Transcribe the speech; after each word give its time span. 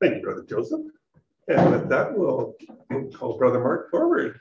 Thank 0.00 0.16
you, 0.16 0.22
Brother 0.22 0.44
Joseph. 0.48 0.80
And 1.48 1.72
with 1.72 1.88
that, 1.90 2.16
we'll 2.16 2.54
call 3.12 3.36
Brother 3.36 3.60
Mark 3.60 3.90
forward. 3.90 4.40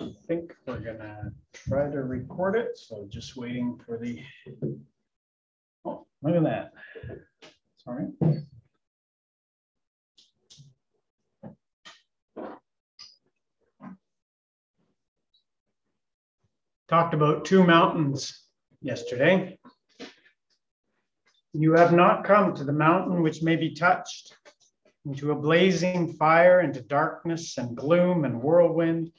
I 0.00 0.06
think 0.26 0.54
we're 0.66 0.80
gonna 0.80 1.32
try 1.52 1.90
to 1.90 2.02
record 2.02 2.56
it, 2.56 2.76
so 2.76 3.06
just 3.08 3.36
waiting 3.36 3.78
for 3.86 3.98
the. 3.98 4.20
Oh, 5.84 6.06
look 6.22 6.36
at 6.36 6.42
that. 6.44 6.72
Sorry. 7.76 8.06
Talked 16.86 17.14
about 17.14 17.46
two 17.46 17.64
mountains 17.64 18.44
yesterday. 18.82 19.58
You 21.54 21.72
have 21.72 21.94
not 21.94 22.24
come 22.24 22.54
to 22.54 22.64
the 22.64 22.74
mountain 22.74 23.22
which 23.22 23.42
may 23.42 23.56
be 23.56 23.74
touched, 23.74 24.36
into 25.06 25.32
a 25.32 25.34
blazing 25.34 26.12
fire, 26.12 26.60
into 26.60 26.82
darkness 26.82 27.56
and 27.56 27.74
gloom 27.74 28.26
and 28.26 28.42
whirlwind 28.42 29.12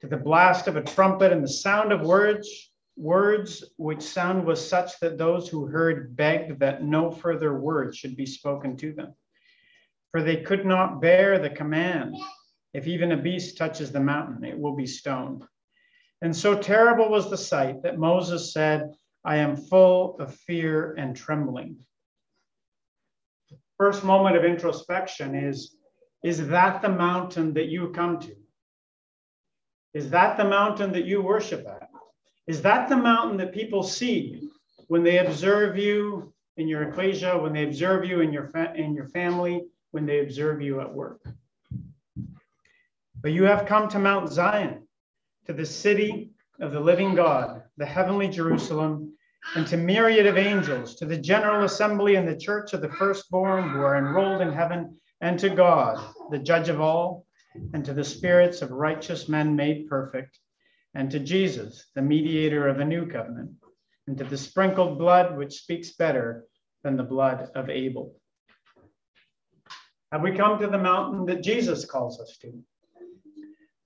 to 0.00 0.06
the 0.06 0.16
blast 0.16 0.68
of 0.68 0.76
a 0.76 0.82
trumpet 0.82 1.32
and 1.32 1.44
the 1.44 1.48
sound 1.48 1.92
of 1.92 2.00
words, 2.00 2.70
words 2.96 3.62
which 3.76 4.02
sound 4.02 4.46
was 4.46 4.66
such 4.66 4.98
that 5.00 5.18
those 5.18 5.48
who 5.48 5.66
heard 5.66 6.16
begged 6.16 6.60
that 6.60 6.82
no 6.82 7.10
further 7.10 7.58
word 7.58 7.94
should 7.94 8.16
be 8.16 8.26
spoken 8.26 8.74
to 8.78 8.92
them. 8.92 9.14
For 10.12 10.22
they 10.22 10.38
could 10.38 10.64
not 10.64 11.02
bear 11.02 11.38
the 11.38 11.50
command. 11.50 12.16
If 12.72 12.86
even 12.86 13.12
a 13.12 13.18
beast 13.18 13.58
touches 13.58 13.92
the 13.92 14.00
mountain, 14.00 14.44
it 14.44 14.58
will 14.58 14.76
be 14.76 14.86
stoned. 14.86 15.44
And 16.22 16.34
so 16.34 16.56
terrible 16.56 17.10
was 17.10 17.28
the 17.28 17.36
sight 17.36 17.82
that 17.82 17.98
Moses 17.98 18.52
said, 18.52 18.92
I 19.24 19.36
am 19.36 19.56
full 19.56 20.16
of 20.20 20.34
fear 20.34 20.94
and 20.94 21.16
trembling. 21.16 21.84
First 23.76 24.04
moment 24.04 24.36
of 24.36 24.44
introspection 24.44 25.34
is 25.34 25.76
Is 26.22 26.46
that 26.48 26.80
the 26.80 26.88
mountain 26.88 27.52
that 27.54 27.66
you 27.66 27.90
come 27.90 28.20
to? 28.20 28.36
Is 29.94 30.10
that 30.10 30.36
the 30.36 30.44
mountain 30.44 30.92
that 30.92 31.04
you 31.04 31.20
worship 31.20 31.66
at? 31.66 31.88
Is 32.46 32.62
that 32.62 32.88
the 32.88 32.96
mountain 32.96 33.36
that 33.38 33.52
people 33.52 33.82
see 33.82 34.48
when 34.86 35.02
they 35.02 35.18
observe 35.18 35.76
you 35.76 36.32
in 36.56 36.68
your 36.68 36.84
ecclesia, 36.84 37.36
when 37.36 37.52
they 37.52 37.64
observe 37.64 38.04
you 38.04 38.20
in 38.20 38.32
your, 38.32 38.46
fa- 38.46 38.72
in 38.76 38.94
your 38.94 39.08
family, 39.08 39.64
when 39.90 40.06
they 40.06 40.20
observe 40.20 40.62
you 40.62 40.80
at 40.80 40.94
work? 40.94 41.20
But 43.20 43.32
you 43.32 43.44
have 43.44 43.66
come 43.66 43.88
to 43.88 43.98
Mount 43.98 44.30
Zion, 44.30 44.86
to 45.46 45.52
the 45.52 45.66
city 45.66 46.30
of 46.60 46.72
the 46.72 46.80
living 46.80 47.14
God, 47.14 47.62
the 47.76 47.86
heavenly 47.86 48.28
Jerusalem, 48.28 49.12
and 49.56 49.66
to 49.66 49.76
myriad 49.76 50.26
of 50.26 50.38
angels, 50.38 50.94
to 50.96 51.04
the 51.04 51.16
general 51.16 51.64
assembly 51.64 52.14
and 52.14 52.26
the 52.28 52.36
church 52.36 52.72
of 52.72 52.80
the 52.80 52.92
firstborn 52.92 53.68
who 53.68 53.80
are 53.80 53.96
enrolled 53.96 54.40
in 54.40 54.52
heaven, 54.52 54.96
and 55.20 55.38
to 55.38 55.50
God, 55.50 55.98
the 56.30 56.38
judge 56.38 56.68
of 56.68 56.80
all 56.80 57.26
and 57.72 57.84
to 57.84 57.92
the 57.92 58.04
spirits 58.04 58.62
of 58.62 58.70
righteous 58.70 59.28
men 59.28 59.54
made 59.54 59.88
perfect, 59.88 60.38
and 60.94 61.10
to 61.10 61.18
Jesus, 61.18 61.86
the 61.94 62.02
mediator 62.02 62.68
of 62.68 62.80
a 62.80 62.84
new 62.84 63.06
covenant, 63.06 63.50
and 64.06 64.16
to 64.18 64.24
the 64.24 64.38
sprinkled 64.38 64.98
blood 64.98 65.36
which 65.36 65.60
speaks 65.60 65.92
better 65.92 66.44
than 66.82 66.96
the 66.96 67.02
blood 67.02 67.50
of 67.54 67.70
Abel. 67.70 68.14
Have 70.10 70.22
we 70.22 70.32
come 70.32 70.58
to 70.58 70.66
the 70.66 70.78
mountain 70.78 71.24
that 71.26 71.42
Jesus 71.42 71.84
calls 71.84 72.20
us 72.20 72.36
to? 72.38 72.52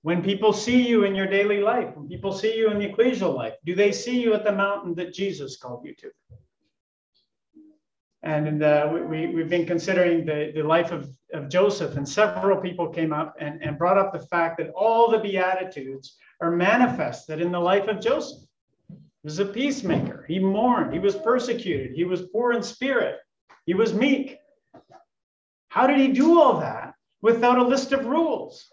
When 0.07 0.23
people 0.23 0.53
see 0.53 0.87
you 0.87 1.03
in 1.03 1.15
your 1.15 1.27
daily 1.27 1.59
life, 1.59 1.93
when 1.93 2.07
people 2.07 2.31
see 2.31 2.55
you 2.55 2.71
in 2.71 2.79
the 2.79 2.87
ecclesial 2.87 3.35
life, 3.35 3.55
do 3.65 3.75
they 3.75 3.91
see 3.91 4.21
you 4.21 4.33
at 4.35 4.45
the 4.45 4.53
mountain 4.53 4.95
that 4.95 5.13
Jesus 5.13 5.57
called 5.57 5.85
you 5.85 5.93
to? 5.95 6.09
And 8.23 8.63
uh, 8.63 8.89
we, 9.09 9.27
we've 9.27 9.49
been 9.49 9.65
considering 9.65 10.25
the, 10.25 10.53
the 10.55 10.63
life 10.63 10.93
of, 10.93 11.09
of 11.33 11.49
Joseph, 11.49 11.97
and 11.97 12.07
several 12.07 12.61
people 12.61 12.87
came 12.87 13.11
up 13.11 13.35
and, 13.41 13.61
and 13.61 13.77
brought 13.77 13.97
up 13.97 14.13
the 14.13 14.25
fact 14.27 14.59
that 14.59 14.69
all 14.69 15.11
the 15.11 15.19
Beatitudes 15.19 16.15
are 16.39 16.51
manifested 16.51 17.41
in 17.41 17.51
the 17.51 17.59
life 17.59 17.89
of 17.89 17.99
Joseph. 17.99 18.47
He 18.87 18.95
was 19.25 19.39
a 19.39 19.45
peacemaker. 19.45 20.23
He 20.29 20.39
mourned. 20.39 20.93
He 20.93 20.99
was 20.99 21.17
persecuted. 21.17 21.91
He 21.97 22.05
was 22.05 22.21
poor 22.31 22.53
in 22.53 22.63
spirit. 22.63 23.17
He 23.65 23.73
was 23.73 23.93
meek. 23.93 24.37
How 25.67 25.85
did 25.85 25.99
he 25.99 26.07
do 26.07 26.39
all 26.39 26.61
that 26.61 26.93
without 27.21 27.57
a 27.57 27.67
list 27.67 27.91
of 27.91 28.05
rules? 28.05 28.71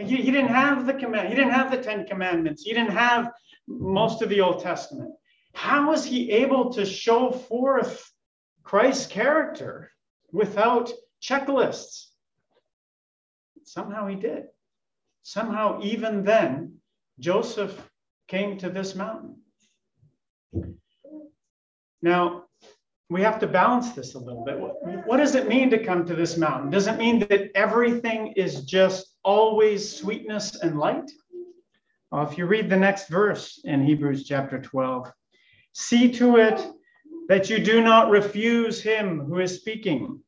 He, 0.00 0.16
he 0.16 0.30
didn't 0.30 0.48
have 0.48 0.86
the 0.86 0.94
command. 0.94 1.28
He 1.28 1.34
didn't 1.34 1.52
have 1.52 1.70
the 1.70 1.82
Ten 1.82 2.06
Commandments. 2.06 2.62
He 2.62 2.72
didn't 2.72 2.92
have 2.92 3.30
most 3.66 4.22
of 4.22 4.28
the 4.28 4.40
Old 4.40 4.62
Testament. 4.62 5.12
How 5.52 5.90
was 5.90 6.04
he 6.04 6.30
able 6.30 6.72
to 6.72 6.86
show 6.86 7.30
forth 7.30 8.10
Christ's 8.62 9.06
character 9.06 9.90
without 10.32 10.90
checklists? 11.22 12.06
Somehow 13.64 14.06
he 14.06 14.16
did. 14.16 14.44
Somehow, 15.22 15.80
even 15.82 16.24
then, 16.24 16.76
Joseph 17.18 17.88
came 18.28 18.56
to 18.58 18.70
this 18.70 18.94
mountain. 18.94 19.36
Now, 22.02 22.44
we 23.10 23.22
have 23.22 23.40
to 23.40 23.46
balance 23.46 23.92
this 23.92 24.14
a 24.14 24.18
little 24.18 24.44
bit. 24.44 24.58
What, 24.58 25.06
what, 25.06 25.16
does 25.18 25.34
it 25.34 25.48
mean 25.48 25.68
to 25.70 25.84
come 25.84 26.06
to 26.06 26.14
this 26.14 26.36
mountain? 26.36 26.70
Does 26.70 26.86
it 26.86 26.96
mean 26.96 27.18
that 27.28 27.50
everything 27.54 28.32
is 28.36 28.62
just 28.62 29.09
always 29.24 29.96
sweetness 29.96 30.56
and 30.62 30.78
light? 30.78 31.10
Well, 32.10 32.26
if 32.28 32.36
you 32.36 32.46
read 32.46 32.68
the 32.68 32.76
next 32.76 33.08
verse 33.08 33.60
in 33.64 33.84
Hebrews 33.84 34.24
chapter 34.24 34.60
12, 34.60 35.12
See 35.72 36.10
to 36.12 36.36
it 36.36 36.66
that 37.28 37.48
you 37.48 37.58
do 37.58 37.82
not 37.82 38.10
refuse 38.10 38.82
him 38.82 39.20
who 39.20 39.38
is 39.38 39.56
speaking. 39.56 40.20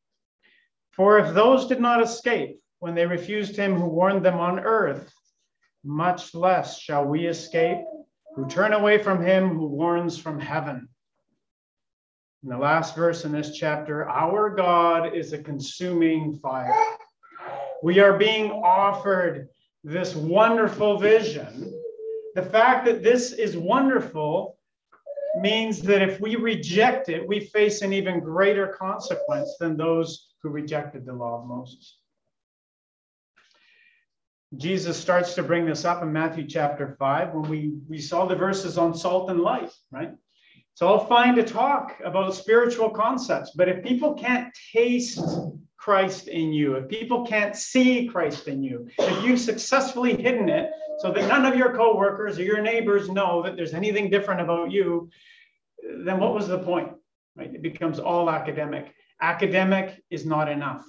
For 0.91 1.19
if 1.19 1.33
those 1.33 1.67
did 1.67 1.81
not 1.81 2.01
escape 2.01 2.59
when 2.79 2.95
they 2.95 3.05
refused 3.05 3.55
him 3.55 3.75
who 3.75 3.87
warned 3.87 4.23
them 4.23 4.39
on 4.39 4.59
earth, 4.59 5.11
much 5.83 6.33
less 6.33 6.79
shall 6.79 7.05
we 7.05 7.27
escape 7.27 7.79
who 8.35 8.47
turn 8.47 8.73
away 8.73 8.97
from 8.97 9.23
him 9.23 9.49
who 9.49 9.67
warns 9.67 10.17
from 10.17 10.39
heaven. 10.39 10.87
In 12.43 12.49
the 12.49 12.57
last 12.57 12.95
verse 12.95 13.25
in 13.25 13.31
this 13.31 13.55
chapter, 13.55 14.09
our 14.09 14.49
God 14.49 15.15
is 15.15 15.33
a 15.33 15.37
consuming 15.37 16.35
fire. 16.35 16.73
We 17.83 17.99
are 17.99 18.17
being 18.17 18.49
offered 18.49 19.49
this 19.83 20.15
wonderful 20.15 20.97
vision. 20.97 21.69
The 22.33 22.41
fact 22.41 22.85
that 22.85 23.03
this 23.03 23.33
is 23.33 23.57
wonderful 23.57 24.57
means 25.41 25.81
that 25.81 26.01
if 26.01 26.21
we 26.21 26.37
reject 26.37 27.09
it, 27.09 27.27
we 27.27 27.41
face 27.41 27.81
an 27.81 27.91
even 27.91 28.21
greater 28.21 28.67
consequence 28.67 29.57
than 29.59 29.75
those 29.75 30.29
who 30.41 30.47
rejected 30.47 31.05
the 31.05 31.11
law 31.11 31.41
of 31.41 31.45
Moses. 31.45 31.97
Jesus 34.55 34.95
starts 34.95 35.33
to 35.33 35.43
bring 35.43 35.65
this 35.65 35.83
up 35.83 36.01
in 36.03 36.13
Matthew 36.13 36.47
chapter 36.47 36.95
5 36.97 37.33
when 37.33 37.49
we, 37.49 37.73
we 37.89 37.99
saw 37.99 38.25
the 38.25 38.33
verses 38.33 38.77
on 38.77 38.95
salt 38.95 39.29
and 39.29 39.41
light, 39.41 39.73
right? 39.91 40.13
It's 40.71 40.81
all 40.81 41.05
fine 41.05 41.35
to 41.35 41.43
talk 41.43 41.99
about 42.05 42.33
spiritual 42.33 42.91
concepts, 42.91 43.51
but 43.57 43.67
if 43.67 43.83
people 43.83 44.13
can't 44.13 44.53
taste 44.71 45.19
Christ 45.83 46.29
in 46.29 46.53
you, 46.53 46.75
if 46.75 46.87
people 46.87 47.25
can't 47.25 47.57
see 47.57 48.07
Christ 48.07 48.47
in 48.47 48.63
you, 48.63 48.87
if 48.97 49.21
you've 49.25 49.37
successfully 49.37 50.15
hidden 50.15 50.47
it 50.47 50.69
so 50.99 51.11
that 51.11 51.27
none 51.27 51.45
of 51.45 51.57
your 51.57 51.75
coworkers 51.75 52.39
or 52.39 52.43
your 52.43 52.61
neighbors 52.61 53.09
know 53.09 53.43
that 53.43 53.57
there's 53.57 53.73
anything 53.73 54.09
different 54.09 54.39
about 54.39 54.71
you, 54.71 55.09
then 56.05 56.21
what 56.21 56.33
was 56.33 56.47
the 56.47 56.59
point? 56.59 56.93
Right? 57.35 57.53
It 57.53 57.61
becomes 57.61 57.99
all 57.99 58.29
academic. 58.29 58.93
Academic 59.21 60.01
is 60.09 60.25
not 60.25 60.47
enough. 60.47 60.85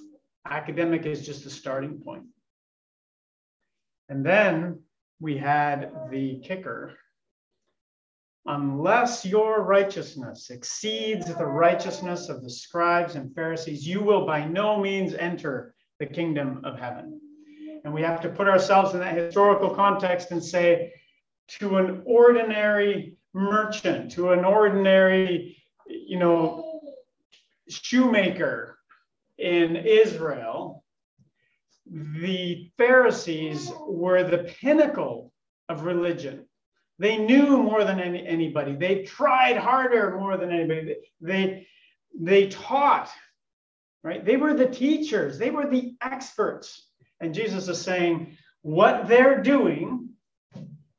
Academic 0.49 1.05
is 1.05 1.25
just 1.25 1.45
a 1.45 1.49
starting 1.49 1.99
point. 1.99 2.23
And 4.07 4.25
then 4.25 4.79
we 5.19 5.35
had 5.35 5.91
the 6.09 6.39
kicker. 6.39 6.93
Unless 8.47 9.25
your 9.25 9.63
righteousness 9.63 10.51
exceeds 10.51 11.33
the 11.33 11.45
righteousness 11.45 12.29
of 12.29 12.43
the 12.43 12.49
scribes 12.49 13.15
and 13.15 13.33
Pharisees, 13.33 13.87
you 13.87 14.01
will 14.01 14.25
by 14.25 14.45
no 14.45 14.79
means 14.79 15.15
enter 15.15 15.73
the 15.99 16.05
kingdom 16.05 16.61
of 16.63 16.77
heaven. 16.77 17.19
And 17.83 17.93
we 17.93 18.01
have 18.03 18.21
to 18.21 18.29
put 18.29 18.47
ourselves 18.47 18.93
in 18.93 18.99
that 18.99 19.17
historical 19.17 19.71
context 19.71 20.31
and 20.31 20.43
say, 20.43 20.93
to 21.47 21.77
an 21.77 22.03
ordinary 22.05 23.17
merchant, 23.33 24.11
to 24.11 24.31
an 24.31 24.45
ordinary, 24.45 25.57
you 25.87 26.17
know, 26.17 26.81
shoemaker 27.67 28.77
in 29.37 29.75
Israel, 29.75 30.83
the 31.85 32.71
Pharisees 32.77 33.71
were 33.87 34.23
the 34.23 34.51
pinnacle 34.59 35.31
of 35.69 35.83
religion. 35.83 36.44
They 36.97 37.17
knew 37.17 37.61
more 37.61 37.83
than 37.83 37.99
any, 37.99 38.25
anybody. 38.25 38.75
They 38.75 39.03
tried 39.03 39.57
harder 39.57 40.17
more 40.17 40.37
than 40.37 40.51
anybody. 40.51 40.95
They, 41.21 41.67
they 42.17 42.47
taught 42.47 43.09
right? 44.05 44.23
They 44.23 44.37
were 44.37 44.53
the 44.53 44.67
teachers, 44.67 45.37
they 45.39 45.49
were 45.49 45.67
the 45.67 45.95
experts. 46.01 46.87
And 47.19 47.33
Jesus 47.33 47.67
is 47.67 47.81
saying, 47.81 48.37
what 48.61 49.07
they're 49.07 49.41
doing, 49.41 50.09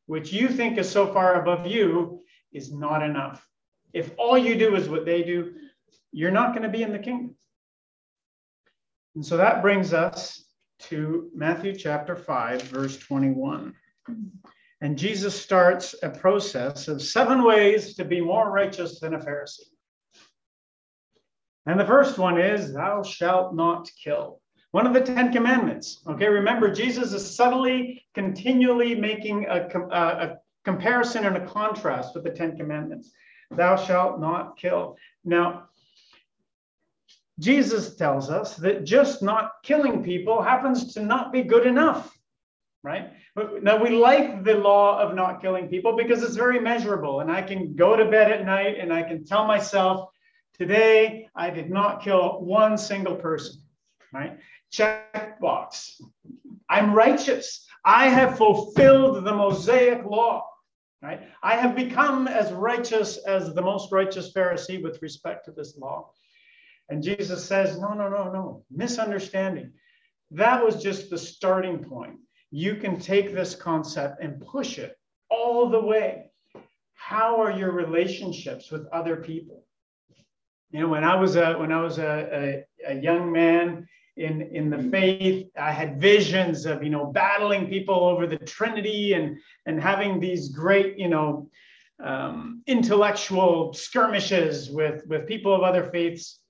which 0.07 0.33
you 0.33 0.49
think 0.49 0.77
is 0.77 0.91
so 0.91 1.07
far 1.13 1.41
above 1.41 1.69
you, 1.69 2.23
is 2.53 2.73
not 2.73 3.03
enough. 3.03 3.47
If 3.93 4.11
all 4.19 4.37
you 4.37 4.57
do 4.57 4.75
is 4.75 4.89
what 4.89 5.05
they 5.05 5.23
do, 5.23 5.55
you're 6.11 6.33
not 6.33 6.51
going 6.51 6.65
to 6.65 6.69
be 6.69 6.83
in 6.83 6.93
the 6.93 6.99
kingdom. 6.99 7.37
And 9.15 9.25
so 9.25 9.37
that 9.37 9.63
brings 9.63 9.93
us 9.93 10.45
to 10.81 11.31
Matthew 11.33 11.77
chapter 11.77 12.17
5, 12.17 12.63
verse 12.63 12.99
21. 12.99 13.73
And 14.81 14.99
Jesus 14.99 15.41
starts 15.41 15.95
a 16.03 16.11
process 16.11 16.89
of 16.89 17.01
seven 17.01 17.45
ways 17.45 17.95
to 17.95 18.05
be 18.05 18.21
more 18.21 18.51
righteous 18.51 19.01
than 19.01 19.15
a 19.15 19.19
Pharisee. 19.19 19.71
And 21.67 21.81
the 21.81 21.87
first 21.87 22.19
one 22.19 22.39
is, 22.41 22.73
Thou 22.73 23.03
shalt 23.03 23.55
not 23.55 23.91
kill. 24.03 24.41
One 24.73 24.87
of 24.87 24.93
the 24.93 25.01
Ten 25.01 25.33
Commandments. 25.33 26.03
Okay, 26.07 26.29
remember, 26.29 26.71
Jesus 26.71 27.13
is 27.13 27.35
subtly, 27.35 28.05
continually 28.15 28.95
making 28.95 29.47
a, 29.47 29.67
a, 29.75 29.99
a 29.99 30.39
comparison 30.65 31.25
and 31.25 31.37
a 31.37 31.47
contrast 31.47 32.15
with 32.15 32.25
the 32.25 32.31
Ten 32.31 32.57
Commandments. 32.57 33.13
Thou 33.51 33.77
shalt 33.77 34.21
not 34.21 34.59
kill. 34.59 34.97
Now, 35.25 35.69
Jesus 37.39 37.97
tells 37.97 38.31
us 38.31 38.57
that 38.57 38.85
just 38.85 39.23
not 39.23 39.53
killing 39.63 40.03
people 40.03 40.43
happens 40.43 40.95
to 40.95 41.03
not 41.03 41.33
be 41.33 41.43
good 41.43 41.67
enough, 41.67 42.16
right? 42.87 43.11
Now, 43.63 43.83
we 43.83 43.91
like 43.91 44.45
the 44.45 44.55
law 44.55 45.01
of 45.01 45.17
not 45.17 45.43
killing 45.43 45.67
people 45.67 45.97
because 45.97 46.23
it's 46.23 46.37
very 46.37 46.61
measurable, 46.61 47.19
and 47.19 47.33
I 47.33 47.43
can 47.43 47.75
go 47.75 47.97
to 47.97 48.05
bed 48.05 48.31
at 48.31 48.47
night 48.47 48.79
and 48.79 48.93
I 48.93 49.03
can 49.03 49.25
tell 49.25 49.45
myself, 49.45 50.09
today 50.57 51.29
I 51.35 51.51
did 51.51 51.69
not 51.69 52.01
kill 52.01 52.41
one 52.43 52.79
single 52.79 53.17
person, 53.17 53.61
right? 54.13 54.39
Check 54.71 55.41
box. 55.41 56.01
I'm 56.71 56.95
righteous. 56.95 57.67
I 57.85 58.09
have 58.09 58.39
fulfilled 58.39 59.25
the 59.25 59.35
Mosaic 59.35 60.05
law, 60.05 60.49
right? 61.03 61.23
I 61.43 61.57
have 61.57 61.75
become 61.75 62.29
as 62.29 62.53
righteous 62.53 63.17
as 63.17 63.53
the 63.53 63.63
most 63.63 63.91
righteous 63.91 64.33
Pharisee 64.33 64.81
with 64.81 65.03
respect 65.03 65.45
to 65.47 65.51
this 65.51 65.77
law. 65.77 66.13
And 66.89 67.03
Jesus 67.03 67.45
says, 67.45 67.81
no, 67.81 67.95
no, 67.95 68.09
no, 68.09 68.31
no, 68.31 68.65
misunderstanding. 68.71 69.73
That 70.31 70.65
was 70.65 70.81
just 70.81 71.11
the 71.11 71.19
starting 71.19 71.83
point. 71.83 72.21
You 72.57 72.77
can 72.77 72.99
take 72.99 73.35
this 73.35 73.55
concept 73.55 74.23
and 74.23 74.41
push 74.41 74.79
it 74.79 74.97
all 75.29 75.69
the 75.69 75.79
way. 75.79 76.31
How 76.95 77.39
are 77.43 77.51
your 77.51 77.71
relationships 77.71 78.71
with 78.71 78.87
other 78.95 79.17
people? 79.17 79.63
You 80.71 80.81
know, 80.81 80.89
when 80.89 81.05
I 81.05 81.17
was 81.17 81.37
a 81.37 81.53
when 81.59 81.71
I 81.71 81.83
was 81.83 81.99
a, 81.99 82.65
a, 82.89 82.93
a 82.93 82.95
young 82.95 83.31
man 83.31 83.87
in 84.17 84.41
in 84.41 84.71
the 84.71 84.83
faith, 84.85 85.51
I 85.59 85.71
had 85.71 86.01
visions 86.01 86.65
of 86.65 86.83
you 86.83 86.89
know 86.89 87.05
battling 87.05 87.69
people 87.69 88.01
over 88.11 88.27
the 88.27 88.39
Trinity 88.39 89.13
and 89.13 89.37
and 89.67 89.79
having 89.79 90.19
these 90.19 90.49
great 90.49 90.99
you 90.99 91.09
know 91.09 91.51
um, 92.03 92.63
intellectual 92.67 93.75
skirmishes 93.75 94.71
with 94.71 95.07
with 95.07 95.29
people 95.29 95.55
of 95.55 95.61
other 95.61 95.85
faiths 95.85 96.41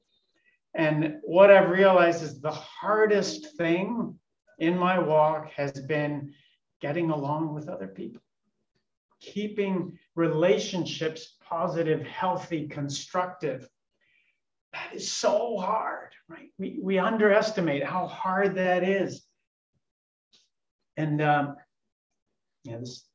and 0.76 1.17
what 1.23 1.50
I've 1.50 1.70
realized 1.70 2.23
is 2.23 2.41
the 2.41 2.53
hardest 2.53 3.56
thing 3.56 4.17
in 4.58 4.76
my 4.76 4.99
walk 4.99 5.50
has 5.53 5.73
been 5.73 6.32
getting 6.81 7.11
along 7.11 7.55
with 7.55 7.69
other 7.69 7.87
people, 7.87 8.23
keeping 9.20 9.99
relationships 10.14 11.37
positive, 11.43 12.03
healthy, 12.03 12.69
constructive. 12.69 13.69
That 14.73 14.94
is 14.94 15.11
so 15.11 15.56
hard, 15.58 16.12
right? 16.29 16.50
We, 16.58 16.79
we 16.82 16.99
underestimate 16.99 17.85
how 17.85 18.06
hard 18.06 18.56
that 18.56 18.82
is. 18.82 19.23
And 20.97 21.23
um, 21.23 21.56
yeah, 22.64 22.79
this 22.79 23.06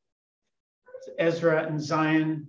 Ezra 1.18 1.66
and 1.66 1.80
Zion 1.80 2.48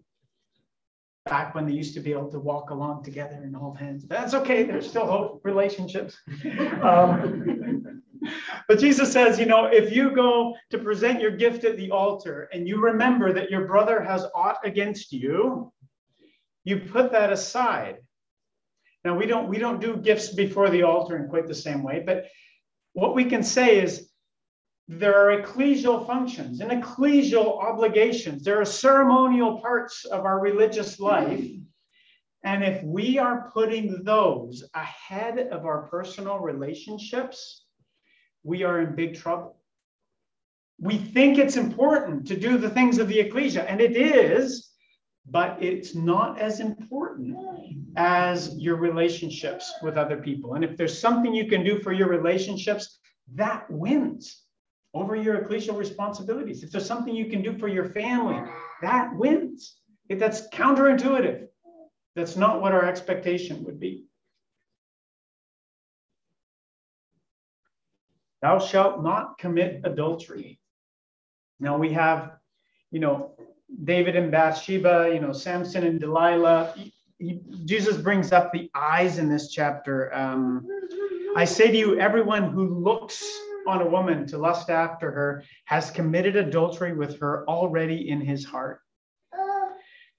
back 1.26 1.56
when 1.56 1.66
they 1.66 1.74
used 1.74 1.94
to 1.94 2.00
be 2.00 2.12
able 2.12 2.30
to 2.32 2.40
walk 2.40 2.70
along 2.70 3.04
together 3.04 3.40
and 3.42 3.56
hold 3.56 3.78
hands. 3.78 4.06
That's 4.08 4.34
okay. 4.34 4.64
There's 4.64 4.88
still 4.88 5.08
hope, 5.08 5.42
relationships. 5.44 6.18
Um, 6.82 8.03
but 8.68 8.80
Jesus 8.80 9.12
says, 9.12 9.40
you 9.40 9.46
know, 9.46 9.66
if 9.66 9.92
you 9.92 10.12
go 10.12 10.56
to 10.72 10.78
present 10.78 11.22
your 11.22 11.32
gift 11.32 11.64
at 11.64 11.78
the 11.78 11.92
altar 11.92 12.50
and 12.54 12.68
you 12.68 12.80
remember 12.80 13.34
that 13.34 13.50
your 13.50 13.66
brother 13.66 14.02
has 14.02 14.26
aught 14.36 14.58
against 14.64 15.12
you, 15.12 15.72
you 16.64 16.80
put 16.80 17.12
that 17.12 17.32
aside. 17.32 17.98
Now 19.04 19.18
we 19.18 19.26
don't 19.26 19.50
we 19.50 19.58
don't 19.58 19.82
do 19.82 19.98
gifts 19.98 20.34
before 20.34 20.70
the 20.70 20.84
altar 20.84 21.18
in 21.18 21.28
quite 21.28 21.48
the 21.48 21.56
same 21.56 21.84
way, 21.84 22.04
but 22.06 22.26
what 22.94 23.16
we 23.16 23.26
can 23.26 23.44
say 23.44 23.82
is 23.82 24.10
there 24.88 25.18
are 25.18 25.42
ecclesial 25.42 26.06
functions 26.06 26.60
and 26.60 26.72
ecclesial 26.72 27.62
obligations. 27.62 28.44
There 28.44 28.60
are 28.60 28.66
ceremonial 28.66 29.60
parts 29.62 30.06
of 30.06 30.26
our 30.26 30.40
religious 30.40 31.00
life. 31.00 31.50
And 32.44 32.64
if 32.64 32.84
we 32.84 33.18
are 33.18 33.50
putting 33.54 34.04
those 34.04 34.64
ahead 34.74 35.40
of 35.40 35.66
our 35.66 35.88
personal 35.88 36.40
relationships, 36.40 37.63
we 38.44 38.64
are 38.64 38.82
in 38.82 38.96
big 38.96 39.16
trouble. 39.16 39.58
We 40.80 40.98
think 40.98 41.38
it's 41.38 41.56
important 41.56 42.28
to 42.28 42.36
do 42.36 42.58
the 42.58 42.70
things 42.70 42.98
of 42.98 43.08
the 43.08 43.20
ecclesia, 43.20 43.64
and 43.64 43.80
it 43.80 43.96
is, 43.96 44.72
but 45.26 45.62
it's 45.64 45.96
not 45.96 46.40
as 46.40 46.60
important 46.60 47.38
as 47.96 48.58
your 48.58 48.76
relationships 48.76 49.72
with 49.82 49.98
other 49.98 50.18
people. 50.18 50.56
And 50.56 50.64
if 50.64 50.76
there's 50.76 51.00
something 51.00 51.34
you 51.34 51.48
can 51.48 51.64
do 51.64 51.80
for 51.80 51.94
your 51.94 52.10
relationships, 52.10 53.00
that 53.36 53.70
wins 53.70 54.42
over 54.94 55.16
your 55.16 55.42
ecclesial 55.42 55.78
responsibilities. 55.78 56.64
If 56.64 56.72
there's 56.72 56.86
something 56.86 57.16
you 57.16 57.28
can 57.28 57.42
do 57.42 57.58
for 57.58 57.68
your 57.68 57.90
family, 57.90 58.42
that 58.82 59.16
wins. 59.16 59.78
If 60.10 60.20
that's 60.20 60.50
counterintuitive, 60.50 61.48
that's 62.16 62.36
not 62.36 62.62
what 62.62 62.74
our 62.74 62.86
expectation 62.86 63.64
would 63.64 63.80
be. 63.80 64.06
Thou 68.44 68.60
shalt 68.60 69.02
not 69.02 69.38
commit 69.38 69.80
adultery. 69.86 70.60
Now 71.62 71.78
we 71.78 71.94
have, 71.94 72.34
you 72.92 73.00
know, 73.00 73.38
David 73.86 74.18
and 74.18 74.30
Bathsheba, 74.30 75.12
you 75.14 75.22
know, 75.22 75.32
Samson 75.32 75.86
and 75.86 75.98
Delilah. 75.98 76.74
He, 76.76 76.94
he, 77.20 77.40
Jesus 77.64 77.96
brings 77.96 78.34
up 78.34 78.52
the 78.52 78.70
eyes 78.76 79.18
in 79.18 79.30
this 79.30 79.50
chapter. 79.50 80.14
Um, 80.14 80.68
I 81.38 81.46
say 81.46 81.72
to 81.72 81.78
you, 81.78 81.98
everyone 82.02 82.52
who 82.52 82.68
looks 82.68 83.24
on 83.66 83.82
a 83.82 83.88
woman 83.88 84.28
to 84.28 84.38
lust 84.38 84.70
after 84.70 85.10
her 85.10 85.46
has 85.64 85.90
committed 85.90 86.36
adultery 86.36 86.94
with 86.94 87.18
her 87.22 87.48
already 87.48 88.10
in 88.10 88.20
his 88.20 88.44
heart. 88.44 88.82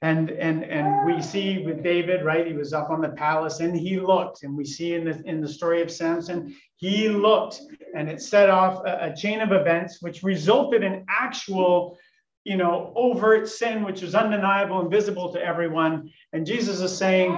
And, 0.04 0.30
and, 0.32 0.64
and 0.64 1.06
we 1.06 1.22
see 1.22 1.64
with 1.64 1.82
David, 1.82 2.26
right? 2.26 2.46
He 2.46 2.52
was 2.52 2.74
up 2.74 2.90
on 2.90 3.00
the 3.00 3.08
palace 3.08 3.60
and 3.60 3.74
he 3.74 3.98
looked. 3.98 4.42
And 4.42 4.54
we 4.54 4.66
see 4.66 4.92
in 4.92 5.04
the, 5.06 5.22
in 5.24 5.40
the 5.40 5.48
story 5.48 5.80
of 5.80 5.90
Samson, 5.90 6.54
he 6.76 7.08
looked 7.08 7.62
and 7.96 8.10
it 8.10 8.20
set 8.20 8.50
off 8.50 8.84
a, 8.84 9.12
a 9.12 9.16
chain 9.16 9.40
of 9.40 9.52
events 9.52 10.02
which 10.02 10.22
resulted 10.22 10.82
in 10.82 11.06
actual 11.08 11.96
you 12.44 12.58
know, 12.58 12.92
overt 12.94 13.48
sin, 13.48 13.82
which 13.82 14.02
was 14.02 14.14
undeniable 14.14 14.80
and 14.80 14.90
visible 14.90 15.32
to 15.32 15.42
everyone. 15.42 16.10
And 16.34 16.44
Jesus 16.44 16.80
is 16.82 16.94
saying, 16.94 17.32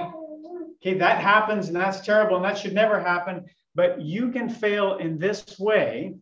okay, 0.81 0.97
that 0.97 1.19
happens 1.21 1.67
and 1.67 1.75
that's 1.77 2.01
terrible 2.01 2.35
and 2.35 2.43
that 2.43 2.57
should 2.57 2.73
never 2.73 2.99
happen. 2.99 3.45
But 3.75 4.01
you 4.01 4.29
can 4.31 4.49
fail 4.49 4.97
in 4.97 5.17
this 5.19 5.57
way, 5.57 6.15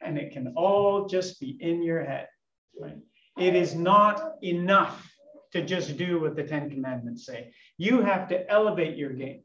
and 0.00 0.16
it 0.18 0.32
can 0.32 0.52
all 0.56 1.06
just 1.06 1.40
be 1.40 1.56
in 1.60 1.82
your 1.82 2.04
head. 2.04 2.28
Right? 2.78 2.98
It 3.36 3.56
is 3.56 3.74
not 3.74 4.34
enough 4.42 5.11
to 5.52 5.64
just 5.64 5.96
do 5.96 6.20
what 6.20 6.36
the 6.36 6.42
Ten 6.42 6.70
Commandments 6.70 7.26
say. 7.26 7.52
You 7.78 8.00
have 8.00 8.28
to 8.28 8.50
elevate 8.50 8.96
your 8.96 9.10
game. 9.10 9.42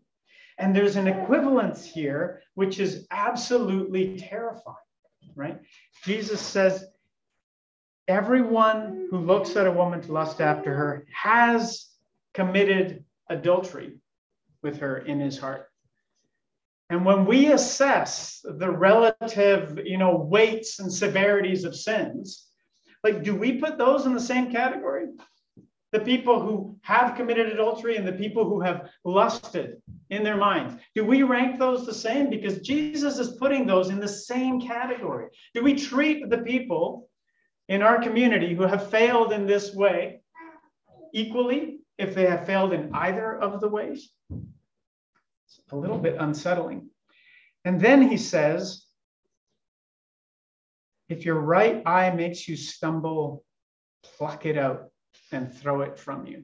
And 0.58 0.76
there's 0.76 0.96
an 0.96 1.08
equivalence 1.08 1.86
here, 1.86 2.42
which 2.56 2.80
is 2.80 3.06
absolutely 3.12 4.18
terrifying, 4.18 4.76
right? 5.36 5.60
Jesus 6.04 6.42
says, 6.42 6.86
Everyone 8.08 9.08
who 9.12 9.18
looks 9.18 9.58
at 9.58 9.68
a 9.68 9.72
woman 9.72 10.02
to 10.02 10.14
lust 10.14 10.40
after 10.40 10.74
her 10.74 11.06
has 11.14 11.88
committed 12.34 13.04
adultery 13.30 13.98
with 14.64 14.80
her 14.80 15.00
in 15.00 15.20
his 15.20 15.38
heart. 15.38 15.68
And 16.90 17.04
when 17.04 17.26
we 17.26 17.52
assess 17.52 18.46
the 18.46 18.72
relative, 18.72 19.80
you 19.84 19.98
know, 19.98 20.16
weights 20.16 20.80
and 20.80 20.92
severities 20.92 21.66
of 21.66 21.76
sins, 21.76 22.48
like 23.04 23.24
do 23.24 23.36
we 23.36 23.60
put 23.60 23.78
those 23.78 24.06
in 24.06 24.14
the 24.14 24.22
same 24.22 24.52
category? 24.52 25.08
The 25.94 26.00
people 26.02 26.42
who 26.42 26.78
have 26.82 27.16
committed 27.16 27.48
adultery 27.48 27.96
and 27.96 28.06
the 28.06 28.14
people 28.14 28.44
who 28.44 28.60
have 28.60 28.90
lusted 29.06 29.82
in 30.10 30.24
their 30.24 30.38
minds. 30.38 30.76
Do 30.96 31.06
we 31.06 31.24
rank 31.24 31.60
those 31.60 31.86
the 31.86 31.94
same? 31.94 32.30
Because 32.30 32.60
Jesus 32.60 33.20
is 33.20 33.38
putting 33.38 33.66
those 33.66 33.90
in 33.90 34.00
the 34.00 34.08
same 34.08 34.60
category. 34.60 35.28
Do 35.54 35.64
we 35.64 35.76
treat 35.76 36.30
the 36.30 36.40
people 36.40 37.10
in 37.70 37.82
our 37.82 38.02
community 38.02 38.54
who 38.54 38.64
have 38.64 38.90
failed 38.90 39.32
in 39.32 39.46
this 39.46 39.74
way 39.74 40.22
equally 41.14 41.80
if 41.98 42.14
they 42.14 42.26
have 42.26 42.46
failed 42.46 42.74
in 42.74 42.92
either 42.94 43.38
of 43.38 43.62
the 43.62 43.70
ways? 43.70 44.10
It's 44.30 45.62
a 45.72 45.76
little 45.76 45.98
bit 45.98 46.18
unsettling. 46.20 46.90
And 47.64 47.80
then 47.80 48.02
he 48.02 48.18
says, 48.18 48.86
if 51.10 51.24
your 51.24 51.40
right 51.40 51.82
eye 51.86 52.12
makes 52.12 52.48
you 52.48 52.58
stumble, 52.58 53.46
pluck 54.04 54.46
it 54.46 54.58
out 54.58 54.90
and 55.32 55.54
throw 55.54 55.82
it 55.82 55.98
from 55.98 56.26
you. 56.26 56.44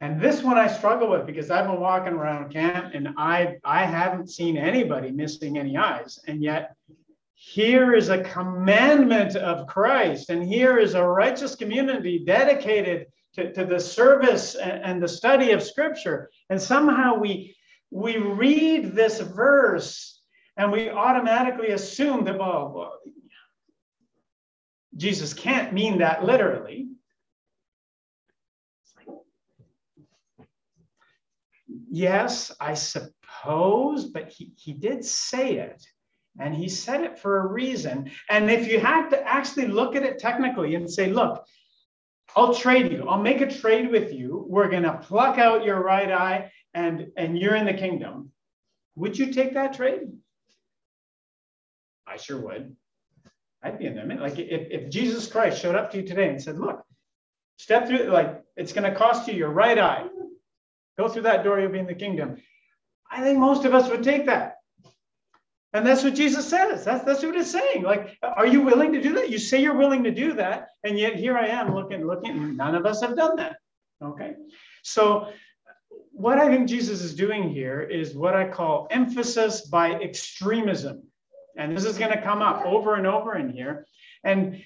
And 0.00 0.20
this 0.20 0.42
one 0.42 0.58
I 0.58 0.66
struggle 0.66 1.08
with 1.08 1.26
because 1.26 1.50
I've 1.50 1.66
been 1.66 1.80
walking 1.80 2.12
around 2.12 2.52
camp 2.52 2.92
and 2.94 3.14
I 3.16 3.56
I 3.64 3.84
haven't 3.84 4.30
seen 4.30 4.58
anybody 4.58 5.10
missing 5.10 5.58
any 5.58 5.76
eyes. 5.76 6.18
And 6.26 6.42
yet 6.42 6.76
here 7.34 7.94
is 7.94 8.08
a 8.08 8.22
commandment 8.22 9.36
of 9.36 9.66
Christ, 9.66 10.30
and 10.30 10.42
here 10.42 10.78
is 10.78 10.94
a 10.94 11.04
righteous 11.04 11.54
community 11.54 12.24
dedicated 12.24 13.06
to, 13.34 13.52
to 13.52 13.64
the 13.64 13.78
service 13.78 14.54
and, 14.54 14.82
and 14.84 15.02
the 15.02 15.08
study 15.08 15.52
of 15.52 15.62
Scripture. 15.62 16.30
And 16.50 16.60
somehow 16.60 17.18
we 17.18 17.56
we 17.90 18.16
read 18.18 18.94
this 18.94 19.20
verse 19.20 20.20
and 20.56 20.72
we 20.72 20.90
automatically 20.90 21.68
assume 21.68 22.24
that, 22.24 22.38
well, 22.38 22.72
well 22.74 22.98
Jesus 24.96 25.34
can't 25.34 25.72
mean 25.72 25.98
that 25.98 26.24
literally. 26.24 26.88
Yes, 31.90 32.52
I 32.60 32.74
suppose, 32.74 34.04
but 34.06 34.28
he, 34.28 34.52
he 34.56 34.72
did 34.72 35.04
say 35.04 35.56
it. 35.58 35.84
And 36.38 36.54
he 36.54 36.68
said 36.68 37.02
it 37.02 37.18
for 37.18 37.40
a 37.40 37.46
reason. 37.46 38.10
And 38.28 38.50
if 38.50 38.68
you 38.68 38.78
had 38.78 39.08
to 39.10 39.22
actually 39.26 39.68
look 39.68 39.96
at 39.96 40.02
it 40.02 40.18
technically 40.18 40.74
and 40.74 40.90
say, 40.90 41.10
look, 41.10 41.44
I'll 42.34 42.54
trade 42.54 42.92
you, 42.92 43.08
I'll 43.08 43.22
make 43.22 43.40
a 43.40 43.50
trade 43.50 43.90
with 43.90 44.12
you. 44.12 44.44
We're 44.46 44.68
going 44.68 44.82
to 44.82 44.98
pluck 44.98 45.38
out 45.38 45.64
your 45.64 45.82
right 45.82 46.10
eye 46.10 46.52
and, 46.74 47.06
and 47.16 47.38
you're 47.38 47.54
in 47.56 47.64
the 47.64 47.72
kingdom. 47.72 48.30
Would 48.96 49.18
you 49.18 49.32
take 49.32 49.54
that 49.54 49.74
trade? 49.74 50.12
I 52.06 52.18
sure 52.18 52.40
would. 52.40 52.76
I'd 53.66 53.78
be 53.78 53.86
in 53.86 53.94
there. 53.94 54.06
Like 54.06 54.38
if, 54.38 54.68
if 54.70 54.90
Jesus 54.90 55.26
Christ 55.26 55.60
showed 55.60 55.74
up 55.74 55.90
to 55.90 55.96
you 55.98 56.06
today 56.06 56.28
and 56.28 56.40
said, 56.40 56.58
look, 56.58 56.84
step 57.56 57.88
through, 57.88 58.04
like 58.04 58.42
it's 58.56 58.72
going 58.72 58.90
to 58.90 58.96
cost 58.96 59.26
you 59.26 59.34
your 59.34 59.50
right 59.50 59.78
eye. 59.78 60.04
Go 60.98 61.08
through 61.08 61.22
that 61.22 61.44
door, 61.44 61.60
you'll 61.60 61.72
be 61.72 61.78
in 61.78 61.86
the 61.86 61.94
kingdom. 61.94 62.36
I 63.10 63.22
think 63.22 63.38
most 63.38 63.64
of 63.64 63.74
us 63.74 63.90
would 63.90 64.02
take 64.02 64.26
that. 64.26 64.54
And 65.72 65.86
that's 65.86 66.02
what 66.02 66.14
Jesus 66.14 66.48
says. 66.48 66.84
That's, 66.84 67.04
that's 67.04 67.22
what 67.22 67.36
it's 67.36 67.50
saying. 67.50 67.82
Like, 67.82 68.16
are 68.22 68.46
you 68.46 68.62
willing 68.62 68.92
to 68.92 69.02
do 69.02 69.14
that? 69.14 69.28
You 69.28 69.38
say 69.38 69.60
you're 69.60 69.76
willing 69.76 70.04
to 70.04 70.10
do 70.10 70.32
that. 70.34 70.68
And 70.84 70.98
yet 70.98 71.16
here 71.16 71.36
I 71.36 71.48
am 71.48 71.74
looking, 71.74 72.06
looking. 72.06 72.56
None 72.56 72.74
of 72.74 72.86
us 72.86 73.02
have 73.02 73.16
done 73.16 73.36
that. 73.36 73.56
Okay. 74.02 74.34
So, 74.82 75.28
what 76.12 76.38
I 76.38 76.48
think 76.48 76.66
Jesus 76.66 77.02
is 77.02 77.14
doing 77.14 77.50
here 77.50 77.82
is 77.82 78.14
what 78.14 78.34
I 78.34 78.48
call 78.48 78.88
emphasis 78.90 79.62
by 79.62 79.92
extremism. 79.92 81.02
And 81.56 81.76
this 81.76 81.84
is 81.84 81.98
going 81.98 82.12
to 82.12 82.22
come 82.22 82.42
up 82.42 82.64
over 82.66 82.94
and 82.94 83.06
over 83.06 83.36
in 83.36 83.50
here. 83.50 83.86
And 84.24 84.62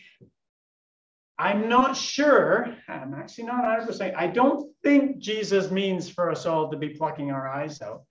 I'm 1.38 1.68
not 1.68 1.96
sure, 1.96 2.76
I'm 2.86 3.14
actually 3.14 3.44
not 3.44 3.64
100%. 3.64 4.14
I 4.14 4.26
don't 4.26 4.70
think 4.82 5.18
Jesus 5.18 5.70
means 5.70 6.10
for 6.10 6.30
us 6.30 6.44
all 6.44 6.70
to 6.70 6.76
be 6.76 6.90
plucking 6.90 7.30
our 7.30 7.48
eyes 7.48 7.80
out. 7.80 8.02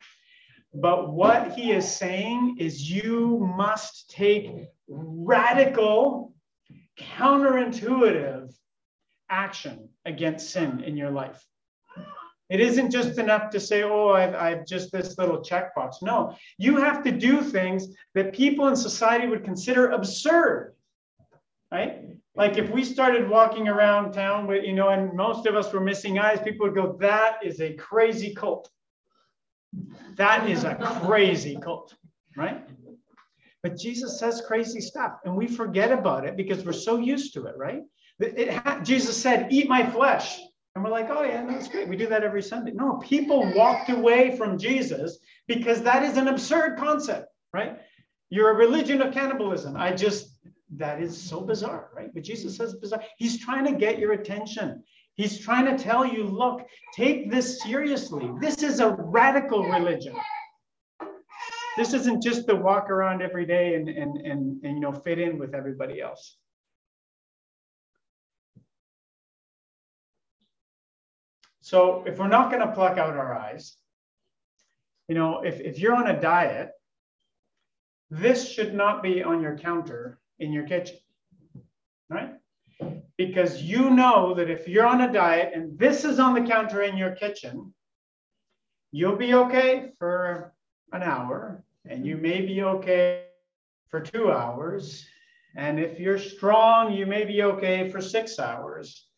But 0.73 1.13
what 1.13 1.53
he 1.53 1.71
is 1.71 1.87
saying 1.87 2.57
is 2.59 2.89
you 2.89 3.39
must 3.55 4.09
take 4.09 4.49
radical, 4.87 6.33
counterintuitive 6.99 8.53
action 9.29 9.89
against 10.05 10.49
sin 10.49 10.83
in 10.83 10.97
your 10.97 11.11
life. 11.11 11.43
It 12.49 12.59
isn't 12.59 12.89
just 12.89 13.19
enough 13.19 13.51
to 13.51 13.59
say, 13.59 13.83
oh, 13.83 14.09
I've, 14.09 14.33
I've 14.33 14.65
just 14.65 14.91
this 14.91 15.17
little 15.17 15.37
checkbox. 15.37 16.01
No, 16.01 16.35
you 16.57 16.77
have 16.77 17.03
to 17.03 17.11
do 17.11 17.41
things 17.41 17.87
that 18.15 18.33
people 18.33 18.67
in 18.67 18.75
society 18.75 19.27
would 19.27 19.43
consider 19.43 19.89
absurd, 19.91 20.73
right? 21.71 22.05
Like 22.35 22.57
if 22.57 22.69
we 22.71 22.83
started 22.83 23.29
walking 23.29 23.67
around 23.67 24.13
town 24.13 24.47
with, 24.47 24.63
you 24.63 24.73
know, 24.73 24.89
and 24.89 25.13
most 25.13 25.45
of 25.45 25.55
us 25.55 25.71
were 25.71 25.79
missing 25.79 26.17
eyes, 26.17 26.39
people 26.41 26.65
would 26.65 26.75
go, 26.75 26.97
that 26.99 27.39
is 27.43 27.61
a 27.61 27.73
crazy 27.73 28.33
cult. 28.33 28.69
That 30.15 30.49
is 30.49 30.63
a 30.63 30.75
crazy 31.05 31.57
cult, 31.61 31.93
right? 32.35 32.67
But 33.61 33.77
Jesus 33.77 34.19
says 34.19 34.41
crazy 34.47 34.81
stuff, 34.81 35.19
and 35.25 35.35
we 35.35 35.47
forget 35.47 35.91
about 35.91 36.25
it 36.25 36.37
because 36.37 36.63
we're 36.63 36.71
so 36.71 36.97
used 36.97 37.33
to 37.33 37.45
it, 37.45 37.55
right? 37.57 37.83
It, 38.19 38.83
Jesus 38.83 39.21
said, 39.21 39.51
Eat 39.51 39.67
my 39.69 39.85
flesh. 39.85 40.39
And 40.79 40.85
we're 40.85 40.91
like, 40.91 41.09
Oh, 41.09 41.23
yeah, 41.23 41.45
that's 41.45 41.67
great. 41.67 41.89
We 41.89 41.97
do 41.97 42.07
that 42.07 42.23
every 42.23 42.41
Sunday. 42.41 42.71
No, 42.71 42.99
people 42.99 43.51
walked 43.53 43.89
away 43.89 44.37
from 44.37 44.57
Jesus 44.57 45.17
because 45.45 45.81
that 45.81 46.03
is 46.03 46.15
an 46.15 46.29
absurd 46.29 46.77
concept, 46.77 47.27
right? 47.51 47.81
You're 48.29 48.51
a 48.51 48.53
religion 48.53 49.01
of 49.01 49.13
cannibalism. 49.13 49.75
I 49.75 49.91
just, 49.91 50.37
that 50.77 51.01
is 51.01 51.21
so 51.21 51.41
bizarre, 51.41 51.89
right? 51.93 52.13
But 52.13 52.23
Jesus 52.23 52.55
says 52.55 52.75
bizarre. 52.75 53.03
He's 53.17 53.43
trying 53.43 53.65
to 53.65 53.73
get 53.73 53.99
your 53.99 54.13
attention. 54.13 54.81
He's 55.15 55.37
trying 55.37 55.65
to 55.65 55.83
tell 55.83 56.05
you, 56.05 56.23
look, 56.23 56.65
take 56.95 57.29
this 57.29 57.61
seriously. 57.61 58.31
This 58.39 58.63
is 58.63 58.79
a 58.79 58.91
radical 58.91 59.65
religion. 59.65 60.15
This 61.75 61.93
isn't 61.93 62.23
just 62.23 62.47
the 62.47 62.55
walk 62.55 62.89
around 62.89 63.21
every 63.21 63.45
day 63.45 63.75
and, 63.75 63.89
and, 63.89 64.15
and, 64.25 64.63
and 64.63 64.75
you 64.75 64.79
know 64.79 64.93
fit 64.93 65.19
in 65.19 65.37
with 65.37 65.53
everybody 65.53 65.99
else. 65.99 66.37
So 71.69 72.03
if 72.07 72.17
we're 72.17 72.27
not 72.27 72.51
going 72.51 72.65
to 72.67 72.73
pluck 72.73 72.97
out 72.97 73.15
our 73.15 73.37
eyes, 73.37 73.77
you 75.07 75.15
know, 75.15 75.41
if, 75.41 75.59
if 75.59 75.79
you're 75.79 75.95
on 75.95 76.07
a 76.07 76.19
diet, 76.19 76.71
this 78.09 78.49
should 78.51 78.73
not 78.73 79.03
be 79.03 79.21
on 79.23 79.41
your 79.41 79.57
counter 79.57 80.19
in 80.39 80.51
your 80.51 80.63
kitchen, 80.63 80.97
right? 82.09 82.33
because 83.19 83.61
you 83.61 83.89
know 83.89 84.33
that 84.33 84.49
if 84.49 84.65
you're 84.65 84.87
on 84.87 85.01
a 85.01 85.11
diet 85.11 85.51
and 85.53 85.77
this 85.77 86.05
is 86.05 86.19
on 86.19 86.33
the 86.33 86.49
counter 86.49 86.83
in 86.83 86.95
your 86.95 87.11
kitchen, 87.11 87.73
you'll 88.93 89.17
be 89.17 89.33
okay 89.33 89.91
for 89.99 90.53
an 90.93 91.03
hour 91.03 91.61
and 91.85 92.05
you 92.05 92.15
may 92.15 92.39
be 92.39 92.63
okay 92.63 93.25
for 93.89 93.99
two 93.99 94.31
hours. 94.31 95.05
And 95.57 95.81
if 95.81 95.99
you're 95.99 96.17
strong, 96.17 96.93
you 96.93 97.05
may 97.05 97.25
be 97.25 97.43
okay 97.43 97.89
for 97.89 97.99
six 97.99 98.39
hours. 98.39 99.08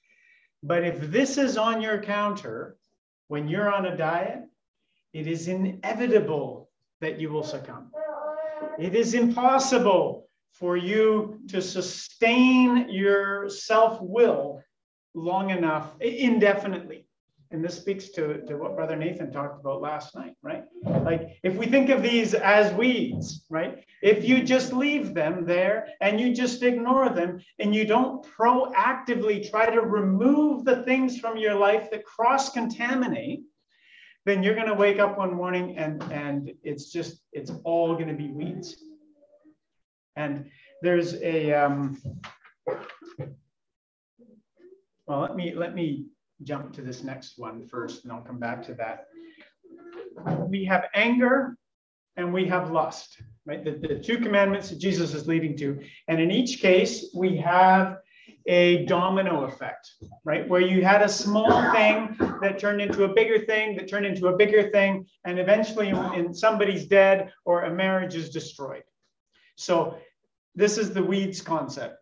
But 0.63 0.83
if 0.83 1.11
this 1.11 1.37
is 1.37 1.57
on 1.57 1.81
your 1.81 2.01
counter 2.01 2.77
when 3.27 3.47
you're 3.47 3.73
on 3.73 3.85
a 3.87 3.97
diet, 3.97 4.43
it 5.13 5.27
is 5.27 5.47
inevitable 5.47 6.69
that 6.99 7.19
you 7.19 7.29
will 7.29 7.43
succumb. 7.43 7.91
It 8.79 8.95
is 8.95 9.13
impossible 9.13 10.27
for 10.51 10.77
you 10.77 11.39
to 11.49 11.61
sustain 11.61 12.89
your 12.89 13.49
self 13.49 13.99
will 14.01 14.61
long 15.13 15.49
enough, 15.49 15.99
indefinitely. 15.99 17.07
And 17.51 17.61
this 17.61 17.75
speaks 17.75 18.09
to, 18.11 18.41
to 18.45 18.55
what 18.55 18.77
Brother 18.77 18.95
Nathan 18.95 19.29
talked 19.29 19.59
about 19.59 19.81
last 19.81 20.15
night, 20.15 20.35
right? 20.41 20.63
Like, 20.83 21.37
if 21.43 21.55
we 21.55 21.65
think 21.65 21.89
of 21.89 22.01
these 22.01 22.33
as 22.33 22.73
weeds, 22.73 23.45
right? 23.49 23.83
If 24.01 24.23
you 24.23 24.41
just 24.41 24.71
leave 24.71 25.13
them 25.13 25.45
there 25.45 25.89
and 25.99 26.17
you 26.17 26.33
just 26.33 26.63
ignore 26.63 27.09
them 27.09 27.41
and 27.59 27.75
you 27.75 27.85
don't 27.85 28.25
proactively 28.25 29.49
try 29.49 29.69
to 29.69 29.81
remove 29.81 30.63
the 30.63 30.83
things 30.83 31.19
from 31.19 31.37
your 31.37 31.55
life 31.55 31.91
that 31.91 32.05
cross 32.05 32.53
contaminate, 32.53 33.43
then 34.25 34.43
you're 34.43 34.55
going 34.55 34.67
to 34.67 34.73
wake 34.73 34.99
up 34.99 35.17
one 35.17 35.33
morning 35.33 35.77
and, 35.77 36.01
and 36.03 36.53
it's 36.63 36.89
just, 36.89 37.21
it's 37.33 37.51
all 37.65 37.95
going 37.95 38.07
to 38.07 38.13
be 38.13 38.29
weeds. 38.29 38.77
And 40.15 40.49
there's 40.81 41.15
a, 41.15 41.51
um, 41.51 42.01
well, 45.05 45.19
let 45.19 45.35
me, 45.35 45.53
let 45.53 45.75
me 45.75 46.05
jump 46.43 46.73
to 46.73 46.81
this 46.81 47.03
next 47.03 47.37
one 47.37 47.67
first, 47.67 48.03
and 48.03 48.11
I'll 48.11 48.21
come 48.21 48.39
back 48.39 48.63
to 48.67 48.73
that. 48.75 49.07
We 50.47 50.65
have 50.65 50.85
anger 50.93 51.57
and 52.17 52.33
we 52.33 52.45
have 52.47 52.71
lust, 52.71 53.21
right? 53.45 53.63
The, 53.63 53.71
the 53.71 53.99
two 53.99 54.17
commandments 54.17 54.69
that 54.69 54.79
Jesus 54.79 55.13
is 55.13 55.27
leading 55.27 55.55
to. 55.57 55.79
And 56.07 56.19
in 56.19 56.31
each 56.31 56.59
case, 56.59 57.11
we 57.15 57.37
have 57.37 57.97
a 58.47 58.85
domino 58.85 59.43
effect, 59.43 59.91
right? 60.23 60.47
Where 60.47 60.61
you 60.61 60.83
had 60.83 61.01
a 61.01 61.09
small 61.09 61.71
thing 61.71 62.15
that 62.41 62.59
turned 62.59 62.81
into 62.81 63.03
a 63.03 63.13
bigger 63.13 63.45
thing, 63.45 63.75
that 63.77 63.87
turned 63.87 64.05
into 64.05 64.27
a 64.27 64.35
bigger 64.35 64.69
thing, 64.71 65.05
and 65.25 65.39
eventually 65.39 65.89
in 65.89 66.33
somebody's 66.33 66.85
dead 66.85 67.31
or 67.45 67.63
a 67.63 67.73
marriage 67.73 68.15
is 68.15 68.29
destroyed. 68.29 68.83
So 69.55 69.97
this 70.55 70.77
is 70.77 70.93
the 70.93 71.03
weeds 71.03 71.41
concept. 71.41 71.97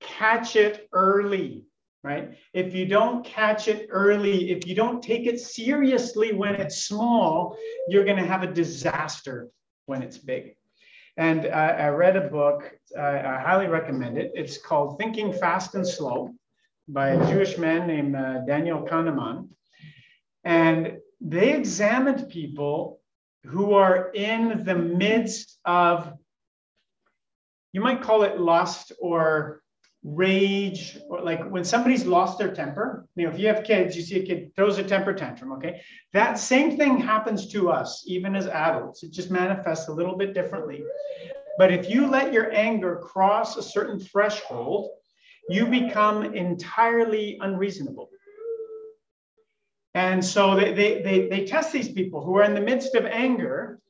Catch 0.00 0.56
it 0.56 0.88
early, 0.92 1.66
right? 2.02 2.36
If 2.52 2.74
you 2.74 2.86
don't 2.86 3.24
catch 3.24 3.68
it 3.68 3.88
early, 3.90 4.50
if 4.50 4.66
you 4.66 4.74
don't 4.74 5.02
take 5.02 5.26
it 5.26 5.38
seriously 5.38 6.32
when 6.32 6.54
it's 6.54 6.84
small, 6.84 7.56
you're 7.88 8.04
going 8.04 8.16
to 8.16 8.26
have 8.26 8.42
a 8.42 8.52
disaster 8.52 9.48
when 9.86 10.02
it's 10.02 10.18
big. 10.18 10.56
And 11.16 11.46
uh, 11.46 11.48
I 11.48 11.88
read 11.88 12.16
a 12.16 12.28
book, 12.28 12.72
uh, 12.96 13.00
I 13.00 13.42
highly 13.44 13.66
recommend 13.66 14.16
it. 14.16 14.32
It's 14.34 14.56
called 14.56 14.98
Thinking 14.98 15.32
Fast 15.32 15.74
and 15.74 15.86
Slow 15.86 16.34
by 16.88 17.10
a 17.10 17.30
Jewish 17.30 17.58
man 17.58 17.86
named 17.86 18.16
uh, 18.16 18.40
Daniel 18.46 18.82
Kahneman. 18.82 19.48
And 20.44 20.98
they 21.20 21.52
examined 21.52 22.30
people 22.30 23.00
who 23.44 23.74
are 23.74 24.10
in 24.12 24.64
the 24.64 24.74
midst 24.74 25.58
of, 25.64 26.12
you 27.72 27.80
might 27.80 28.02
call 28.02 28.22
it 28.22 28.40
lust 28.40 28.92
or 29.00 29.59
rage, 30.02 30.98
or 31.08 31.20
like 31.20 31.46
when 31.50 31.64
somebody's 31.64 32.06
lost 32.06 32.38
their 32.38 32.52
temper. 32.52 33.06
You 33.16 33.26
know, 33.26 33.32
if 33.32 33.38
you 33.38 33.48
have 33.48 33.64
kids, 33.64 33.96
you 33.96 34.02
see 34.02 34.20
a 34.20 34.26
kid 34.26 34.52
throws 34.56 34.78
a 34.78 34.82
temper 34.82 35.12
tantrum, 35.12 35.52
okay? 35.52 35.82
That 36.12 36.38
same 36.38 36.76
thing 36.76 36.98
happens 36.98 37.48
to 37.52 37.70
us, 37.70 38.04
even 38.06 38.34
as 38.34 38.46
adults. 38.46 39.02
It 39.02 39.12
just 39.12 39.30
manifests 39.30 39.88
a 39.88 39.92
little 39.92 40.16
bit 40.16 40.32
differently. 40.32 40.82
But 41.58 41.72
if 41.72 41.90
you 41.90 42.06
let 42.06 42.32
your 42.32 42.50
anger 42.52 42.96
cross 42.96 43.56
a 43.56 43.62
certain 43.62 44.00
threshold, 44.00 44.88
you 45.50 45.66
become 45.66 46.34
entirely 46.34 47.38
unreasonable. 47.40 48.08
And 49.94 50.24
so 50.24 50.54
they, 50.54 50.72
they, 50.72 51.02
they, 51.02 51.28
they, 51.28 51.44
test 51.44 51.72
these 51.72 51.90
people 51.90 52.24
who 52.24 52.36
are 52.36 52.44
in 52.44 52.54
the 52.54 52.60
midst 52.60 52.94
of 52.94 53.04
anger 53.04 53.80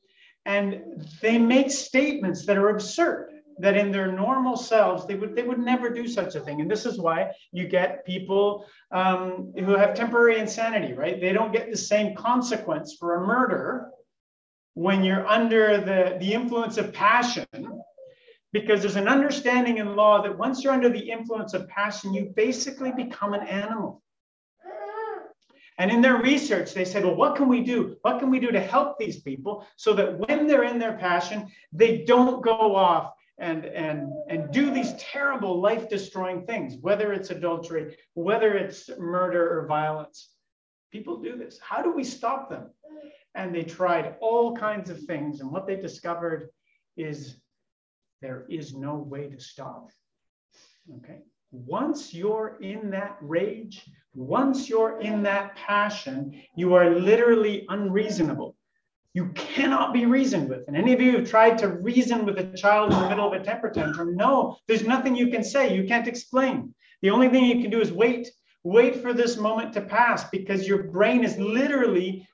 and 0.45 1.05
they 1.21 1.37
make 1.37 1.69
statements 1.69 2.45
that 2.47 2.57
are 2.57 2.69
absurd 2.69 3.30
that 3.59 3.77
in 3.77 3.91
their 3.91 4.11
normal 4.11 4.57
selves 4.57 5.05
they 5.05 5.15
would 5.15 5.35
they 5.35 5.43
would 5.43 5.59
never 5.59 5.89
do 5.89 6.07
such 6.07 6.35
a 6.35 6.39
thing. 6.39 6.61
And 6.61 6.69
this 6.69 6.85
is 6.85 6.99
why 6.99 7.31
you 7.51 7.67
get 7.67 8.05
people 8.05 8.65
um, 8.91 9.53
who 9.55 9.75
have 9.75 9.93
temporary 9.93 10.39
insanity 10.39 10.93
right? 10.93 11.19
They 11.19 11.33
don't 11.33 11.51
get 11.51 11.69
the 11.69 11.77
same 11.77 12.15
consequence 12.15 12.95
for 12.99 13.15
a 13.15 13.27
murder 13.27 13.89
when 14.73 15.03
you're 15.03 15.27
under 15.27 15.77
the, 15.77 16.17
the 16.19 16.33
influence 16.33 16.77
of 16.77 16.93
passion 16.93 17.45
because 18.53 18.81
there's 18.81 18.95
an 18.95 19.07
understanding 19.07 19.77
in 19.77 19.95
law 19.95 20.21
that 20.21 20.37
once 20.37 20.63
you're 20.63 20.73
under 20.73 20.89
the 20.89 21.11
influence 21.11 21.53
of 21.53 21.67
passion 21.67 22.13
you 22.13 22.33
basically 22.35 22.91
become 22.91 23.33
an 23.33 23.47
animal. 23.47 24.01
And 25.77 25.89
in 25.89 26.01
their 26.01 26.17
research, 26.17 26.75
they 26.75 26.85
said, 26.85 27.03
well, 27.03 27.15
what 27.15 27.35
can 27.35 27.47
we 27.47 27.61
do? 27.61 27.97
What 28.03 28.19
can 28.19 28.29
we 28.29 28.39
do 28.39 28.51
to 28.51 28.59
help 28.59 28.99
these 28.99 29.21
people 29.21 29.65
so 29.77 29.93
that 29.93 30.19
when 30.19 30.45
they're 30.45 30.65
in 30.65 30.77
their 30.77 30.93
passion, 30.93 31.47
they 31.73 32.03
don't 32.03 32.43
go 32.43 32.75
off 32.75 33.13
and, 33.41 33.65
and, 33.65 34.13
and 34.29 34.51
do 34.51 34.71
these 34.71 34.93
terrible 34.93 35.59
life 35.59 35.89
destroying 35.89 36.45
things, 36.45 36.77
whether 36.79 37.11
it's 37.11 37.31
adultery, 37.31 37.97
whether 38.13 38.53
it's 38.53 38.89
murder 38.99 39.59
or 39.59 39.65
violence. 39.65 40.29
People 40.91 41.17
do 41.17 41.35
this. 41.35 41.59
How 41.59 41.81
do 41.81 41.91
we 41.91 42.03
stop 42.03 42.49
them? 42.49 42.69
And 43.33 43.53
they 43.53 43.63
tried 43.63 44.15
all 44.21 44.55
kinds 44.55 44.91
of 44.91 45.01
things. 45.03 45.41
And 45.41 45.51
what 45.51 45.65
they 45.65 45.75
discovered 45.75 46.49
is 46.95 47.37
there 48.21 48.45
is 48.47 48.75
no 48.75 48.95
way 48.95 49.27
to 49.27 49.39
stop. 49.39 49.89
Okay. 50.97 51.21
Once 51.51 52.13
you're 52.13 52.57
in 52.61 52.91
that 52.91 53.17
rage, 53.21 53.89
once 54.13 54.69
you're 54.69 55.01
in 55.01 55.23
that 55.23 55.55
passion, 55.55 56.39
you 56.55 56.75
are 56.75 56.91
literally 56.91 57.65
unreasonable. 57.69 58.55
You 59.13 59.27
cannot 59.35 59.93
be 59.93 60.05
reasoned 60.05 60.49
with. 60.49 60.67
And 60.67 60.77
any 60.77 60.93
of 60.93 61.01
you 61.01 61.11
who 61.11 61.17
have 61.17 61.29
tried 61.29 61.57
to 61.59 61.67
reason 61.67 62.25
with 62.25 62.37
a 62.37 62.55
child 62.55 62.93
in 62.93 62.99
the 62.99 63.09
middle 63.09 63.27
of 63.27 63.39
a 63.39 63.43
temper 63.43 63.69
tantrum, 63.69 64.15
no, 64.15 64.57
there's 64.67 64.85
nothing 64.85 65.15
you 65.15 65.27
can 65.27 65.43
say. 65.43 65.75
You 65.75 65.85
can't 65.85 66.07
explain. 66.07 66.73
The 67.01 67.09
only 67.09 67.27
thing 67.27 67.45
you 67.45 67.61
can 67.61 67.71
do 67.71 67.81
is 67.81 67.91
wait, 67.91 68.29
wait 68.63 69.01
for 69.01 69.13
this 69.13 69.37
moment 69.37 69.73
to 69.73 69.81
pass 69.81 70.29
because 70.29 70.67
your 70.67 70.83
brain 70.83 71.25
is 71.25 71.37
literally 71.37 72.25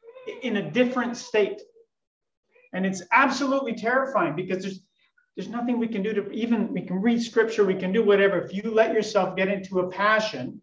in 0.44 0.58
a 0.58 0.72
different 0.72 1.18
state. 1.18 1.62
And 2.74 2.86
it's 2.86 3.02
absolutely 3.12 3.74
terrifying 3.74 4.36
because 4.36 4.62
there's 4.62 4.82
there's 5.36 5.50
nothing 5.50 5.78
we 5.78 5.88
can 5.88 6.02
do 6.02 6.14
to 6.14 6.32
even 6.32 6.74
we 6.74 6.82
can 6.82 7.00
read 7.00 7.22
scripture, 7.22 7.64
we 7.64 7.76
can 7.76 7.92
do 7.92 8.04
whatever. 8.04 8.42
If 8.42 8.54
you 8.54 8.72
let 8.72 8.92
yourself 8.92 9.36
get 9.36 9.48
into 9.48 9.82
a 9.82 9.88
passion, 9.88 10.62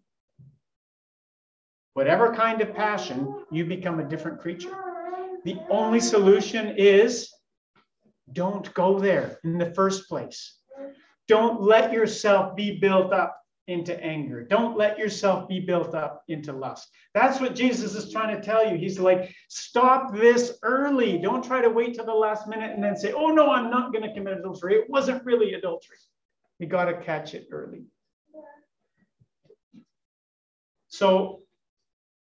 whatever 1.92 2.34
kind 2.34 2.60
of 2.60 2.74
passion, 2.74 3.44
you 3.52 3.64
become 3.64 4.00
a 4.00 4.04
different 4.04 4.40
creature. 4.40 4.76
The 5.44 5.58
only 5.68 6.00
solution 6.00 6.74
is 6.78 7.30
don't 8.32 8.72
go 8.74 8.98
there 8.98 9.38
in 9.44 9.58
the 9.58 9.74
first 9.74 10.08
place. 10.08 10.58
Don't 11.28 11.60
let 11.60 11.92
yourself 11.92 12.56
be 12.56 12.78
built 12.78 13.12
up 13.12 13.38
into 13.66 13.98
anger. 14.02 14.42
Don't 14.42 14.76
let 14.76 14.98
yourself 14.98 15.48
be 15.48 15.60
built 15.60 15.94
up 15.94 16.22
into 16.28 16.52
lust. 16.52 16.88
That's 17.14 17.40
what 17.40 17.54
Jesus 17.54 17.94
is 17.94 18.12
trying 18.12 18.34
to 18.34 18.42
tell 18.42 18.66
you. 18.66 18.76
He's 18.76 18.98
like, 18.98 19.34
stop 19.48 20.14
this 20.14 20.58
early. 20.62 21.18
Don't 21.18 21.44
try 21.44 21.62
to 21.62 21.70
wait 21.70 21.94
till 21.94 22.04
the 22.04 22.12
last 22.12 22.46
minute 22.46 22.72
and 22.72 22.82
then 22.82 22.96
say, 22.96 23.12
oh, 23.12 23.28
no, 23.28 23.50
I'm 23.50 23.70
not 23.70 23.92
going 23.92 24.06
to 24.06 24.12
commit 24.12 24.38
adultery. 24.38 24.74
It 24.74 24.90
wasn't 24.90 25.24
really 25.24 25.54
adultery. 25.54 25.96
You 26.58 26.66
got 26.66 26.86
to 26.86 27.00
catch 27.00 27.34
it 27.34 27.48
early. 27.50 27.84
So 30.88 31.43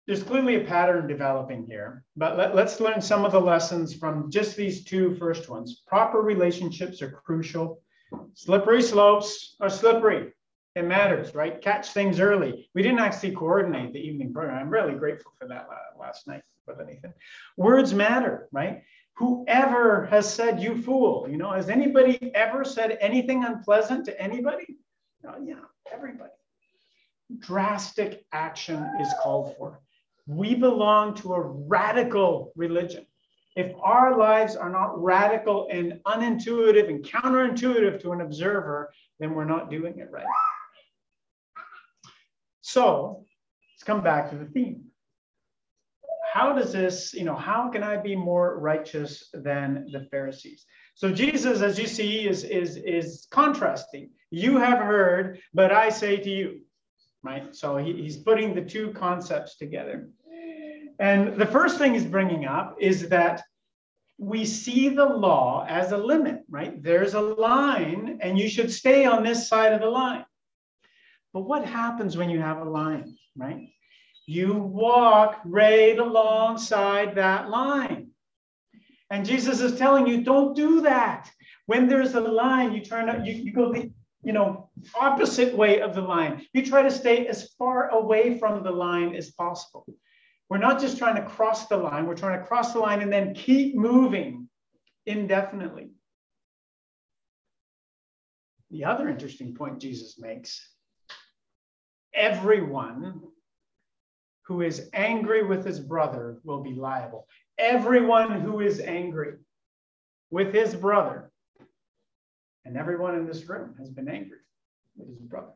there's 0.07 0.23
clearly 0.23 0.55
a 0.55 0.65
pattern 0.65 1.07
developing 1.07 1.65
here, 1.65 2.03
but 2.15 2.37
let, 2.37 2.55
us 2.55 2.79
learn 2.79 3.01
some 3.01 3.25
of 3.25 3.31
the 3.31 3.41
lessons 3.41 3.93
from 3.93 4.29
just 4.29 4.55
these 4.55 4.83
two 4.83 5.15
first 5.15 5.49
ones. 5.49 5.81
Proper 5.87 6.21
relationships 6.21 7.01
are 7.01 7.09
crucial. 7.09 7.81
Slippery 8.33 8.83
slopes 8.83 9.55
are 9.59 9.69
slippery. 9.69 10.31
It 10.75 10.85
matters, 10.85 11.33
right? 11.33 11.59
Catch 11.61 11.91
things 11.91 12.19
early. 12.19 12.69
We 12.75 12.83
didn't 12.83 12.99
actually 12.99 13.31
coordinate 13.31 13.93
the 13.93 13.99
evening 13.99 14.31
program. 14.31 14.59
I'm 14.59 14.69
really 14.69 14.93
grateful 14.93 15.31
for 15.39 15.47
that 15.47 15.67
last 15.99 16.27
night, 16.27 16.43
with 16.67 16.79
anything. 16.79 17.13
Words 17.57 17.93
matter, 17.93 18.47
right? 18.51 18.83
Whoever 19.15 20.05
has 20.07 20.31
said 20.31 20.61
you 20.61 20.81
fool, 20.81 21.27
you 21.29 21.37
know, 21.37 21.51
has 21.51 21.69
anybody 21.69 22.31
ever 22.35 22.63
said 22.63 22.97
anything 22.99 23.45
unpleasant 23.45 24.05
to 24.05 24.21
anybody? 24.21 24.77
Oh, 25.25 25.41
yeah, 25.43 25.61
everybody. 25.91 26.31
Drastic 27.39 28.25
action 28.33 28.85
is 28.99 29.11
called 29.23 29.55
for. 29.57 29.79
We 30.27 30.55
belong 30.55 31.15
to 31.15 31.33
a 31.33 31.41
radical 31.41 32.51
religion. 32.55 33.05
If 33.55 33.73
our 33.81 34.17
lives 34.17 34.55
are 34.55 34.69
not 34.69 35.01
radical 35.01 35.67
and 35.71 36.01
unintuitive 36.05 36.89
and 36.89 37.03
counterintuitive 37.05 38.01
to 38.01 38.11
an 38.11 38.21
observer, 38.21 38.91
then 39.19 39.33
we're 39.33 39.45
not 39.45 39.69
doing 39.69 39.97
it 39.99 40.09
right. 40.11 40.25
So 42.61 43.25
let's 43.73 43.83
come 43.83 44.01
back 44.01 44.31
to 44.31 44.37
the 44.37 44.45
theme. 44.45 44.85
How 46.33 46.51
does 46.51 46.73
this, 46.73 47.13
you 47.13 47.23
know, 47.23 47.35
how 47.35 47.69
can 47.69 47.81
I 47.81 47.95
be 47.95 48.13
more 48.13 48.59
righteous 48.59 49.29
than 49.33 49.87
the 49.91 50.05
Pharisees? 50.11 50.65
So 50.95 51.11
Jesus, 51.11 51.61
as 51.61 51.79
you 51.79 51.87
see, 51.87 52.27
is 52.27 52.43
is 52.43 52.75
is 52.75 53.27
contrasting. 53.31 54.09
You 54.31 54.57
have 54.57 54.79
heard, 54.79 55.39
but 55.53 55.71
I 55.71 55.89
say 55.89 56.17
to 56.17 56.29
you 56.29 56.61
right? 57.25 57.55
So 57.55 57.77
he, 57.77 57.93
he's 57.93 58.17
putting 58.17 58.53
the 58.53 58.61
two 58.61 58.91
concepts 58.91 59.57
together. 59.57 60.07
And 60.99 61.35
the 61.39 61.45
first 61.45 61.77
thing 61.77 61.93
he's 61.93 62.05
bringing 62.05 62.45
up 62.45 62.77
is 62.79 63.09
that 63.09 63.43
we 64.17 64.45
see 64.45 64.89
the 64.89 65.05
law 65.05 65.65
as 65.67 65.91
a 65.91 65.97
limit, 65.97 66.43
right? 66.49 66.81
There's 66.81 67.15
a 67.15 67.21
line, 67.21 68.19
and 68.21 68.39
you 68.39 68.47
should 68.47 68.71
stay 68.71 69.05
on 69.05 69.23
this 69.23 69.49
side 69.49 69.73
of 69.73 69.81
the 69.81 69.89
line. 69.89 70.25
But 71.33 71.41
what 71.41 71.65
happens 71.65 72.15
when 72.15 72.29
you 72.29 72.39
have 72.39 72.59
a 72.59 72.69
line, 72.69 73.17
right? 73.35 73.69
You 74.25 74.53
walk 74.53 75.41
right 75.43 75.97
alongside 75.99 77.15
that 77.15 77.49
line. 77.49 78.11
And 79.11 79.25
Jesus 79.25 79.59
is 79.59 79.77
telling 79.77 80.07
you, 80.07 80.23
don't 80.23 80.55
do 80.55 80.81
that. 80.81 81.29
When 81.65 81.87
there's 81.87 82.15
a 82.15 82.21
line, 82.21 82.73
you 82.73 82.81
turn 82.81 83.09
up, 83.09 83.25
you, 83.25 83.33
you 83.33 83.51
go 83.51 83.71
the 83.71 83.91
you 84.25 84.33
know, 84.33 84.69
opposite 84.99 85.55
way 85.55 85.81
of 85.81 85.93
the 85.93 86.01
line. 86.01 86.45
You 86.51 86.65
try 86.65 86.81
to 86.81 86.89
stay 86.89 87.27
as 87.27 87.53
far 87.59 87.89
away 87.89 88.39
from 88.39 88.63
the 88.63 88.71
line 88.71 89.15
as 89.15 89.31
possible. 89.31 89.85
We're 90.49 90.57
not 90.59 90.79
just 90.79 90.97
trying 90.97 91.15
to 91.15 91.27
cross 91.27 91.67
the 91.67 91.77
line, 91.77 92.05
we're 92.05 92.15
trying 92.15 92.39
to 92.39 92.45
cross 92.45 92.73
the 92.73 92.79
line 92.79 93.01
and 93.01 93.11
then 93.11 93.33
keep 93.33 93.75
moving 93.75 94.47
indefinitely. 95.05 95.89
The 98.71 98.85
other 98.85 99.07
interesting 99.09 99.55
point 99.55 99.79
Jesus 99.79 100.19
makes 100.19 100.69
everyone 102.13 103.21
who 104.43 104.61
is 104.61 104.89
angry 104.93 105.43
with 105.43 105.65
his 105.65 105.79
brother 105.79 106.39
will 106.43 106.61
be 106.61 106.73
liable. 106.73 107.27
Everyone 107.57 108.41
who 108.41 108.59
is 108.59 108.79
angry 108.79 109.35
with 110.29 110.53
his 110.53 110.75
brother 110.75 111.31
and 112.65 112.77
everyone 112.77 113.15
in 113.15 113.25
this 113.25 113.47
room 113.47 113.75
has 113.79 113.89
been 113.89 114.09
angry 114.09 114.39
with 114.95 115.07
his 115.07 115.19
brother. 115.19 115.53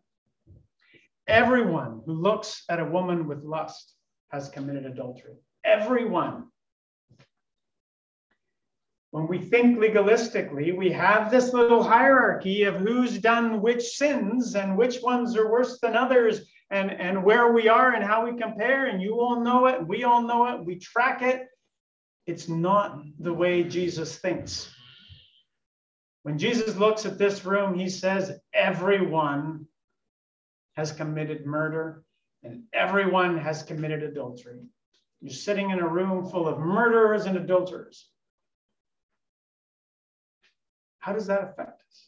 Everyone 1.27 2.01
who 2.05 2.13
looks 2.13 2.63
at 2.69 2.79
a 2.79 2.85
woman 2.85 3.27
with 3.27 3.43
lust 3.43 3.93
has 4.29 4.49
committed 4.49 4.85
adultery. 4.85 5.35
Everyone. 5.63 6.47
When 9.11 9.27
we 9.27 9.39
think 9.39 9.79
legalistically, 9.79 10.75
we 10.75 10.91
have 10.91 11.31
this 11.31 11.51
little 11.51 11.83
hierarchy 11.83 12.63
of 12.63 12.75
who's 12.75 13.17
done 13.17 13.61
which 13.61 13.81
sins 13.81 14.55
and 14.55 14.77
which 14.77 15.01
ones 15.01 15.35
are 15.35 15.51
worse 15.51 15.79
than 15.79 15.95
others, 15.95 16.41
and, 16.69 16.91
and 16.91 17.23
where 17.23 17.51
we 17.51 17.67
are 17.67 17.93
and 17.93 18.03
how 18.03 18.29
we 18.29 18.39
compare. 18.39 18.85
And 18.85 19.01
you 19.01 19.19
all 19.19 19.41
know 19.43 19.65
it, 19.65 19.85
we 19.85 20.03
all 20.03 20.21
know 20.21 20.47
it, 20.53 20.63
we 20.63 20.77
track 20.77 21.23
it. 21.23 21.47
It's 22.27 22.47
not 22.47 23.01
the 23.17 23.33
way 23.33 23.63
Jesus 23.63 24.19
thinks. 24.19 24.71
When 26.21 26.37
Jesus 26.37 26.75
looks 26.75 27.07
at 27.07 27.17
this 27.17 27.43
room, 27.43 27.73
he 27.73 27.89
says, 27.89 28.39
Everyone 28.53 29.65
has 30.75 30.91
committed 30.91 31.47
murder 31.47 32.03
and 32.43 32.63
everyone 32.73 33.37
has 33.37 33.63
committed 33.63 34.03
adultery. 34.03 34.59
You're 35.21 35.33
sitting 35.33 35.71
in 35.71 35.79
a 35.79 35.87
room 35.87 36.29
full 36.29 36.47
of 36.47 36.59
murderers 36.59 37.25
and 37.25 37.37
adulterers. 37.37 38.09
How 40.99 41.13
does 41.13 41.27
that 41.27 41.43
affect 41.43 41.81
us? 41.81 42.07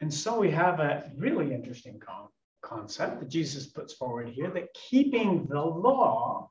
And 0.00 0.12
so 0.12 0.38
we 0.38 0.50
have 0.50 0.80
a 0.80 1.10
really 1.16 1.52
interesting 1.52 2.00
con- 2.00 2.28
concept 2.62 3.20
that 3.20 3.28
Jesus 3.28 3.66
puts 3.66 3.94
forward 3.94 4.28
here 4.28 4.50
that 4.50 4.74
keeping 4.74 5.46
the 5.46 5.60
law 5.60 6.50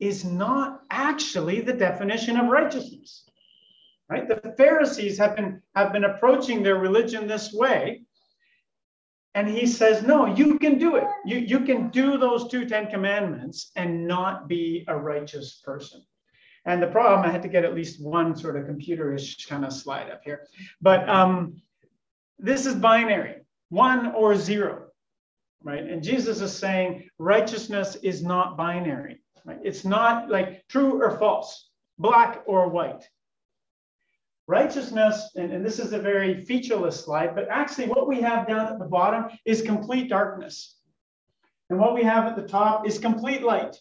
is 0.00 0.24
not 0.24 0.82
actually 0.90 1.60
the 1.60 1.72
definition 1.72 2.36
of 2.36 2.48
righteousness. 2.48 3.24
Right? 4.08 4.28
The 4.28 4.54
Pharisees 4.56 5.18
have 5.18 5.36
been 5.36 5.62
have 5.76 5.92
been 5.92 6.04
approaching 6.04 6.62
their 6.62 6.78
religion 6.78 7.28
this 7.28 7.52
way. 7.52 8.02
And 9.34 9.48
he 9.48 9.66
says, 9.66 10.02
no, 10.02 10.26
you 10.26 10.58
can 10.58 10.78
do 10.78 10.96
it. 10.96 11.04
You, 11.24 11.38
you 11.38 11.60
can 11.60 11.88
do 11.90 12.18
those 12.18 12.48
two 12.48 12.64
Ten 12.66 12.88
Commandments 12.88 13.70
and 13.76 14.06
not 14.06 14.48
be 14.48 14.84
a 14.88 14.96
righteous 14.96 15.60
person. 15.64 16.02
And 16.66 16.82
the 16.82 16.88
problem, 16.88 17.26
I 17.26 17.32
had 17.32 17.42
to 17.42 17.48
get 17.48 17.64
at 17.64 17.74
least 17.74 18.02
one 18.02 18.36
sort 18.36 18.56
of 18.56 18.64
computerish 18.64 19.48
kind 19.48 19.64
of 19.64 19.72
slide 19.72 20.10
up 20.10 20.22
here. 20.24 20.46
But 20.80 21.08
um, 21.08 21.62
this 22.38 22.66
is 22.66 22.74
binary, 22.74 23.36
one 23.68 24.12
or 24.12 24.34
zero, 24.36 24.88
right? 25.62 25.82
And 25.82 26.02
Jesus 26.02 26.40
is 26.40 26.56
saying 26.56 27.08
righteousness 27.18 27.96
is 28.02 28.22
not 28.22 28.56
binary, 28.56 29.22
right? 29.44 29.60
It's 29.62 29.84
not 29.84 30.28
like 30.28 30.66
true 30.68 31.02
or 31.02 31.18
false, 31.18 31.70
black 31.98 32.42
or 32.46 32.68
white. 32.68 33.08
Righteousness, 34.50 35.30
and, 35.36 35.52
and 35.52 35.64
this 35.64 35.78
is 35.78 35.92
a 35.92 36.00
very 36.00 36.40
featureless 36.44 37.04
slide, 37.04 37.36
but 37.36 37.46
actually 37.48 37.86
what 37.86 38.08
we 38.08 38.20
have 38.20 38.48
down 38.48 38.66
at 38.66 38.80
the 38.80 38.84
bottom 38.84 39.26
is 39.44 39.62
complete 39.62 40.08
darkness. 40.08 40.76
And 41.68 41.78
what 41.78 41.94
we 41.94 42.02
have 42.02 42.24
at 42.24 42.34
the 42.34 42.48
top 42.48 42.84
is 42.84 42.98
complete 42.98 43.44
light. 43.44 43.76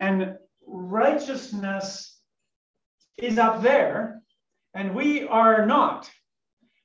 And 0.00 0.36
righteousness 0.66 2.20
is 3.16 3.38
up 3.38 3.62
there, 3.62 4.20
and 4.74 4.94
we 4.94 5.26
are 5.26 5.64
not. 5.64 6.10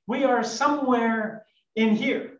We 0.07 0.23
are 0.23 0.41
somewhere 0.41 1.45
in 1.75 1.97
here. 1.97 2.34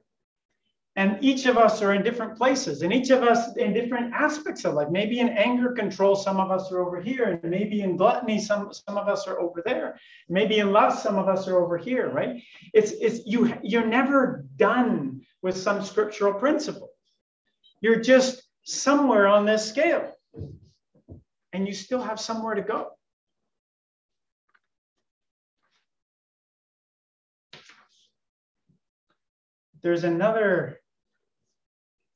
And 0.98 1.18
each 1.22 1.46
of 1.46 1.58
us 1.58 1.82
are 1.82 1.94
in 1.94 2.04
different 2.04 2.38
places, 2.38 2.82
and 2.82 2.94
each 2.94 3.10
of 3.10 3.22
us 3.22 3.58
in 3.58 3.74
different 3.74 4.14
aspects 4.14 4.64
of 4.64 4.76
life. 4.76 4.88
Maybe 4.90 5.20
in 5.20 5.28
anger 5.28 5.74
control, 5.74 6.16
some 6.16 6.40
of 6.40 6.52
us 6.52 6.72
are 6.72 6.80
over 6.80 7.02
here, 7.02 7.38
and 7.44 7.52
maybe 7.52 7.82
in 7.82 7.98
gluttony, 7.98 8.40
some, 8.40 8.72
some 8.72 8.98
of 8.98 9.10
us 9.10 9.28
are 9.28 9.40
over 9.42 9.62
there. 9.66 10.00
Maybe 10.30 10.60
in 10.60 10.72
lust, 10.72 11.04
some 11.04 11.18
of 11.18 11.28
us 11.28 11.50
are 11.50 11.60
over 11.62 11.78
here, 11.78 12.10
right? 12.10 12.42
It's, 12.74 12.92
it's 12.92 13.26
you, 13.26 13.54
you're 13.62 13.86
never 13.86 14.46
done 14.56 15.22
with 15.42 15.58
some 15.58 15.84
scriptural 15.84 16.34
principle. 16.34 16.92
You're 17.82 18.00
just 18.00 18.44
somewhere 18.64 19.28
on 19.28 19.46
this 19.46 19.68
scale, 19.68 20.14
and 21.52 21.68
you 21.68 21.74
still 21.74 22.02
have 22.02 22.22
somewhere 22.22 22.56
to 22.56 22.62
go. 22.62 22.96
there's 29.86 30.04
another 30.04 30.82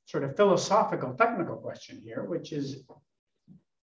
sort 0.10 0.24
of 0.24 0.36
philosophical, 0.36 1.14
technical 1.14 1.56
question 1.56 2.02
here, 2.04 2.24
which 2.24 2.52
is 2.52 2.84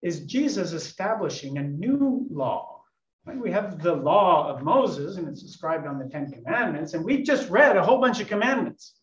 Is 0.03 0.25
Jesus 0.25 0.73
establishing 0.73 1.59
a 1.59 1.63
new 1.63 2.29
law? 2.31 2.85
Right? 3.25 3.37
We 3.37 3.51
have 3.51 3.83
the 3.83 3.95
law 3.95 4.49
of 4.49 4.63
Moses, 4.63 5.17
and 5.17 5.27
it's 5.27 5.43
described 5.43 5.85
on 5.85 5.99
the 5.99 6.09
Ten 6.09 6.31
Commandments, 6.31 6.95
and 6.95 7.05
we've 7.05 7.27
just 7.27 7.51
read 7.51 7.77
a 7.77 7.83
whole 7.83 8.01
bunch 8.01 8.21
of 8.21 8.29
commandments, 8.29 8.95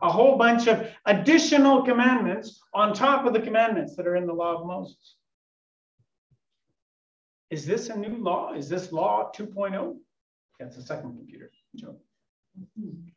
a 0.00 0.10
whole 0.10 0.38
bunch 0.38 0.66
of 0.66 0.88
additional 1.04 1.82
commandments 1.82 2.58
on 2.72 2.94
top 2.94 3.26
of 3.26 3.34
the 3.34 3.40
commandments 3.40 3.94
that 3.96 4.06
are 4.06 4.16
in 4.16 4.26
the 4.26 4.32
law 4.32 4.54
of 4.58 4.66
Moses. 4.66 5.16
Is 7.50 7.66
this 7.66 7.90
a 7.90 7.96
new 7.96 8.16
law? 8.16 8.54
Is 8.54 8.68
this 8.68 8.92
law 8.92 9.30
2.0? 9.36 9.96
That's 10.58 10.76
the 10.76 10.82
second 10.82 11.16
computer. 11.16 11.50
Joe. 11.74 11.96
Mm-hmm. 12.58 13.08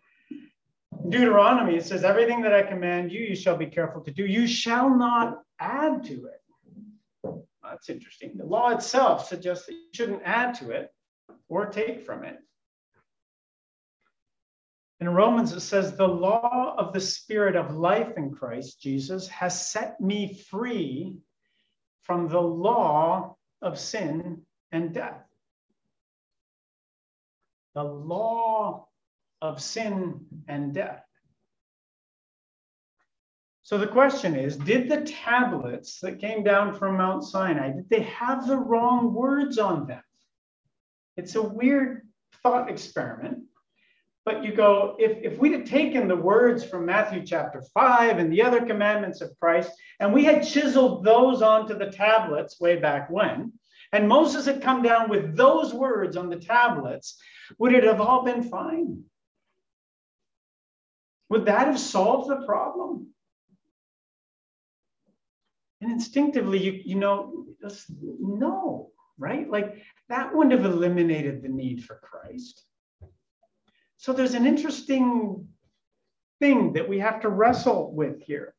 Deuteronomy, 1.08 1.78
it 1.78 1.86
says, 1.86 2.04
Everything 2.04 2.42
that 2.42 2.54
I 2.54 2.64
command 2.64 3.12
you, 3.12 3.22
you 3.22 3.36
shall 3.36 3.56
be 3.56 3.66
careful 3.66 4.02
to 4.02 4.12
do. 4.12 4.26
You 4.26 4.46
shall 4.46 4.90
not 4.90 5.42
add 5.60 6.04
to 6.06 6.26
it. 6.26 7.40
That's 7.64 7.90
interesting. 7.90 8.34
The 8.36 8.46
law 8.46 8.70
itself 8.70 9.28
suggests 9.28 9.68
that 9.68 9.74
you 9.74 9.88
shouldn't 9.94 10.24
add 10.26 10.56
to 10.56 10.72
it 10.72 10.92
or 11.48 11.68
take 11.68 12.06
from 12.06 12.24
it. 12.24 12.40
In 15.00 15.08
Romans, 15.10 15.54
it 15.54 15.62
says, 15.62 15.96
The 15.96 16.08
law 16.08 16.76
of 16.78 16.92
the 16.92 17.00
Spirit 17.00 17.56
of 17.56 17.76
life 17.76 18.18
in 18.18 18.32
Christ 18.32 18.82
Jesus 18.82 19.28
has 19.30 19.70
set 19.70 20.02
me 20.02 20.34
free 20.34 21.16
from 22.02 22.28
the 22.28 22.42
law 22.42 23.38
of 23.62 23.80
sin 23.80 24.42
and 24.72 24.94
death. 24.94 25.24
The 27.76 27.84
law 27.84 28.89
of 29.42 29.62
sin 29.62 30.26
and 30.48 30.74
death. 30.74 31.04
So 33.64 33.78
the 33.78 33.88
question 33.88 34.36
is, 34.36 34.58
did 34.58 34.90
the 34.90 35.02
tablets 35.02 36.00
that 36.02 36.20
came 36.20 36.44
down 36.44 36.74
from 36.74 36.98
Mount 36.98 37.24
Sinai, 37.24 37.72
did 37.72 37.90
they 37.90 38.02
have 38.02 38.48
the 38.48 38.58
wrong 38.58 39.14
words 39.14 39.60
on 39.60 39.86
them? 39.86 40.02
It's 41.18 41.36
a 41.36 41.42
weird 41.42 42.08
thought 42.42 42.70
experiment. 42.70 43.44
But 44.26 44.44
you 44.44 44.54
go, 44.54 44.96
if, 45.00 45.18
if 45.24 45.40
we'd 45.40 45.54
have 45.54 45.66
taken 45.66 46.08
the 46.08 46.16
words 46.16 46.64
from 46.64 46.86
Matthew 46.86 47.26
chapter 47.26 47.62
5 47.74 48.18
and 48.18 48.32
the 48.32 48.42
other 48.44 48.66
commandments 48.66 49.22
of 49.22 49.38
Christ, 49.40 49.72
and 50.00 50.14
we 50.14 50.24
had 50.24 50.48
chiseled 50.48 51.04
those 51.04 51.42
onto 51.42 51.78
the 51.78 51.92
tablets 51.92 52.60
way 52.60 52.78
back 52.78 53.10
when, 53.10 53.54
and 53.92 54.08
Moses 54.08 54.46
had 54.46 54.62
come 54.62 54.82
down 54.82 55.10
with 55.10 55.36
those 55.36 55.74
words 55.74 56.16
on 56.16 56.30
the 56.30 56.40
tablets, 56.40 57.20
would 57.58 57.74
it 57.74 57.84
have 57.84 58.02
all 58.02 58.24
been 58.24 58.44
fine? 58.44 59.04
Would 61.30 61.46
that 61.46 61.68
have 61.68 61.80
solved 61.80 62.30
the 62.30 62.46
problem? 62.46 63.08
And 65.82 65.92
instinctively, 65.92 66.60
you, 66.60 66.82
you 66.84 66.96
know, 66.96 67.46
no, 67.98 68.92
right? 69.18 69.50
Like 69.50 69.82
that 70.10 70.36
wouldn't 70.36 70.60
have 70.60 70.70
eliminated 70.70 71.42
the 71.42 71.50
need 71.50 71.86
for 71.86 72.00
Christ. 72.04 72.66
So 73.98 74.14
there's 74.14 74.34
an 74.34 74.46
interesting 74.46 75.48
thing 76.40 76.74
that 76.74 76.88
we 76.88 77.00
have 77.00 77.22
to 77.22 77.30
wrestle 77.30 77.94
with 77.94 78.22
here. 78.22 78.56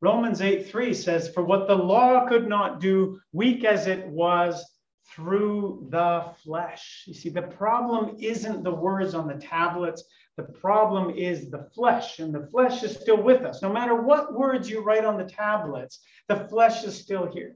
Romans 0.00 0.42
8 0.42 0.68
3 0.68 0.92
says, 0.92 1.30
For 1.30 1.42
what 1.42 1.66
the 1.66 1.74
law 1.74 2.26
could 2.26 2.48
not 2.48 2.80
do, 2.80 3.20
weak 3.32 3.64
as 3.64 3.86
it 3.86 4.06
was, 4.06 4.62
through 5.14 5.86
the 5.90 6.24
flesh. 6.42 7.04
You 7.06 7.14
see, 7.14 7.28
the 7.28 7.42
problem 7.42 8.16
isn't 8.18 8.64
the 8.64 8.74
words 8.74 9.14
on 9.14 9.28
the 9.28 9.34
tablets, 9.34 10.04
the 10.36 10.42
problem 10.42 11.10
is 11.10 11.50
the 11.50 11.68
flesh, 11.74 12.18
and 12.18 12.34
the 12.34 12.48
flesh 12.50 12.82
is 12.82 12.96
still 12.96 13.22
with 13.22 13.42
us. 13.42 13.62
No 13.62 13.72
matter 13.72 13.94
what 13.94 14.34
words 14.34 14.68
you 14.68 14.82
write 14.82 15.04
on 15.04 15.16
the 15.16 15.24
tablets, 15.24 16.00
the 16.28 16.48
flesh 16.48 16.84
is 16.84 16.98
still 16.98 17.30
here. 17.32 17.54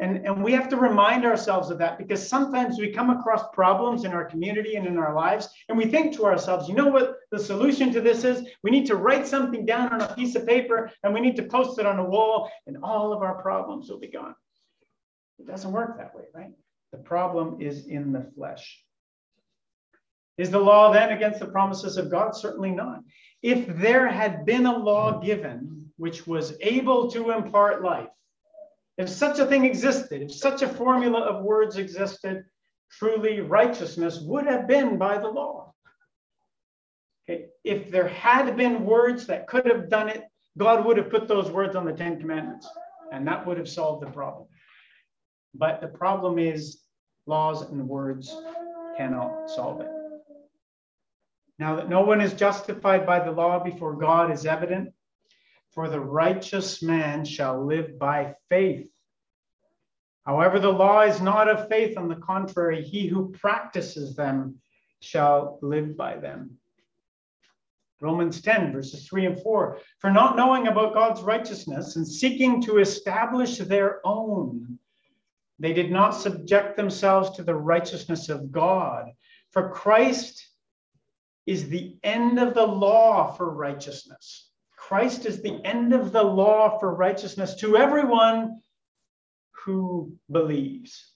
And, 0.00 0.24
and 0.24 0.44
we 0.44 0.52
have 0.52 0.68
to 0.68 0.76
remind 0.76 1.26
ourselves 1.26 1.70
of 1.70 1.78
that 1.78 1.98
because 1.98 2.26
sometimes 2.26 2.78
we 2.78 2.92
come 2.92 3.10
across 3.10 3.42
problems 3.52 4.04
in 4.04 4.12
our 4.12 4.24
community 4.24 4.76
and 4.76 4.86
in 4.86 4.96
our 4.96 5.12
lives, 5.12 5.48
and 5.68 5.76
we 5.76 5.86
think 5.86 6.14
to 6.14 6.24
ourselves, 6.24 6.68
you 6.68 6.74
know 6.74 6.86
what 6.86 7.16
the 7.32 7.38
solution 7.38 7.92
to 7.92 8.00
this 8.00 8.22
is? 8.22 8.48
We 8.62 8.70
need 8.70 8.86
to 8.86 8.96
write 8.96 9.26
something 9.26 9.66
down 9.66 9.92
on 9.92 10.00
a 10.00 10.14
piece 10.14 10.36
of 10.36 10.46
paper 10.46 10.90
and 11.02 11.12
we 11.12 11.20
need 11.20 11.36
to 11.36 11.42
post 11.42 11.78
it 11.80 11.86
on 11.86 11.98
a 11.98 12.04
wall, 12.04 12.50
and 12.66 12.78
all 12.82 13.12
of 13.12 13.22
our 13.22 13.42
problems 13.42 13.90
will 13.90 13.98
be 13.98 14.08
gone. 14.08 14.36
It 15.40 15.46
doesn't 15.46 15.72
work 15.72 15.98
that 15.98 16.14
way, 16.14 16.24
right? 16.32 16.52
The 16.92 16.98
problem 16.98 17.60
is 17.60 17.86
in 17.86 18.12
the 18.12 18.30
flesh. 18.36 18.82
Is 20.38 20.50
the 20.50 20.60
law 20.60 20.92
then 20.92 21.10
against 21.10 21.40
the 21.40 21.46
promises 21.46 21.96
of 21.96 22.10
God? 22.10 22.34
Certainly 22.34 22.70
not. 22.70 23.02
If 23.42 23.66
there 23.76 24.08
had 24.08 24.46
been 24.46 24.66
a 24.66 24.78
law 24.78 25.20
given 25.20 25.90
which 25.96 26.26
was 26.26 26.56
able 26.60 27.10
to 27.10 27.32
impart 27.32 27.82
life, 27.82 28.08
if 28.96 29.08
such 29.08 29.40
a 29.40 29.46
thing 29.46 29.64
existed, 29.64 30.22
if 30.22 30.32
such 30.32 30.62
a 30.62 30.68
formula 30.68 31.20
of 31.20 31.44
words 31.44 31.76
existed, 31.76 32.44
truly 32.90 33.40
righteousness 33.40 34.20
would 34.20 34.46
have 34.46 34.66
been 34.66 34.96
by 34.96 35.18
the 35.18 35.28
law. 35.28 35.74
Okay. 37.28 37.46
If 37.64 37.90
there 37.90 38.08
had 38.08 38.56
been 38.56 38.84
words 38.84 39.26
that 39.26 39.46
could 39.46 39.66
have 39.66 39.88
done 39.88 40.08
it, 40.08 40.22
God 40.56 40.84
would 40.84 40.96
have 40.96 41.10
put 41.10 41.28
those 41.28 41.50
words 41.50 41.76
on 41.76 41.84
the 41.84 41.92
Ten 41.92 42.18
Commandments, 42.18 42.68
and 43.12 43.26
that 43.26 43.46
would 43.46 43.58
have 43.58 43.68
solved 43.68 44.02
the 44.04 44.10
problem. 44.10 44.48
But 45.54 45.80
the 45.80 45.88
problem 45.88 46.38
is 46.38 46.80
laws 47.26 47.62
and 47.62 47.88
words 47.88 48.34
cannot 48.96 49.50
solve 49.50 49.80
it. 49.80 49.97
Now 51.58 51.76
that 51.76 51.88
no 51.88 52.02
one 52.02 52.20
is 52.20 52.34
justified 52.34 53.04
by 53.04 53.20
the 53.20 53.32
law 53.32 53.62
before 53.62 53.96
God 53.96 54.30
is 54.30 54.46
evident, 54.46 54.92
for 55.72 55.88
the 55.88 56.00
righteous 56.00 56.82
man 56.82 57.24
shall 57.24 57.64
live 57.64 57.98
by 57.98 58.34
faith. 58.48 58.90
However, 60.24 60.58
the 60.58 60.72
law 60.72 61.02
is 61.02 61.20
not 61.20 61.48
of 61.48 61.68
faith. 61.68 61.96
On 61.96 62.08
the 62.08 62.16
contrary, 62.16 62.82
he 62.82 63.06
who 63.06 63.32
practices 63.32 64.14
them 64.14 64.60
shall 65.00 65.58
live 65.62 65.96
by 65.96 66.16
them. 66.16 66.58
Romans 68.00 68.40
10, 68.42 68.72
verses 68.72 69.08
3 69.08 69.26
and 69.26 69.42
4. 69.42 69.78
For 69.98 70.10
not 70.10 70.36
knowing 70.36 70.68
about 70.68 70.94
God's 70.94 71.22
righteousness 71.22 71.96
and 71.96 72.06
seeking 72.06 72.62
to 72.62 72.78
establish 72.78 73.58
their 73.58 74.00
own, 74.04 74.78
they 75.58 75.72
did 75.72 75.90
not 75.90 76.10
subject 76.10 76.76
themselves 76.76 77.30
to 77.30 77.42
the 77.42 77.54
righteousness 77.54 78.28
of 78.28 78.52
God. 78.52 79.10
For 79.50 79.70
Christ 79.70 80.47
is 81.48 81.70
the 81.70 81.96
end 82.02 82.38
of 82.38 82.52
the 82.52 82.66
law 82.66 83.32
for 83.32 83.50
righteousness. 83.50 84.50
Christ 84.76 85.24
is 85.24 85.40
the 85.40 85.58
end 85.64 85.94
of 85.94 86.12
the 86.12 86.22
law 86.22 86.78
for 86.78 86.94
righteousness 86.94 87.54
to 87.56 87.78
everyone 87.78 88.60
who 89.64 90.12
believes. 90.30 91.10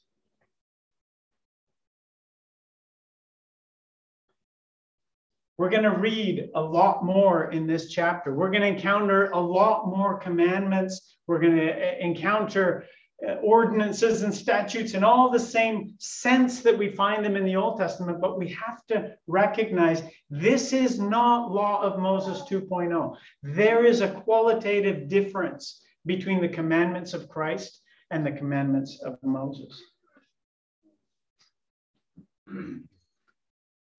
We're 5.59 5.68
going 5.68 5.83
to 5.83 5.90
read 5.90 6.49
a 6.55 6.62
lot 6.62 7.05
more 7.05 7.51
in 7.53 7.66
this 7.66 7.90
chapter. 7.90 8.35
We're 8.35 8.51
going 8.51 8.62
to 8.62 8.68
encounter 8.68 9.31
a 9.33 9.38
lot 9.38 9.87
more 9.87 10.18
commandments. 10.18 11.18
We're 11.27 11.40
going 11.40 11.57
to 11.57 12.05
encounter 12.05 12.87
Uh, 13.25 13.35
ordinances 13.35 14.23
and 14.23 14.35
statutes 14.35 14.95
in 14.95 15.05
all 15.05 15.31
the 15.31 15.39
same 15.39 15.95
sense 15.99 16.61
that 16.61 16.77
we 16.77 16.91
find 16.91 17.25
them 17.25 17.37
in 17.37 17.45
the 17.45 17.55
Old 17.55 17.79
Testament, 17.79 18.21
but 18.21 18.37
we 18.37 18.49
have 18.49 18.85
to 18.89 19.15
recognize 19.29 20.03
this 20.29 20.73
is 20.73 20.99
not 20.99 21.53
law 21.53 21.81
of 21.81 22.01
Moses 22.01 22.43
2.0. 22.51 23.17
There 23.45 23.85
is 23.85 24.01
a 24.01 24.11
qualitative 24.11 25.09
difference 25.09 25.85
between 26.05 26.41
the 26.41 26.49
commandments 26.49 27.15
of 27.15 27.29
Christ 27.29 27.81
and 28.11 28.27
the 28.27 28.33
commandments 28.33 29.01
of 29.03 29.19
Moses. 29.23 29.81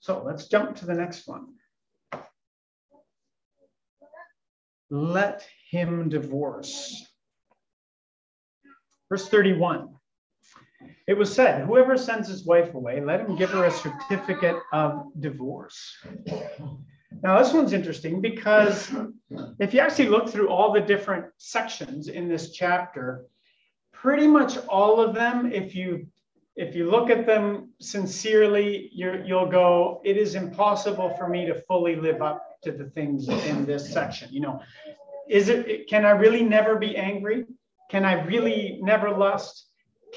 So 0.01 0.21
let's 0.25 0.49
jump 0.49 0.75
to 0.75 0.85
the 0.85 0.93
next 0.93 1.29
one. 1.29 1.53
Let 4.89 5.47
him 5.71 6.09
divorce. 6.09 7.12
Verse 9.13 9.29
31. 9.29 9.89
It 11.07 11.15
was 11.15 11.31
said, 11.31 11.67
Whoever 11.67 11.99
sends 11.99 12.27
his 12.27 12.47
wife 12.47 12.73
away, 12.73 12.99
let 12.99 13.19
him 13.19 13.35
give 13.35 13.51
her 13.51 13.65
a 13.65 13.71
certificate 13.71 14.55
of 14.71 15.05
divorce. 15.19 15.95
Now, 17.21 17.37
this 17.37 17.53
one's 17.53 17.73
interesting 17.73 18.21
because 18.21 18.91
if 19.59 19.71
you 19.71 19.81
actually 19.81 20.09
look 20.09 20.29
through 20.29 20.49
all 20.49 20.73
the 20.73 20.81
different 20.81 21.25
sections 21.37 22.07
in 22.07 22.27
this 22.27 22.53
chapter, 22.53 23.27
pretty 23.91 24.25
much 24.25 24.57
all 24.65 24.99
of 24.99 25.13
them, 25.13 25.53
if 25.53 25.75
you 25.75 26.07
if 26.55 26.75
you 26.75 26.89
look 26.89 27.11
at 27.11 27.27
them 27.27 27.69
sincerely, 27.79 28.89
you 28.91 29.21
you'll 29.23 29.45
go, 29.45 30.01
it 30.03 30.17
is 30.17 30.33
impossible 30.33 31.15
for 31.19 31.29
me 31.29 31.45
to 31.45 31.53
fully 31.67 31.95
live 31.95 32.23
up 32.23 32.41
to 32.63 32.71
the 32.71 32.85
things 32.85 33.29
in 33.29 33.63
this 33.67 33.93
section. 33.93 34.29
You 34.31 34.41
know, 34.41 34.59
is 35.29 35.49
it, 35.49 35.87
can 35.87 36.03
I 36.03 36.11
really 36.11 36.41
never 36.41 36.79
be 36.79 36.97
angry? 36.97 37.45
Can 37.93 38.05
I 38.05 38.23
really 38.23 38.79
never 38.81 39.11
lust? 39.11 39.67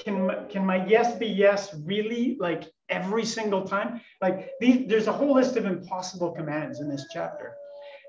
Can, 0.03 0.47
can 0.49 0.65
my 0.65 0.83
yes 0.87 1.15
be 1.15 1.27
yes 1.27 1.75
really 1.85 2.35
like 2.39 2.63
every 2.89 3.23
single 3.23 3.67
time? 3.67 4.01
Like 4.19 4.49
these, 4.59 4.87
there's 4.87 5.05
a 5.05 5.11
whole 5.11 5.35
list 5.35 5.57
of 5.57 5.65
impossible 5.65 6.31
commands 6.31 6.79
in 6.79 6.89
this 6.89 7.05
chapter. 7.13 7.53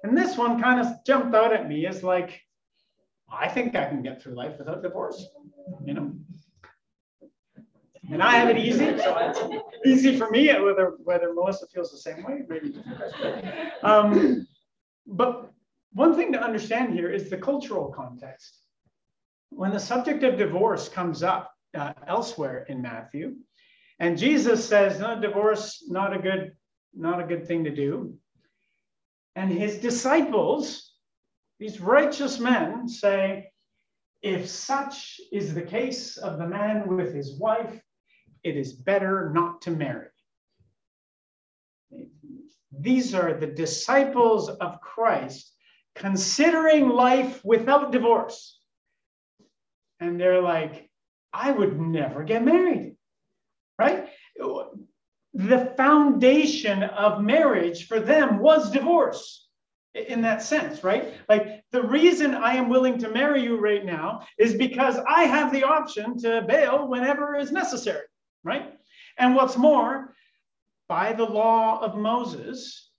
And 0.02 0.16
this 0.16 0.38
one 0.38 0.58
kind 0.58 0.80
of 0.80 1.04
jumped 1.04 1.34
out 1.34 1.52
at 1.52 1.68
me 1.68 1.84
as 1.84 2.02
like, 2.02 2.40
I 3.30 3.46
think 3.46 3.76
I 3.76 3.84
can 3.84 4.02
get 4.02 4.22
through 4.22 4.36
life 4.36 4.54
without 4.58 4.82
divorce, 4.82 5.26
you 5.84 5.92
know? 5.92 6.14
and 8.10 8.22
I 8.22 8.36
have 8.36 8.48
it 8.48 8.56
easy, 8.56 8.96
so 8.96 9.18
it's 9.18 9.40
easy 9.84 10.16
for 10.16 10.30
me. 10.30 10.48
Whether 10.48 10.94
whether 11.04 11.34
Melissa 11.34 11.66
feels 11.66 11.90
the 11.90 11.98
same 11.98 12.24
way, 12.24 12.40
maybe. 12.48 12.74
Um, 13.82 14.46
but 15.06 15.52
one 15.92 16.16
thing 16.16 16.32
to 16.32 16.40
understand 16.42 16.94
here 16.94 17.10
is 17.10 17.28
the 17.28 17.36
cultural 17.36 17.92
context. 17.92 18.57
When 19.50 19.72
the 19.72 19.80
subject 19.80 20.22
of 20.22 20.38
divorce 20.38 20.88
comes 20.88 21.22
up 21.22 21.52
uh, 21.76 21.92
elsewhere 22.06 22.64
in 22.68 22.80
Matthew, 22.82 23.36
and 23.98 24.18
Jesus 24.18 24.66
says, 24.68 25.00
"No, 25.00 25.20
divorce 25.20 25.84
not 25.88 26.14
a 26.14 26.18
good 26.18 26.56
not 26.94 27.20
a 27.20 27.26
good 27.26 27.46
thing 27.46 27.64
to 27.64 27.74
do," 27.74 28.18
and 29.34 29.50
his 29.50 29.78
disciples, 29.78 30.94
these 31.58 31.80
righteous 31.80 32.38
men, 32.38 32.88
say. 32.88 33.50
If 34.20 34.48
such 34.48 35.20
is 35.30 35.54
the 35.54 35.62
case 35.62 36.16
of 36.16 36.38
the 36.38 36.46
man 36.48 36.96
with 36.96 37.14
his 37.14 37.38
wife, 37.38 37.80
it 38.42 38.56
is 38.56 38.72
better 38.72 39.30
not 39.32 39.62
to 39.62 39.70
marry. 39.70 40.08
These 42.72 43.14
are 43.14 43.34
the 43.34 43.46
disciples 43.46 44.48
of 44.48 44.80
Christ 44.80 45.54
considering 45.94 46.88
life 46.88 47.44
without 47.44 47.92
divorce. 47.92 48.57
And 50.00 50.20
they're 50.20 50.40
like, 50.40 50.88
I 51.32 51.50
would 51.50 51.80
never 51.80 52.24
get 52.24 52.44
married, 52.44 52.96
right? 53.78 54.08
The 55.34 55.72
foundation 55.76 56.82
of 56.82 57.22
marriage 57.22 57.86
for 57.86 58.00
them 58.00 58.38
was 58.38 58.70
divorce 58.70 59.46
in 59.94 60.22
that 60.22 60.42
sense, 60.42 60.84
right? 60.84 61.14
Like 61.28 61.62
the 61.72 61.82
reason 61.82 62.34
I 62.34 62.54
am 62.54 62.68
willing 62.68 62.98
to 62.98 63.10
marry 63.10 63.42
you 63.42 63.58
right 63.58 63.84
now 63.84 64.26
is 64.38 64.54
because 64.54 64.98
I 65.08 65.24
have 65.24 65.52
the 65.52 65.64
option 65.64 66.18
to 66.18 66.42
bail 66.42 66.88
whenever 66.88 67.36
is 67.36 67.52
necessary 67.52 68.04
right? 68.44 68.72
And 69.18 69.34
what's 69.34 69.56
more, 69.56 70.14
by 70.88 71.12
the 71.12 71.24
law 71.24 71.80
of 71.80 71.96
Moses, 71.96 72.90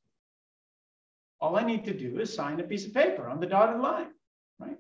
all 1.42 1.56
I 1.56 1.64
need 1.64 1.86
to 1.86 1.94
do 1.94 2.20
is 2.20 2.34
sign 2.34 2.60
a 2.60 2.64
piece 2.64 2.86
of 2.86 2.94
paper 2.94 3.28
on 3.28 3.40
the 3.40 3.48
dotted 3.48 3.82
line, 3.82 4.12
right? 4.60 4.78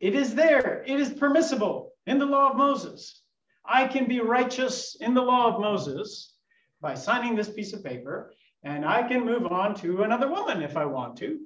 It 0.00 0.14
is 0.14 0.34
there, 0.34 0.82
it 0.86 0.98
is 0.98 1.10
permissible 1.10 1.92
in 2.06 2.18
the 2.18 2.26
law 2.26 2.50
of 2.50 2.56
Moses. 2.56 3.22
I 3.64 3.86
can 3.86 4.06
be 4.06 4.20
righteous 4.20 4.96
in 5.00 5.14
the 5.14 5.22
law 5.22 5.54
of 5.54 5.60
Moses 5.60 6.34
by 6.80 6.94
signing 6.94 7.36
this 7.36 7.50
piece 7.50 7.72
of 7.72 7.84
paper, 7.84 8.32
and 8.64 8.84
I 8.84 9.06
can 9.06 9.24
move 9.24 9.46
on 9.46 9.74
to 9.76 10.02
another 10.02 10.28
woman 10.28 10.62
if 10.62 10.76
I 10.76 10.86
want 10.86 11.16
to. 11.18 11.38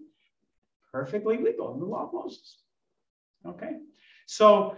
Perfectly 0.92 1.38
legal 1.38 1.74
in 1.74 1.80
the 1.80 1.86
law 1.86 2.06
of 2.06 2.12
Moses. 2.12 2.58
Okay, 3.44 3.72
so 4.26 4.76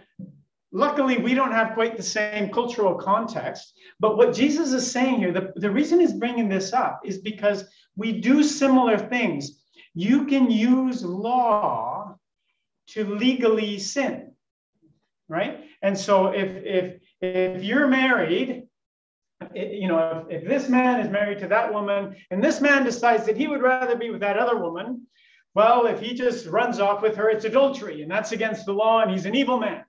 Luckily, 0.73 1.17
we 1.17 1.33
don't 1.33 1.53
have 1.53 1.73
quite 1.73 1.97
the 1.97 2.03
same 2.03 2.51
cultural 2.51 2.95
context. 2.97 3.79
But 3.99 4.19
what 4.19 4.35
Jesus 4.35 4.73
is 4.73 4.91
saying 4.91 5.21
here, 5.21 5.33
the, 5.33 5.53
the 5.57 5.71
reason 5.71 6.01
he's 6.01 6.13
bringing 6.13 6.51
this 6.51 6.75
up 6.75 7.01
is 7.05 7.17
because 7.17 7.65
we 7.97 8.21
do 8.21 8.43
similar 8.43 8.99
things. 8.99 9.63
You 9.95 10.27
can 10.27 10.51
use 10.51 11.03
law 11.03 11.96
to 12.89 13.05
legally 13.05 13.79
sin, 13.79 14.33
right? 15.29 15.65
And 15.83 15.99
so 15.99 16.29
if 16.29 16.65
if 16.65 17.01
if 17.21 17.63
you're 17.63 17.89
married, 17.89 18.65
you 19.55 19.89
know, 19.89 20.27
if, 20.29 20.43
if 20.43 20.49
this 20.49 20.69
man 20.69 21.01
is 21.01 21.11
married 21.11 21.39
to 21.41 21.49
that 21.49 21.73
woman 21.73 22.17
and 22.31 22.43
this 22.43 22.61
man 22.61 22.85
decides 22.85 23.27
that 23.27 23.37
he 23.37 23.47
would 23.47 23.63
rather 23.63 23.97
be 23.97 24.11
with 24.11 24.21
that 24.21 24.39
other 24.39 24.57
woman, 24.57 25.07
well, 25.55 25.87
if 25.87 26.01
he 26.01 26.15
just 26.15 26.47
runs 26.47 26.81
off 26.81 27.03
with 27.03 27.17
her, 27.17 27.31
it's 27.31 27.45
adultery 27.45 28.03
and 28.03 28.11
that's 28.11 28.33
against 28.33 28.67
the 28.67 28.73
law 28.73 29.01
and 29.01 29.11
he's 29.11 29.27
an 29.27 29.35
evil 29.35 29.59
man. 29.59 29.85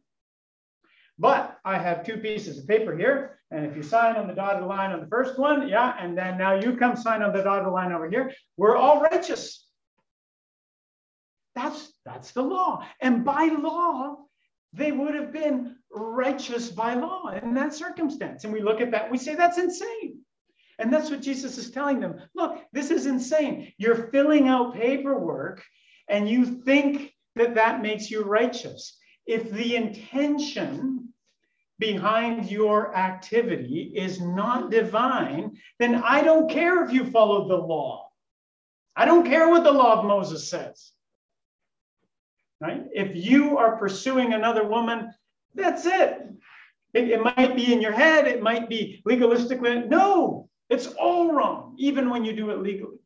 But 1.19 1.57
I 1.65 1.77
have 1.77 2.05
two 2.05 2.17
pieces 2.17 2.59
of 2.59 2.67
paper 2.67 2.95
here. 2.95 3.39
And 3.49 3.65
if 3.65 3.75
you 3.75 3.83
sign 3.83 4.15
on 4.17 4.27
the 4.27 4.33
dotted 4.33 4.67
line 4.67 4.91
on 4.91 4.99
the 4.99 5.07
first 5.07 5.39
one, 5.39 5.67
yeah, 5.67 5.95
and 5.99 6.17
then 6.17 6.37
now 6.37 6.55
you 6.55 6.75
come 6.75 6.95
sign 6.95 7.23
on 7.23 7.33
the 7.33 7.43
dotted 7.43 7.71
line 7.71 7.91
over 7.91 8.09
here, 8.09 8.33
we're 8.57 8.75
all 8.75 9.01
righteous. 9.01 9.66
That's, 11.57 11.91
that's 12.05 12.33
the 12.33 12.43
law. 12.43 12.85
And 13.01 13.25
by 13.25 13.45
law, 13.45 14.17
they 14.73 14.91
would 14.91 15.15
have 15.15 15.33
been 15.33 15.75
righteous 15.91 16.69
by 16.69 16.93
law 16.93 17.29
in 17.29 17.55
that 17.55 17.73
circumstance. 17.73 18.43
And 18.43 18.53
we 18.53 18.61
look 18.61 18.79
at 18.79 18.91
that, 18.91 19.09
we 19.09 19.17
say 19.17 19.33
that's 19.33 19.57
insane. 19.57 20.19
And 20.77 20.93
that's 20.93 21.09
what 21.09 21.23
Jesus 21.23 21.57
is 21.57 21.71
telling 21.71 21.99
them. 21.99 22.21
Look, 22.35 22.61
this 22.73 22.91
is 22.91 23.07
insane. 23.07 23.73
You're 23.79 24.09
filling 24.11 24.47
out 24.47 24.75
paperwork 24.75 25.63
and 26.07 26.29
you 26.29 26.45
think 26.45 27.11
that 27.35 27.55
that 27.55 27.81
makes 27.81 28.11
you 28.11 28.21
righteous. 28.21 28.95
If 29.25 29.49
the 29.49 29.75
intention 29.75 31.11
behind 31.79 32.51
your 32.51 32.95
activity 32.95 33.93
is 33.95 34.21
not 34.21 34.69
divine, 34.69 35.57
then 35.79 35.95
I 35.95 36.21
don't 36.21 36.51
care 36.51 36.83
if 36.85 36.93
you 36.93 37.09
follow 37.09 37.47
the 37.47 37.57
law. 37.57 38.11
I 38.95 39.05
don't 39.05 39.25
care 39.25 39.49
what 39.49 39.63
the 39.63 39.71
law 39.71 39.97
of 39.97 40.05
Moses 40.05 40.47
says. 40.47 40.91
Right? 42.59 42.83
If 42.93 43.15
you 43.15 43.57
are 43.57 43.77
pursuing 43.77 44.33
another 44.33 44.67
woman, 44.67 45.13
that's 45.53 45.85
it. 45.85 46.27
it. 46.93 47.09
It 47.09 47.21
might 47.21 47.55
be 47.55 47.71
in 47.71 47.81
your 47.81 47.91
head, 47.91 48.27
it 48.27 48.41
might 48.41 48.67
be 48.67 49.01
legalistically. 49.07 49.87
No, 49.87 50.49
it's 50.69 50.87
all 50.87 51.31
wrong, 51.31 51.75
even 51.77 52.09
when 52.09 52.25
you 52.25 52.35
do 52.35 52.49
it 52.49 52.59
legally. 52.59 52.97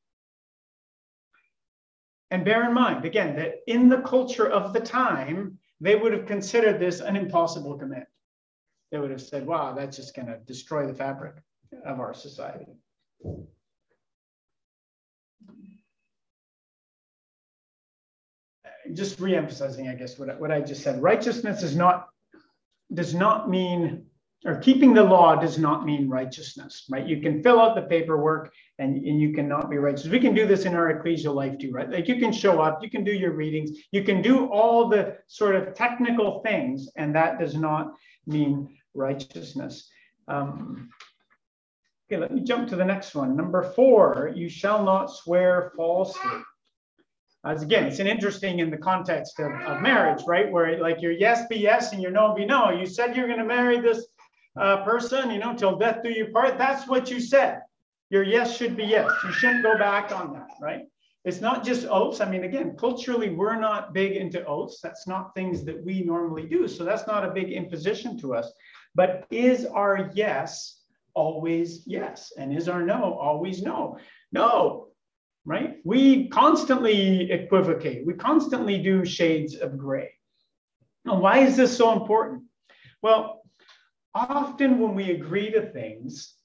And 2.30 2.46
bear 2.46 2.66
in 2.66 2.74
mind, 2.74 3.04
again, 3.04 3.36
that 3.36 3.56
in 3.68 3.90
the 3.90 4.02
culture 4.02 4.50
of 4.50 4.72
the 4.72 4.80
time, 4.80 5.58
they 5.82 5.96
would 5.96 6.14
have 6.14 6.28
considered 6.28 6.80
this 6.80 7.02
an 7.02 7.18
impossible 7.18 7.78
command 7.78 8.06
they 8.92 9.00
would 9.00 9.12
have 9.12 9.22
said, 9.22 9.46
wow, 9.46 9.74
that's 9.74 9.96
just 9.96 10.16
going 10.16 10.28
to 10.28 10.38
destroy 10.40 10.86
the 10.86 10.94
fabric 10.94 11.36
of 11.86 12.00
our 12.00 12.14
society. 12.14 12.66
Just 18.94 19.20
re-emphasizing, 19.20 19.88
I 19.88 19.96
guess, 19.96 20.17
what, 20.17 20.39
what 20.39 20.52
I 20.52 20.62
just 20.62 20.84
said. 20.84 21.02
Righteousness 21.02 21.63
is 21.63 21.76
not 21.76 22.08
does 22.94 23.13
not 23.13 23.50
mean 23.50 24.06
or 24.46 24.56
keeping 24.56 24.94
the 24.94 25.04
law 25.04 25.36
does 25.36 25.60
not 25.60 25.86
mean 25.86 26.10
righteousness, 26.10 26.86
right? 26.89 27.06
You 27.06 27.22
can 27.22 27.44
fill 27.44 27.60
out 27.60 27.76
the 27.76 27.84
paperwork 27.84 28.52
and, 28.80 28.96
and 29.06 29.22
you 29.22 29.34
cannot 29.34 29.70
be 29.70 29.78
righteous. 29.78 30.08
We 30.08 30.20
can 30.20 30.34
do 30.34 30.48
this 30.48 30.65
in 30.65 30.74
our 30.74 30.91
ecclesial 31.00 31.36
life 31.36 31.60
too, 31.60 31.72
right? 31.72 31.89
Like 31.89 32.08
you 32.08 32.15
can 32.15 32.32
show 32.32 32.60
up, 32.60 32.82
you 32.82 32.89
can 32.89 33.04
do 33.04 33.12
your 33.12 33.34
readings, 33.34 33.72
you 33.91 34.04
can 34.04 34.22
do 34.22 34.48
all 34.48 34.89
the 34.89 35.17
sort 35.28 35.56
of 35.56 35.76
technical 35.76 36.41
things, 36.41 36.89
and 36.96 37.13
that 37.15 37.39
does 37.39 37.56
not 37.56 37.94
mean 38.26 38.78
righteousness. 38.96 39.89
Um, 40.28 40.89
okay, 42.12 42.20
let 42.20 42.34
me 42.34 42.41
jump 42.41 42.67
to 42.70 42.76
the 42.76 42.86
next 42.86 43.13
one. 43.13 43.36
Number 43.36 43.62
four, 43.62 44.32
you 44.34 44.50
shall 44.50 44.84
not 44.84 45.12
swear 45.12 45.72
falsely. 45.78 46.41
As 47.43 47.63
again, 47.63 47.86
it's 47.86 47.99
an 47.99 48.08
interesting 48.08 48.60
in 48.60 48.69
the 48.69 48.77
context 48.77 49.39
of, 49.39 49.51
of 49.62 49.82
marriage, 49.82 50.23
right? 50.27 50.51
Where 50.51 50.80
like 50.80 51.01
your 51.01 51.12
yes 51.12 51.47
be 51.47 51.58
yes 51.58 51.91
and 51.91 52.01
your 52.01 52.12
no 52.12 52.36
be 52.36 52.45
no. 52.45 52.69
You 52.69 52.86
said 52.86 53.15
you're 53.15 53.27
going 53.27 53.39
to 53.39 53.45
marry 53.45 53.80
this 53.80 54.06
uh, 54.60 54.84
person, 54.84 55.32
you 55.32 55.39
know, 55.39 55.56
till 55.56 55.77
death 55.77 56.04
do 56.04 56.10
you 56.12 56.27
part. 56.27 56.58
That's 56.60 56.88
what 56.88 57.10
you 57.10 57.19
said. 57.19 57.62
Your 58.12 58.23
yes 58.23 58.56
should 58.56 58.77
be 58.77 58.84
yes. 58.84 59.10
You 59.23 59.32
shouldn't 59.32 59.63
go 59.63 59.77
back 59.77 60.12
on 60.12 60.34
that, 60.34 60.49
right? 60.62 60.84
It's 61.23 61.41
not 61.41 61.63
just 61.63 61.88
oaths. 61.88 62.19
I 62.19 62.30
mean, 62.30 62.43
again, 62.43 62.75
culturally, 62.77 63.30
we're 63.30 63.60
not 63.60 63.93
big 63.93 64.13
into 64.13 64.43
oaths. 64.45 64.80
That's 64.82 65.08
not 65.08 65.34
things 65.34 65.63
that 65.65 65.84
we 65.84 66.04
normally 66.04 66.45
do. 66.45 66.67
So 66.67 66.84
that's 66.84 67.08
not 67.08 67.23
a 67.23 67.32
big 67.32 67.51
imposition 67.51 68.19
to 68.19 68.36
us. 68.36 68.51
But 68.93 69.25
is 69.32 69.65
our 69.65 70.12
yes 70.13 70.82
always 71.13 71.84
yes? 71.88 72.34
And 72.38 72.56
is 72.56 72.67
our 72.67 72.84
no 72.84 73.13
always 73.13 73.62
no? 73.62 73.97
No, 74.32 74.88
right? 75.45 75.77
We 75.84 76.30
constantly 76.30 77.32
equivocate. 77.32 78.06
We 78.06 78.13
constantly 78.13 78.82
do 78.82 79.06
shades 79.06 79.56
of 79.56 79.77
gray. 79.77 80.12
Now, 81.06 81.19
why 81.19 81.39
is 81.39 81.58
this 81.58 81.75
so 81.75 81.93
important? 81.93 82.43
Well, 83.01 83.41
often 84.13 84.80
when 84.80 84.93
we 84.93 85.12
agree 85.12 85.51
to 85.51 85.62
things, 85.71 86.36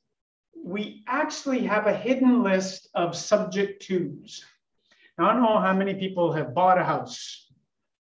we 0.64 1.04
actually 1.06 1.64
have 1.66 1.86
a 1.86 1.96
hidden 1.96 2.42
list 2.42 2.88
of 2.94 3.14
subject 3.14 3.86
tos. 3.86 4.42
Now, 5.18 5.30
I 5.30 5.32
don't 5.34 5.42
know 5.42 5.60
how 5.60 5.74
many 5.74 5.94
people 5.94 6.32
have 6.32 6.54
bought 6.54 6.78
a 6.78 6.84
house. 6.84 7.46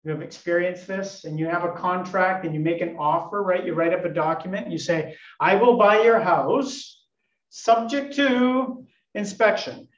You 0.05 0.11
have 0.11 0.21
experienced 0.21 0.87
this, 0.87 1.25
and 1.25 1.37
you 1.37 1.47
have 1.47 1.65
a 1.65 1.73
contract 1.73 2.45
and 2.45 2.53
you 2.53 2.61
make 2.61 2.79
an 2.79 2.95
offer, 2.97 3.43
right? 3.43 3.65
You 3.65 3.73
write 3.73 3.93
up 3.93 4.05
a 4.05 4.13
document 4.13 4.63
and 4.63 4.71
you 4.71 4.79
say, 4.79 5.15
I 5.41 5.55
will 5.55 5.77
buy 5.77 6.03
your 6.03 6.19
house 6.19 7.03
subject 7.49 8.15
to 8.15 8.85
inspection 9.13 9.89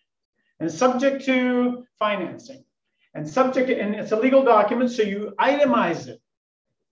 and 0.62 0.72
subject 0.72 1.26
to 1.26 1.86
financing 1.98 2.64
and 3.16 3.28
subject, 3.28 3.70
and 3.70 3.96
it's 3.96 4.12
a 4.12 4.16
legal 4.16 4.44
document, 4.44 4.92
so 4.92 5.02
you 5.02 5.34
itemize 5.40 6.08
it. 6.08 6.22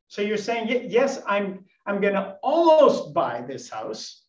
So 0.08 0.24
you're 0.24 0.38
saying, 0.38 0.88
yes, 0.90 1.22
I'm 1.28 1.66
I'm 1.86 2.02
going 2.02 2.16
to 2.16 2.38
almost 2.44 3.14
buy 3.14 3.44
this 3.48 3.70
house 3.70 4.24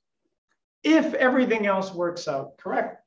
if 0.83 1.15
everything 1.15 1.67
else 1.67 1.93
works 1.93 2.29
out 2.29 2.57
correctly. 2.59 2.99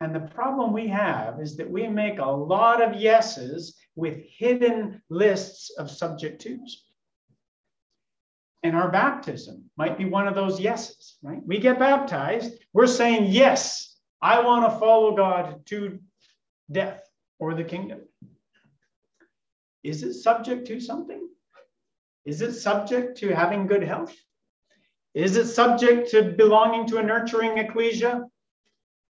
And 0.00 0.14
the 0.14 0.20
problem 0.20 0.72
we 0.72 0.88
have 0.88 1.40
is 1.40 1.56
that 1.58 1.70
we 1.70 1.86
make 1.86 2.18
a 2.18 2.24
lot 2.24 2.82
of 2.82 3.00
yeses 3.00 3.76
with 3.94 4.24
hidden 4.26 5.02
lists 5.10 5.70
of 5.78 5.90
subject 5.90 6.40
twos. 6.40 6.86
And 8.62 8.74
our 8.74 8.90
baptism 8.90 9.70
might 9.76 9.96
be 9.96 10.06
one 10.06 10.28
of 10.28 10.34
those 10.34 10.60
yeses, 10.60 11.16
right? 11.22 11.46
We 11.46 11.58
get 11.58 11.78
baptized, 11.78 12.52
we're 12.72 12.86
saying, 12.86 13.30
yes, 13.30 13.89
I 14.22 14.40
want 14.40 14.70
to 14.70 14.78
follow 14.78 15.16
God 15.16 15.64
to 15.66 15.98
death 16.70 17.02
or 17.38 17.54
the 17.54 17.64
kingdom. 17.64 18.00
Is 19.82 20.02
it 20.02 20.14
subject 20.14 20.66
to 20.66 20.80
something? 20.80 21.28
Is 22.24 22.42
it 22.42 22.52
subject 22.52 23.18
to 23.18 23.34
having 23.34 23.66
good 23.66 23.82
health? 23.82 24.14
Is 25.14 25.36
it 25.36 25.46
subject 25.46 26.10
to 26.10 26.22
belonging 26.22 26.86
to 26.88 26.98
a 26.98 27.02
nurturing 27.02 27.58
ecclesia? 27.58 28.24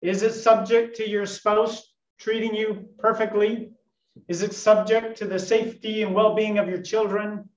Is 0.02 0.22
it 0.22 0.34
subject 0.34 0.96
to 0.96 1.08
your 1.08 1.26
spouse 1.26 1.92
treating 2.18 2.54
you 2.54 2.90
perfectly? 2.98 3.72
Is 4.28 4.42
it 4.42 4.52
subject 4.54 5.18
to 5.18 5.26
the 5.26 5.38
safety 5.38 6.02
and 6.02 6.14
well 6.14 6.34
being 6.34 6.58
of 6.58 6.68
your 6.68 6.82
children? 6.82 7.48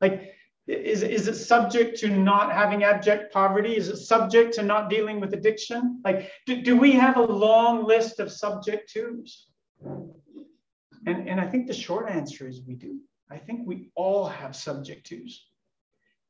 Like, 0.00 0.34
is, 0.66 1.02
is 1.02 1.26
it 1.28 1.34
subject 1.34 1.98
to 1.98 2.08
not 2.08 2.52
having 2.52 2.84
abject 2.84 3.32
poverty? 3.32 3.76
Is 3.76 3.88
it 3.88 3.96
subject 3.96 4.54
to 4.54 4.62
not 4.62 4.88
dealing 4.88 5.20
with 5.20 5.34
addiction? 5.34 6.00
Like, 6.04 6.30
do, 6.46 6.62
do 6.62 6.76
we 6.76 6.92
have 6.92 7.16
a 7.16 7.22
long 7.22 7.84
list 7.84 8.20
of 8.20 8.30
subject 8.30 8.90
twos? 8.90 9.46
And, 9.84 11.28
and 11.28 11.40
I 11.40 11.46
think 11.46 11.66
the 11.66 11.74
short 11.74 12.08
answer 12.08 12.46
is 12.46 12.60
we 12.66 12.74
do. 12.74 13.00
I 13.30 13.38
think 13.38 13.66
we 13.66 13.90
all 13.96 14.26
have 14.26 14.54
subject 14.54 15.06
twos 15.06 15.46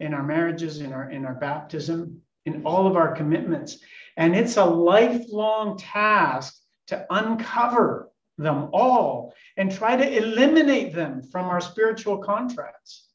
in 0.00 0.14
our 0.14 0.22
marriages, 0.22 0.80
in 0.80 0.92
our 0.92 1.10
in 1.10 1.26
our 1.26 1.34
baptism, 1.34 2.22
in 2.46 2.62
all 2.64 2.86
of 2.86 2.96
our 2.96 3.14
commitments. 3.14 3.78
And 4.16 4.34
it's 4.34 4.56
a 4.56 4.64
lifelong 4.64 5.76
task 5.78 6.56
to 6.88 7.06
uncover 7.10 8.10
them 8.38 8.70
all 8.72 9.34
and 9.56 9.70
try 9.70 9.96
to 9.96 10.16
eliminate 10.16 10.94
them 10.94 11.22
from 11.22 11.46
our 11.46 11.60
spiritual 11.60 12.18
contracts. 12.18 13.11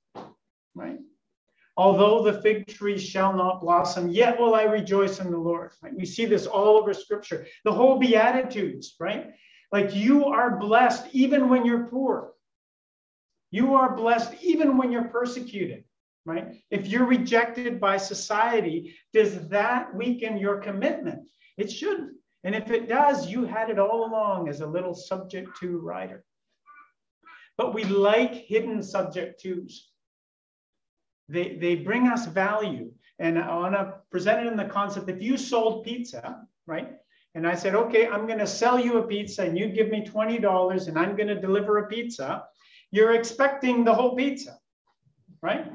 Right? 0.77 0.99
Although 1.75 2.23
the 2.23 2.41
fig 2.41 2.67
tree 2.67 2.97
shall 2.97 3.33
not 3.33 3.61
blossom, 3.61 4.09
yet 4.09 4.39
will 4.39 4.55
I 4.55 4.63
rejoice 4.63 5.19
in 5.19 5.31
the 5.31 5.37
Lord. 5.37 5.71
Right? 5.81 5.93
We 5.95 6.05
see 6.05 6.25
this 6.25 6.45
all 6.45 6.77
over 6.77 6.93
scripture. 6.93 7.47
The 7.65 7.73
whole 7.73 7.99
Beatitudes, 7.99 8.95
right? 8.99 9.31
Like 9.71 9.93
you 9.93 10.25
are 10.25 10.57
blessed 10.57 11.07
even 11.11 11.49
when 11.49 11.65
you're 11.65 11.87
poor. 11.87 12.33
You 13.51 13.75
are 13.75 13.95
blessed 13.95 14.33
even 14.41 14.77
when 14.77 14.91
you're 14.91 15.05
persecuted, 15.05 15.83
right? 16.25 16.61
If 16.69 16.87
you're 16.87 17.05
rejected 17.05 17.79
by 17.79 17.97
society, 17.97 18.95
does 19.13 19.47
that 19.49 19.95
weaken 19.95 20.37
your 20.37 20.59
commitment? 20.59 21.27
It 21.57 21.71
shouldn't. 21.71 22.13
And 22.43 22.55
if 22.55 22.71
it 22.71 22.87
does, 22.87 23.27
you 23.27 23.45
had 23.45 23.69
it 23.69 23.79
all 23.79 24.05
along 24.05 24.47
as 24.47 24.61
a 24.61 24.67
little 24.67 24.93
subject 24.93 25.57
to 25.59 25.79
rider. 25.79 26.23
But 27.57 27.73
we 27.73 27.83
like 27.83 28.33
hidden 28.33 28.83
subject 28.83 29.41
twos. 29.41 29.89
They, 31.29 31.55
they 31.55 31.75
bring 31.75 32.07
us 32.07 32.25
value. 32.25 32.91
And 33.19 33.39
I 33.39 33.55
want 33.55 33.73
to 33.73 33.95
present 34.11 34.45
it 34.45 34.51
in 34.51 34.57
the 34.57 34.65
concept 34.65 35.09
if 35.09 35.21
you 35.21 35.37
sold 35.37 35.83
pizza, 35.83 36.45
right? 36.67 36.93
And 37.35 37.47
I 37.47 37.55
said, 37.55 37.75
okay, 37.75 38.07
I'm 38.07 38.27
going 38.27 38.39
to 38.39 38.47
sell 38.47 38.79
you 38.79 38.97
a 38.97 39.07
pizza 39.07 39.43
and 39.43 39.57
you 39.57 39.67
give 39.67 39.89
me 39.89 40.05
$20 40.05 40.87
and 40.87 40.97
I'm 40.97 41.15
going 41.15 41.27
to 41.27 41.39
deliver 41.39 41.79
a 41.79 41.87
pizza 41.87 42.43
you're 42.91 43.13
expecting 43.13 43.83
the 43.83 43.93
whole 43.93 44.15
pizza, 44.15 44.57
right? 45.41 45.71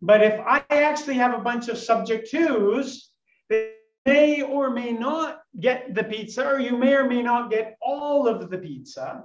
But 0.00 0.22
if 0.22 0.40
I 0.40 0.62
actually 0.70 1.14
have 1.14 1.34
a 1.34 1.42
bunch 1.42 1.68
of 1.68 1.78
subject 1.78 2.30
twos, 2.30 3.10
they 3.48 3.72
may 4.06 4.42
or 4.42 4.70
may 4.70 4.92
not 4.92 5.42
get 5.60 5.94
the 5.94 6.04
pizza, 6.04 6.46
or 6.46 6.58
you 6.58 6.76
may 6.76 6.94
or 6.94 7.06
may 7.06 7.22
not 7.22 7.50
get 7.50 7.76
all 7.80 8.26
of 8.28 8.50
the 8.50 8.58
pizza, 8.58 9.24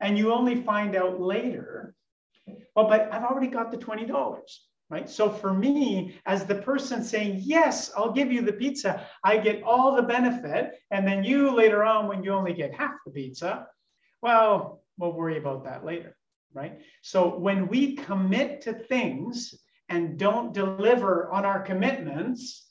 and 0.00 0.16
you 0.16 0.32
only 0.32 0.62
find 0.62 0.94
out 0.94 1.20
later. 1.20 1.94
Well, 2.74 2.88
but 2.88 3.12
I've 3.12 3.24
already 3.24 3.48
got 3.48 3.70
the 3.70 3.78
$20, 3.78 4.40
right? 4.90 5.08
So 5.08 5.30
for 5.30 5.52
me, 5.52 6.16
as 6.26 6.44
the 6.44 6.56
person 6.56 7.02
saying, 7.02 7.40
Yes, 7.42 7.90
I'll 7.96 8.12
give 8.12 8.30
you 8.30 8.42
the 8.42 8.52
pizza, 8.52 9.06
I 9.24 9.38
get 9.38 9.62
all 9.62 9.96
the 9.96 10.02
benefit. 10.02 10.74
And 10.90 11.06
then 11.06 11.24
you 11.24 11.54
later 11.54 11.84
on, 11.84 12.06
when 12.06 12.22
you 12.22 12.32
only 12.32 12.52
get 12.52 12.74
half 12.74 12.94
the 13.04 13.12
pizza, 13.12 13.66
well, 14.22 14.82
we'll 14.98 15.12
worry 15.12 15.38
about 15.38 15.64
that 15.64 15.84
later, 15.84 16.16
right? 16.52 16.80
So 17.02 17.36
when 17.36 17.68
we 17.68 17.96
commit 17.96 18.62
to 18.62 18.72
things 18.72 19.54
and 19.88 20.18
don't 20.18 20.52
deliver 20.52 21.30
on 21.30 21.44
our 21.44 21.62
commitments, 21.62 22.68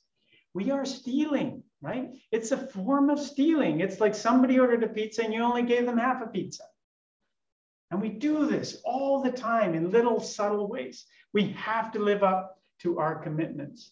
we 0.54 0.72
are 0.72 0.86
stealing, 0.86 1.64
right? 1.82 2.12
It's 2.32 2.52
a 2.52 2.58
form 2.58 3.10
of 3.10 3.20
stealing. 3.20 3.82
It's 3.82 4.00
like 4.00 4.16
somebody 4.16 4.60
ordered 4.60 4.84
a 4.84 4.88
pizza 4.88 5.24
and 5.24 5.34
you 5.34 5.42
only 5.42 5.64
gave 5.64 5.86
them 5.86 5.98
half 5.98 6.22
a 6.22 6.28
pizza. 6.28 6.64
And 7.92 8.02
we 8.02 8.10
do 8.10 8.48
this 8.48 8.82
all 8.84 9.22
the 9.22 9.32
time 9.32 9.76
in 9.76 9.92
little 9.92 10.20
subtle 10.20 10.68
ways. 10.68 11.06
We 11.34 11.50
have 11.54 11.92
to 11.94 12.00
live 12.00 12.24
up 12.24 12.58
to 12.80 13.00
our 13.00 13.16
commitments. 13.16 13.92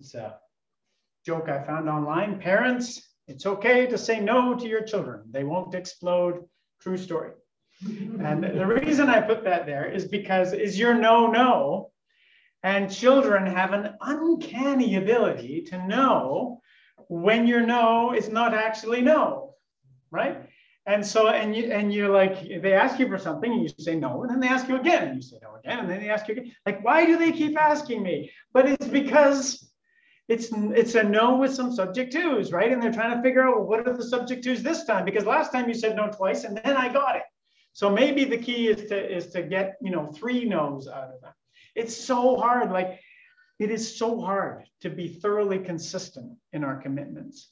So 0.00 0.32
joke 1.24 1.48
I 1.48 1.64
found 1.64 1.88
online. 1.88 2.38
Parents, 2.38 3.02
it's 3.26 3.46
okay 3.46 3.86
to 3.86 3.98
say 3.98 4.20
no 4.20 4.54
to 4.54 4.68
your 4.68 4.82
children. 4.82 5.24
They 5.30 5.44
won't 5.44 5.74
explode. 5.74 6.44
True 6.80 6.96
story. 6.96 7.32
and 7.84 8.42
the 8.42 8.66
reason 8.66 9.08
I 9.08 9.20
put 9.20 9.44
that 9.44 9.66
there 9.66 9.90
is 9.90 10.04
because 10.06 10.52
is 10.52 10.78
your 10.78 10.94
no 10.94 11.26
no. 11.26 11.90
And 12.62 12.92
children 12.92 13.46
have 13.46 13.72
an 13.72 13.96
uncanny 14.00 14.96
ability 14.96 15.62
to 15.68 15.86
know 15.86 16.60
when 17.08 17.46
your 17.46 17.64
no 17.66 18.12
is 18.12 18.28
not 18.28 18.54
actually 18.54 19.02
no, 19.02 19.54
right? 20.10 20.36
And 20.86 21.04
so, 21.04 21.28
and 21.28 21.54
you 21.56 21.72
and 21.72 21.92
you're 21.92 22.10
like, 22.10 22.36
they 22.62 22.72
ask 22.74 22.98
you 22.98 23.08
for 23.08 23.18
something 23.18 23.52
and 23.52 23.62
you 23.62 23.68
say 23.78 23.96
no, 23.96 24.22
and 24.22 24.30
then 24.30 24.40
they 24.40 24.48
ask 24.48 24.68
you 24.68 24.76
again, 24.76 25.08
and 25.08 25.16
you 25.16 25.22
say 25.22 25.38
no 25.42 25.56
again, 25.56 25.80
and 25.80 25.90
then 25.90 26.00
they 26.00 26.10
ask 26.10 26.28
you 26.28 26.34
again. 26.34 26.52
Like, 26.64 26.84
why 26.84 27.06
do 27.06 27.18
they 27.18 27.32
keep 27.32 27.58
asking 27.58 28.02
me? 28.02 28.30
But 28.52 28.68
it's 28.68 28.86
because 28.86 29.62
It's 30.28 30.48
it's 30.52 30.96
a 30.96 31.04
no 31.04 31.36
with 31.38 31.54
some 31.54 31.70
subject 31.72 32.12
twos, 32.12 32.50
right? 32.50 32.72
And 32.72 32.82
they're 32.82 32.92
trying 32.92 33.16
to 33.16 33.22
figure 33.22 33.44
out 33.46 33.56
well, 33.56 33.68
what 33.70 33.86
are 33.86 33.96
the 33.96 34.02
subject 34.02 34.42
twos 34.42 34.60
this 34.62 34.84
time? 34.84 35.04
Because 35.04 35.24
last 35.24 35.52
time 35.52 35.68
you 35.68 35.74
said 35.74 35.94
no 35.94 36.08
twice, 36.08 36.42
and 36.44 36.54
then 36.64 36.76
I 36.76 36.92
got 36.92 37.14
it. 37.14 37.22
So 37.72 37.90
maybe 37.90 38.24
the 38.24 38.38
key 38.38 38.66
is 38.68 38.88
to 38.90 39.16
is 39.16 39.28
to 39.34 39.42
get 39.42 39.76
you 39.80 39.92
know 39.94 40.06
three 40.18 40.44
no's 40.44 40.88
out 40.88 41.10
of 41.14 41.20
them. 41.20 41.32
It's 41.76 41.96
so 41.96 42.36
hard. 42.36 42.72
Like 42.72 42.98
it 43.58 43.70
is 43.70 43.96
so 43.96 44.20
hard 44.20 44.64
to 44.82 44.90
be 44.90 45.08
thoroughly 45.08 45.58
consistent 45.58 46.36
in 46.52 46.64
our 46.64 46.76
commitments. 46.76 47.48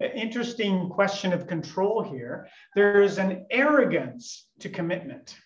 Interesting 0.00 0.88
question 0.88 1.32
of 1.32 1.46
control 1.46 2.02
here. 2.02 2.48
There's 2.74 3.18
an 3.18 3.46
arrogance 3.50 4.46
to 4.58 4.68
commitment. 4.68 5.36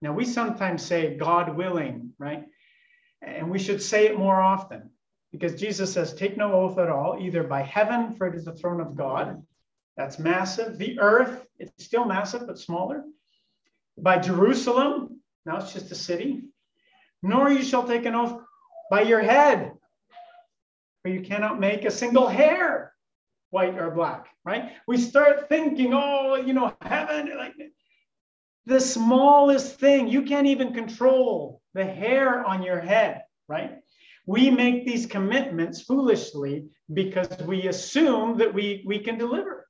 Now, 0.00 0.12
we 0.12 0.24
sometimes 0.24 0.82
say, 0.82 1.16
God 1.16 1.54
willing, 1.54 2.12
right? 2.18 2.44
And 3.22 3.50
we 3.50 3.58
should 3.58 3.82
say 3.82 4.06
it 4.06 4.18
more 4.18 4.40
often 4.40 4.90
because 5.30 5.60
Jesus 5.60 5.92
says, 5.92 6.14
Take 6.14 6.36
no 6.36 6.52
oath 6.52 6.78
at 6.78 6.88
all, 6.88 7.18
either 7.20 7.42
by 7.42 7.62
heaven, 7.62 8.14
for 8.14 8.26
it 8.26 8.34
is 8.34 8.44
the 8.44 8.52
throne 8.52 8.80
of 8.80 8.96
God. 8.96 9.42
That's 9.96 10.18
massive. 10.18 10.78
The 10.78 10.98
earth, 10.98 11.46
it's 11.58 11.84
still 11.84 12.04
massive, 12.04 12.46
but 12.46 12.58
smaller. 12.58 13.04
By 13.98 14.18
Jerusalem, 14.18 15.15
now 15.46 15.58
it's 15.58 15.72
just 15.72 15.90
a 15.92 15.94
city. 15.94 16.42
Nor 17.22 17.50
you 17.50 17.62
shall 17.62 17.86
take 17.86 18.04
an 18.04 18.14
oath 18.14 18.42
by 18.90 19.02
your 19.02 19.20
head, 19.20 19.72
for 21.02 21.08
you 21.08 21.22
cannot 21.22 21.58
make 21.58 21.84
a 21.84 21.90
single 21.90 22.28
hair 22.28 22.92
white 23.50 23.78
or 23.78 23.90
black, 23.90 24.26
right? 24.44 24.72
We 24.86 24.98
start 24.98 25.48
thinking, 25.48 25.94
oh, 25.94 26.34
you 26.34 26.52
know, 26.52 26.76
heaven, 26.82 27.32
like 27.38 27.54
the 28.66 28.80
smallest 28.80 29.78
thing, 29.78 30.08
you 30.08 30.22
can't 30.22 30.46
even 30.46 30.74
control 30.74 31.62
the 31.72 31.84
hair 31.84 32.44
on 32.44 32.62
your 32.62 32.80
head, 32.80 33.22
right? 33.48 33.78
We 34.26 34.50
make 34.50 34.84
these 34.84 35.06
commitments 35.06 35.82
foolishly 35.82 36.66
because 36.92 37.28
we 37.46 37.68
assume 37.68 38.38
that 38.38 38.52
we, 38.52 38.82
we 38.84 38.98
can 38.98 39.16
deliver, 39.16 39.68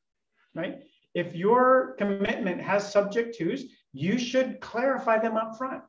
right? 0.55 0.81
If 1.14 1.35
your 1.35 1.95
commitment 1.99 2.61
has 2.62 2.91
subject 2.91 3.37
twos, 3.37 3.64
you 3.97 4.18
should 4.18 4.61
clarify 4.61 5.18
them 5.18 5.36
up 5.36 5.57
front. 5.57 5.82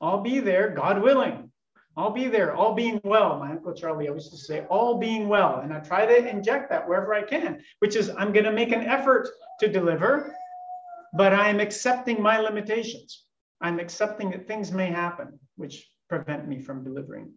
I'll 0.00 0.20
be 0.20 0.40
there, 0.40 0.70
God 0.70 1.00
willing. 1.00 1.50
I'll 1.96 2.10
be 2.10 2.26
there, 2.26 2.54
all 2.54 2.74
being 2.74 3.00
well. 3.04 3.38
My 3.38 3.52
Uncle 3.52 3.72
Charlie 3.72 4.08
always 4.08 4.24
used 4.24 4.36
to 4.36 4.42
say, 4.42 4.66
all 4.68 4.98
being 4.98 5.28
well. 5.28 5.60
And 5.60 5.72
I 5.72 5.78
try 5.78 6.04
to 6.04 6.28
inject 6.28 6.68
that 6.70 6.88
wherever 6.88 7.14
I 7.14 7.22
can, 7.22 7.62
which 7.78 7.94
is 7.94 8.10
I'm 8.18 8.32
going 8.32 8.44
to 8.44 8.52
make 8.52 8.72
an 8.72 8.82
effort 8.82 9.28
to 9.60 9.68
deliver, 9.68 10.34
but 11.16 11.32
I'm 11.32 11.60
accepting 11.60 12.20
my 12.20 12.40
limitations. 12.40 13.24
I'm 13.60 13.78
accepting 13.78 14.30
that 14.32 14.48
things 14.48 14.72
may 14.72 14.86
happen, 14.86 15.38
which 15.56 15.88
prevent 16.08 16.48
me 16.48 16.60
from 16.60 16.82
delivering. 16.82 17.32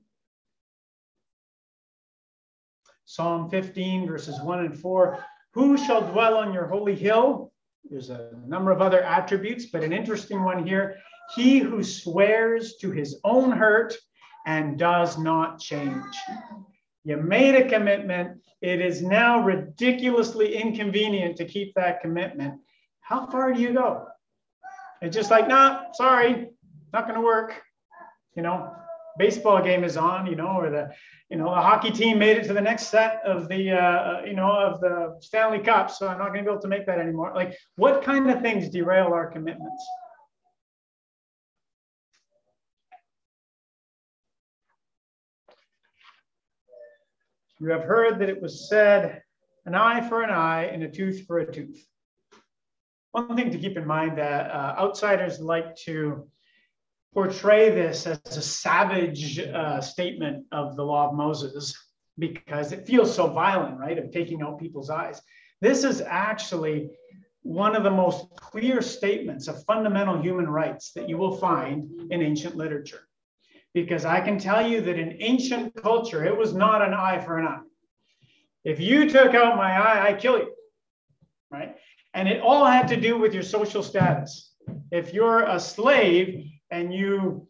Psalm 3.05 3.49
15, 3.51 4.07
verses 4.07 4.41
1 4.41 4.65
and 4.65 4.79
4 4.79 5.23
Who 5.53 5.77
shall 5.77 6.11
dwell 6.11 6.37
on 6.37 6.51
your 6.51 6.65
holy 6.65 6.95
hill? 6.95 7.53
There's 7.89 8.09
a 8.09 8.31
number 8.45 8.71
of 8.71 8.81
other 8.81 9.01
attributes, 9.01 9.67
but 9.67 9.83
an 9.83 9.93
interesting 9.93 10.43
one 10.43 10.65
here. 10.65 10.97
He 11.35 11.59
who 11.59 11.83
swears 11.83 12.75
to 12.81 12.91
his 12.91 13.19
own 13.23 13.51
hurt 13.51 13.95
and 14.45 14.77
does 14.77 15.17
not 15.17 15.59
change. 15.59 16.03
You 17.03 17.17
made 17.17 17.55
a 17.55 17.69
commitment. 17.69 18.41
It 18.61 18.81
is 18.81 19.01
now 19.01 19.43
ridiculously 19.43 20.55
inconvenient 20.55 21.37
to 21.37 21.45
keep 21.45 21.73
that 21.75 22.01
commitment. 22.01 22.59
How 23.01 23.27
far 23.27 23.53
do 23.53 23.61
you 23.61 23.73
go? 23.73 24.07
It's 25.01 25.15
just 25.15 25.31
like, 25.31 25.47
nah, 25.47 25.91
sorry, 25.93 26.49
not 26.91 27.03
going 27.07 27.15
to 27.15 27.25
work. 27.25 27.61
You 28.35 28.43
know, 28.43 28.73
baseball 29.17 29.61
game 29.61 29.83
is 29.83 29.97
on, 29.97 30.27
you 30.27 30.35
know, 30.35 30.57
or 30.57 30.69
the, 30.69 30.89
you 31.29 31.37
know, 31.37 31.45
the 31.45 31.61
hockey 31.61 31.91
team 31.91 32.19
made 32.19 32.37
it 32.37 32.45
to 32.45 32.53
the 32.53 32.61
next 32.61 32.87
set 32.87 33.21
of 33.25 33.47
the, 33.49 33.71
uh, 33.71 34.23
you 34.25 34.33
know, 34.33 34.51
of 34.51 34.79
the 34.79 35.17
Stanley 35.19 35.59
Cup. 35.59 35.91
So 35.91 36.07
I'm 36.07 36.17
not 36.17 36.29
going 36.29 36.43
to 36.43 36.43
be 36.43 36.51
able 36.51 36.61
to 36.61 36.67
make 36.67 36.85
that 36.85 36.99
anymore. 36.99 37.31
Like, 37.35 37.55
what 37.75 38.03
kind 38.03 38.29
of 38.29 38.41
things 38.41 38.69
derail 38.69 39.07
our 39.07 39.29
commitments? 39.29 39.85
You 47.59 47.69
have 47.69 47.83
heard 47.83 48.19
that 48.19 48.29
it 48.29 48.41
was 48.41 48.69
said, 48.69 49.23
an 49.65 49.73
eye 49.75 50.07
for 50.07 50.21
an 50.21 50.29
eye 50.29 50.65
and 50.65 50.83
a 50.83 50.89
tooth 50.89 51.25
for 51.25 51.39
a 51.39 51.51
tooth. 51.51 51.83
One 53.11 53.35
thing 53.35 53.49
to 53.51 53.57
keep 53.57 53.77
in 53.77 53.87
mind 53.87 54.17
that 54.19 54.51
uh, 54.51 54.75
outsiders 54.77 55.39
like 55.39 55.75
to 55.85 56.29
portray 57.17 57.71
this 57.71 58.05
as 58.05 58.37
a 58.37 58.41
savage 58.43 59.39
uh, 59.39 59.81
statement 59.81 60.45
of 60.51 60.75
the 60.75 60.83
law 60.83 61.09
of 61.09 61.15
Moses 61.15 61.75
because 62.19 62.71
it 62.71 62.85
feels 62.85 63.11
so 63.11 63.25
violent, 63.25 63.79
right? 63.79 63.97
Of 63.97 64.11
taking 64.11 64.43
out 64.43 64.59
people's 64.59 64.91
eyes. 64.91 65.19
This 65.59 65.83
is 65.83 65.99
actually 65.99 66.91
one 67.41 67.75
of 67.75 67.81
the 67.81 67.89
most 67.89 68.27
clear 68.35 68.83
statements 68.83 69.47
of 69.47 69.63
fundamental 69.63 70.21
human 70.21 70.47
rights 70.47 70.91
that 70.91 71.09
you 71.09 71.17
will 71.17 71.35
find 71.37 71.89
in 72.11 72.21
ancient 72.21 72.55
literature 72.55 73.07
because 73.73 74.05
I 74.05 74.21
can 74.21 74.37
tell 74.37 74.67
you 74.67 74.79
that 74.81 74.99
in 74.99 75.17
ancient 75.19 75.73
culture, 75.73 76.23
it 76.23 76.37
was 76.37 76.53
not 76.53 76.83
an 76.83 76.93
eye 76.93 77.17
for 77.17 77.39
an 77.39 77.47
eye. 77.47 77.61
If 78.63 78.79
you 78.79 79.09
took 79.09 79.33
out 79.33 79.57
my 79.57 79.71
eye, 79.71 80.09
I 80.09 80.13
kill 80.13 80.37
you, 80.37 80.53
right? 81.49 81.77
And 82.13 82.27
it 82.27 82.41
all 82.41 82.65
had 82.65 82.87
to 82.89 82.95
do 82.95 83.17
with 83.17 83.33
your 83.33 83.41
social 83.41 83.81
status. 83.81 84.53
If 84.91 85.15
you're 85.15 85.45
a 85.45 85.59
slave 85.59 86.51
and 86.71 86.93
you 86.93 87.47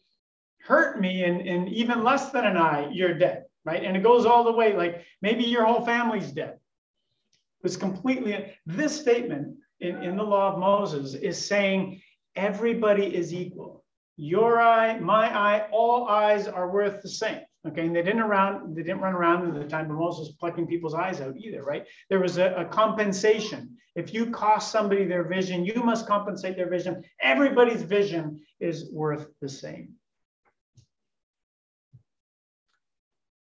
hurt 0.60 1.00
me 1.00 1.24
in, 1.24 1.42
in 1.42 1.68
even 1.70 2.04
less 2.04 2.32
than 2.32 2.46
an 2.46 2.58
eye, 2.58 2.90
you're 2.92 3.14
dead, 3.14 3.46
right? 3.66 3.84
And 3.84 3.96
it 3.96 4.04
goes 4.04 4.26
all 4.26 4.44
the 4.44 4.52
way, 4.52 4.76
like 4.76 5.04
maybe 5.22 5.44
your 5.44 5.66
whole 5.66 5.86
family's 5.86 6.32
dead. 6.32 6.54
It 6.54 7.64
was 7.64 7.78
completely, 7.78 8.54
this 8.66 9.00
statement 9.00 9.58
in, 9.80 10.04
in 10.04 10.18
the 10.18 10.24
law 10.24 10.54
of 10.54 10.60
Moses 10.60 11.14
is 11.14 11.44
saying 11.44 12.02
everybody 12.36 13.06
is 13.06 13.34
equal 13.34 13.78
your 14.18 14.60
eye, 14.60 15.00
my 15.00 15.34
eye, 15.34 15.68
all 15.72 16.08
eyes 16.08 16.48
are 16.48 16.70
worth 16.70 17.02
the 17.04 17.10
same. 17.10 17.42
Okay, 17.68 17.86
and 17.86 17.96
they 17.96 18.04
didn't 18.04 18.22
around, 18.22 18.76
they 18.76 18.84
didn't 18.84 19.02
run 19.02 19.14
around 19.14 19.48
at 19.48 19.62
the 19.62 19.68
time 19.68 19.92
of 19.92 19.98
Moses 19.98 20.34
plucking 20.40 20.68
people's 20.68 20.94
eyes 20.94 21.20
out 21.20 21.36
either, 21.38 21.64
right? 21.64 21.86
There 22.10 22.20
was 22.20 22.38
a, 22.38 22.54
a 22.54 22.66
compensation. 22.66 23.76
If 23.96 24.14
you 24.14 24.30
cost 24.32 24.72
somebody 24.72 25.06
their 25.06 25.24
vision, 25.24 25.66
you 25.66 25.84
must 25.84 26.08
compensate 26.08 26.56
their 26.56 26.70
vision. 26.70 27.04
Everybody's 27.22 27.82
vision 27.82 28.40
is 28.60 28.90
worth 28.92 29.28
the 29.42 29.50
same. 29.50 29.94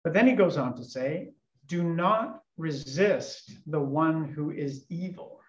But 0.05 0.15
then 0.15 0.27
he 0.27 0.35
goes 0.35 0.57
on 0.57 0.77
to 0.77 0.85
say, 0.85 1.31
do 1.67 1.83
not 1.83 2.41
resist 2.57 3.51
the 3.67 3.81
one 3.81 4.25
who 4.25 4.53
is 4.53 4.85
evil. 4.89 5.41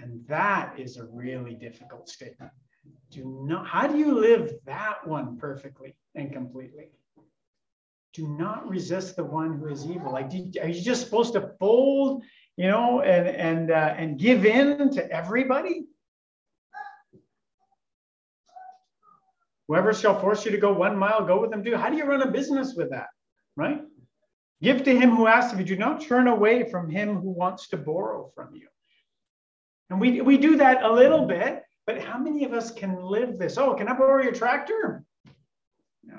And 0.00 0.24
that 0.28 0.78
is 0.78 0.96
a 0.96 1.04
really 1.04 1.54
difficult 1.54 2.08
statement 2.08 2.50
do 3.10 3.24
not, 3.46 3.66
how 3.66 3.86
do 3.86 3.98
you 3.98 4.18
live 4.18 4.52
that 4.66 5.06
one 5.06 5.36
perfectly 5.36 5.96
and 6.14 6.32
completely? 6.32 6.90
Do 8.12 8.26
not 8.26 8.68
resist 8.68 9.16
the 9.16 9.24
one 9.24 9.58
who 9.58 9.68
is 9.68 9.86
evil. 9.86 10.12
Like, 10.12 10.32
are 10.60 10.68
you 10.68 10.80
just 10.80 11.04
supposed 11.04 11.32
to 11.34 11.52
fold, 11.60 12.24
you 12.56 12.66
know, 12.66 13.02
and 13.02 13.28
and 13.28 13.70
uh, 13.70 13.94
and 13.96 14.18
give 14.18 14.44
in 14.44 14.90
to 14.90 15.10
everybody? 15.10 15.84
Whoever 19.68 19.94
shall 19.94 20.18
force 20.18 20.44
you 20.44 20.50
to 20.50 20.58
go 20.58 20.72
one 20.72 20.98
mile, 20.98 21.24
go 21.24 21.40
with 21.40 21.50
them 21.50 21.62
too. 21.62 21.76
How 21.76 21.88
do 21.88 21.96
you 21.96 22.04
run 22.04 22.22
a 22.22 22.30
business 22.30 22.74
with 22.74 22.90
that, 22.90 23.06
right? 23.56 23.82
Give 24.60 24.82
to 24.82 24.98
him 24.98 25.10
who 25.10 25.28
asks 25.28 25.52
of 25.52 25.60
you. 25.60 25.64
Do 25.64 25.76
not 25.76 26.02
turn 26.02 26.26
away 26.26 26.68
from 26.68 26.90
him 26.90 27.16
who 27.16 27.30
wants 27.30 27.68
to 27.68 27.76
borrow 27.76 28.32
from 28.34 28.54
you. 28.54 28.66
And 29.88 30.00
we, 30.00 30.20
we 30.20 30.36
do 30.36 30.56
that 30.56 30.82
a 30.82 30.92
little 30.92 31.26
bit, 31.26 31.62
but 31.92 32.00
how 32.00 32.18
many 32.18 32.44
of 32.44 32.52
us 32.52 32.70
can 32.70 33.02
live 33.02 33.36
this? 33.36 33.58
Oh, 33.58 33.74
can 33.74 33.88
I 33.88 33.94
borrow 33.94 34.22
your 34.22 34.32
tractor? 34.32 35.04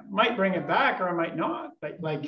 Might 0.10 0.36
bring 0.36 0.54
it 0.54 0.68
back 0.68 1.00
or 1.00 1.08
I 1.08 1.14
might 1.14 1.38
not. 1.38 1.72
But 1.82 2.02
like, 2.02 2.26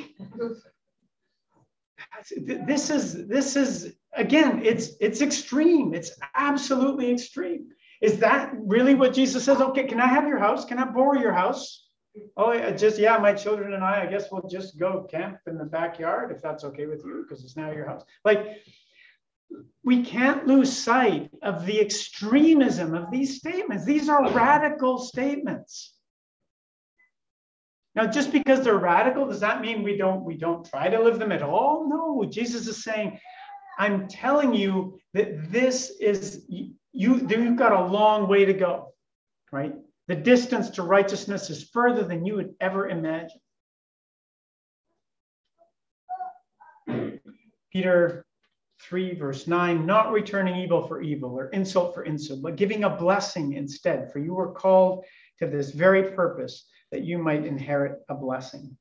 this 2.37 2.89
is 2.89 3.27
this 3.27 3.57
is 3.57 3.95
again, 4.15 4.61
it's 4.63 4.91
it's 5.01 5.21
extreme. 5.21 5.93
It's 5.93 6.11
absolutely 6.35 7.11
extreme. 7.11 7.67
Is 8.01 8.17
that 8.19 8.53
really 8.57 8.95
what 8.95 9.13
Jesus 9.13 9.43
says? 9.43 9.59
Okay, 9.59 9.87
can 9.87 9.99
I 9.99 10.07
have 10.07 10.25
your 10.25 10.39
house? 10.39 10.63
Can 10.63 10.79
I 10.79 10.85
borrow 10.85 11.19
your 11.19 11.33
house? 11.33 11.89
Oh, 12.37 12.71
just 12.71 12.97
yeah, 12.97 13.17
my 13.17 13.33
children 13.33 13.73
and 13.73 13.83
I. 13.83 14.03
I 14.03 14.05
guess 14.05 14.31
we'll 14.31 14.47
just 14.47 14.79
go 14.79 15.03
camp 15.11 15.39
in 15.47 15.57
the 15.57 15.65
backyard 15.65 16.31
if 16.31 16.41
that's 16.41 16.63
okay 16.63 16.85
with 16.85 17.03
you, 17.03 17.25
because 17.27 17.43
it's 17.43 17.57
now 17.57 17.71
your 17.71 17.87
house. 17.87 18.03
Like 18.23 18.39
we 19.83 20.03
can't 20.03 20.47
lose 20.47 20.75
sight 20.75 21.29
of 21.41 21.65
the 21.65 21.79
extremism 21.79 22.93
of 22.93 23.11
these 23.11 23.37
statements. 23.37 23.85
These 23.85 24.09
are 24.09 24.31
radical 24.31 24.97
statements. 24.97 25.93
Now, 27.95 28.07
just 28.07 28.31
because 28.31 28.63
they're 28.63 28.77
radical, 28.77 29.27
does 29.27 29.41
that 29.41 29.61
mean 29.61 29.83
we 29.83 29.97
don't 29.97 30.23
we 30.23 30.35
don't 30.35 30.65
try 30.65 30.89
to 30.89 31.01
live 31.01 31.19
them 31.19 31.31
at 31.31 31.43
all? 31.43 31.87
No, 31.87 32.27
Jesus 32.27 32.67
is 32.67 32.83
saying, 32.83 33.19
I'm 33.77 34.07
telling 34.07 34.53
you 34.53 34.97
that 35.13 35.51
this 35.51 35.91
is 35.99 36.45
you 36.47 36.73
you've 36.91 37.55
got 37.55 37.71
a 37.71 37.85
long 37.85 38.27
way 38.27 38.45
to 38.45 38.53
go, 38.53 38.93
right? 39.51 39.75
The 40.07 40.15
distance 40.15 40.71
to 40.71 40.83
righteousness 40.83 41.49
is 41.49 41.69
further 41.69 42.03
than 42.03 42.25
you 42.25 42.35
would 42.35 42.55
ever 42.59 42.89
imagine. 42.89 43.39
Peter 47.71 48.25
3, 48.81 49.15
verse 49.15 49.47
9, 49.47 49.85
not 49.85 50.11
returning 50.11 50.57
evil 50.57 50.87
for 50.87 51.01
evil 51.01 51.31
or 51.31 51.47
insult 51.49 51.93
for 51.93 52.03
insult, 52.03 52.41
but 52.41 52.55
giving 52.55 52.83
a 52.83 52.89
blessing 52.89 53.53
instead. 53.53 54.11
For 54.11 54.19
you 54.19 54.33
were 54.33 54.51
called 54.51 55.05
to 55.39 55.47
this 55.47 55.71
very 55.71 56.11
purpose, 56.11 56.65
that 56.91 57.03
you 57.03 57.17
might 57.17 57.45
inherit 57.45 58.01
a 58.09 58.15
blessing. 58.15 58.77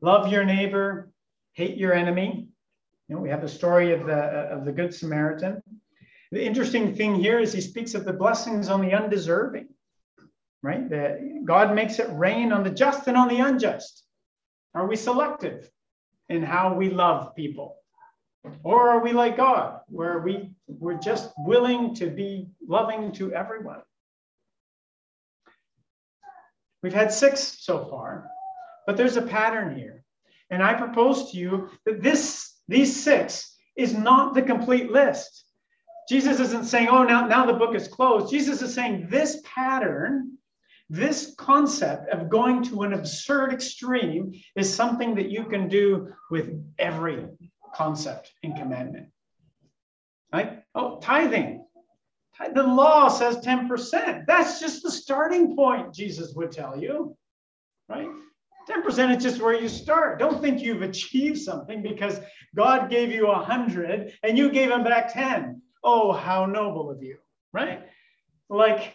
Love 0.00 0.30
your 0.30 0.44
neighbor, 0.44 1.10
hate 1.52 1.76
your 1.76 1.92
enemy. 1.92 2.48
You 3.08 3.16
know, 3.16 3.22
we 3.22 3.30
have 3.30 3.40
the 3.40 3.48
story 3.48 3.92
of 3.92 4.06
the, 4.06 4.18
uh, 4.18 4.56
of 4.56 4.64
the 4.64 4.72
Good 4.72 4.94
Samaritan. 4.94 5.62
The 6.30 6.44
interesting 6.44 6.94
thing 6.94 7.14
here 7.14 7.38
is 7.38 7.52
he 7.52 7.60
speaks 7.60 7.94
of 7.94 8.04
the 8.04 8.12
blessings 8.12 8.68
on 8.68 8.82
the 8.82 8.92
undeserving, 8.92 9.68
right? 10.62 10.88
That 10.90 11.44
God 11.44 11.74
makes 11.74 11.98
it 11.98 12.08
rain 12.12 12.52
on 12.52 12.64
the 12.64 12.70
just 12.70 13.06
and 13.08 13.16
on 13.16 13.28
the 13.28 13.40
unjust. 13.40 14.04
Are 14.74 14.86
we 14.86 14.96
selective 14.96 15.70
in 16.28 16.42
how 16.42 16.74
we 16.74 16.90
love 16.90 17.34
people? 17.34 17.76
Or 18.62 18.88
are 18.90 19.00
we 19.00 19.12
like 19.12 19.36
God, 19.36 19.80
where 19.88 20.18
we, 20.20 20.52
we're 20.66 20.98
just 20.98 21.32
willing 21.38 21.94
to 21.96 22.06
be 22.08 22.48
loving 22.66 23.12
to 23.12 23.32
everyone? 23.32 23.82
We've 26.82 26.94
had 26.94 27.12
six 27.12 27.58
so 27.60 27.86
far, 27.86 28.30
but 28.86 28.96
there's 28.96 29.16
a 29.16 29.22
pattern 29.22 29.76
here. 29.76 30.04
And 30.50 30.62
I 30.62 30.74
propose 30.74 31.32
to 31.32 31.38
you 31.38 31.70
that 31.84 32.02
this, 32.02 32.54
these 32.68 33.02
six 33.02 33.56
is 33.76 33.94
not 33.94 34.34
the 34.34 34.42
complete 34.42 34.90
list. 34.90 35.44
Jesus 36.08 36.40
isn't 36.40 36.64
saying, 36.64 36.88
oh, 36.88 37.04
now, 37.04 37.26
now 37.26 37.44
the 37.44 37.52
book 37.52 37.74
is 37.74 37.86
closed. 37.86 38.30
Jesus 38.30 38.62
is 38.62 38.72
saying 38.72 39.08
this 39.10 39.42
pattern, 39.44 40.38
this 40.88 41.34
concept 41.36 42.08
of 42.10 42.30
going 42.30 42.62
to 42.64 42.82
an 42.82 42.94
absurd 42.94 43.52
extreme 43.52 44.32
is 44.56 44.72
something 44.72 45.14
that 45.16 45.28
you 45.28 45.44
can 45.44 45.68
do 45.68 46.10
with 46.30 46.50
every 46.78 47.26
concept 47.74 48.32
in 48.42 48.54
commandment. 48.54 49.08
Right? 50.32 50.62
Oh, 50.74 50.98
tithing. 51.00 51.64
The 52.54 52.62
law 52.62 53.08
says 53.08 53.38
10%. 53.38 54.26
That's 54.26 54.60
just 54.60 54.82
the 54.82 54.90
starting 54.90 55.56
point, 55.56 55.94
Jesus 55.94 56.34
would 56.34 56.52
tell 56.52 56.78
you. 56.78 57.16
Right? 57.88 58.08
10% 58.68 59.16
is 59.16 59.22
just 59.22 59.40
where 59.40 59.58
you 59.58 59.68
start. 59.68 60.18
Don't 60.18 60.42
think 60.42 60.60
you've 60.60 60.82
achieved 60.82 61.38
something 61.38 61.82
because 61.82 62.20
God 62.54 62.90
gave 62.90 63.10
you 63.10 63.28
a 63.28 63.42
hundred 63.42 64.12
and 64.22 64.36
you 64.36 64.50
gave 64.50 64.70
him 64.70 64.84
back 64.84 65.12
10. 65.12 65.62
Oh, 65.82 66.12
how 66.12 66.44
noble 66.44 66.90
of 66.90 67.02
you, 67.02 67.16
right? 67.52 67.82
Like 68.50 68.94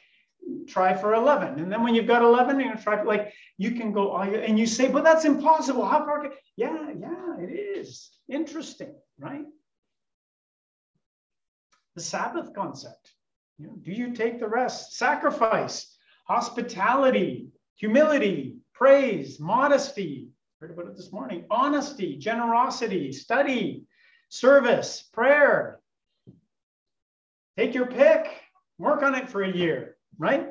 try 0.68 0.94
for 0.94 1.14
11. 1.14 1.60
And 1.60 1.72
then 1.72 1.84
when 1.84 1.96
you've 1.96 2.08
got 2.08 2.22
11, 2.22 2.60
you 2.60 2.66
know, 2.66 2.76
try 2.76 3.02
like 3.04 3.34
you 3.58 3.72
can 3.72 3.92
go 3.92 4.12
all 4.12 4.22
and 4.22 4.58
you 4.58 4.66
say, 4.66 4.90
but 4.90 5.04
that's 5.04 5.26
impossible. 5.26 5.86
How 5.86 6.06
far 6.06 6.22
can 6.22 6.32
yeah, 6.56 6.92
yeah, 6.98 7.38
it 7.40 7.52
is. 7.52 8.10
Interesting, 8.30 8.94
right? 9.20 9.46
The 11.96 12.02
Sabbath 12.02 12.54
concept. 12.54 13.12
You 13.58 13.68
know, 13.68 13.76
do 13.82 13.92
you 13.92 14.14
take 14.14 14.40
the 14.40 14.48
rest? 14.48 14.98
Sacrifice, 14.98 15.96
hospitality, 16.26 17.50
humility, 17.76 18.58
praise, 18.74 19.40
modesty. 19.40 20.30
Heard 20.60 20.72
about 20.72 20.88
it 20.88 20.96
this 20.96 21.12
morning. 21.12 21.46
Honesty, 21.52 22.18
generosity, 22.18 23.12
study, 23.12 23.84
service, 24.30 25.04
prayer. 25.14 25.80
Take 27.58 27.74
your 27.74 27.86
pick. 27.86 28.28
Work 28.80 29.04
on 29.04 29.14
it 29.14 29.30
for 29.30 29.44
a 29.44 29.56
year, 29.56 29.98
right? 30.18 30.48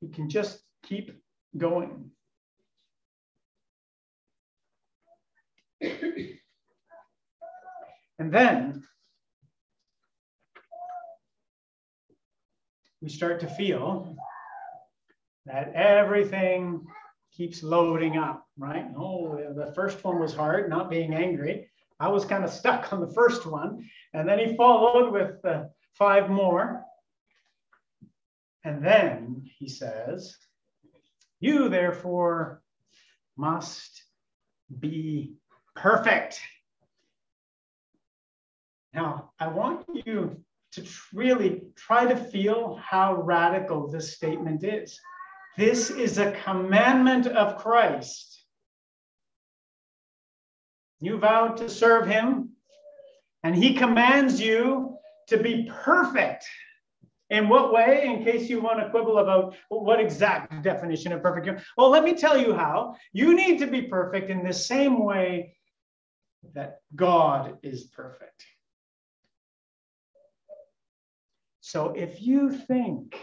You 0.00 0.08
can 0.08 0.28
just 0.28 0.60
keep 0.82 1.12
going. 1.56 2.10
and 5.80 6.38
then 8.32 8.82
we 13.02 13.08
start 13.08 13.40
to 13.40 13.46
feel 13.46 14.16
that 15.46 15.72
everything 15.74 16.84
keeps 17.32 17.62
loading 17.62 18.16
up, 18.16 18.46
right? 18.58 18.86
Oh, 18.96 19.38
the 19.56 19.72
first 19.74 20.02
one 20.04 20.18
was 20.18 20.34
hard, 20.34 20.68
not 20.68 20.90
being 20.90 21.14
angry. 21.14 21.70
I 21.98 22.08
was 22.08 22.24
kind 22.24 22.44
of 22.44 22.50
stuck 22.50 22.92
on 22.92 23.00
the 23.00 23.12
first 23.14 23.46
one. 23.46 23.88
And 24.14 24.28
then 24.28 24.38
he 24.38 24.56
followed 24.56 25.12
with 25.12 25.44
uh, 25.44 25.64
five 25.94 26.30
more. 26.30 26.84
And 28.64 28.84
then 28.84 29.48
he 29.58 29.68
says, 29.68 30.36
You 31.40 31.68
therefore 31.68 32.62
must 33.36 34.02
be 34.78 35.34
perfect. 35.74 36.40
Now, 38.92 39.30
I 39.38 39.48
want 39.48 39.86
you 40.04 40.42
to 40.72 40.84
really 41.12 41.62
try 41.76 42.06
to 42.06 42.16
feel 42.16 42.76
how 42.76 43.22
radical 43.22 43.88
this 43.88 44.14
statement 44.14 44.64
is. 44.64 44.98
This 45.56 45.90
is 45.90 46.18
a 46.18 46.32
commandment 46.44 47.26
of 47.26 47.56
Christ. 47.56 48.44
You 51.00 51.18
vowed 51.18 51.56
to 51.58 51.68
serve 51.68 52.06
him, 52.06 52.50
and 53.42 53.54
he 53.54 53.74
commands 53.74 54.40
you 54.40 54.96
to 55.28 55.38
be 55.38 55.70
perfect. 55.82 56.46
In 57.30 57.48
what 57.48 57.72
way? 57.72 58.04
In 58.04 58.24
case 58.24 58.50
you 58.50 58.60
want 58.60 58.80
to 58.80 58.90
quibble 58.90 59.18
about 59.18 59.54
what 59.68 60.00
exact 60.00 60.62
definition 60.62 61.12
of 61.12 61.22
perfect. 61.22 61.62
Well, 61.76 61.88
let 61.88 62.04
me 62.04 62.14
tell 62.14 62.36
you 62.36 62.52
how. 62.54 62.96
You 63.12 63.34
need 63.34 63.58
to 63.60 63.66
be 63.66 63.82
perfect 63.82 64.30
in 64.30 64.44
the 64.44 64.52
same 64.52 65.04
way 65.04 65.54
that 66.54 66.80
God 66.94 67.58
is 67.62 67.84
perfect. 67.84 68.44
So 71.60 71.90
if 71.90 72.20
you 72.20 72.50
think 72.50 73.16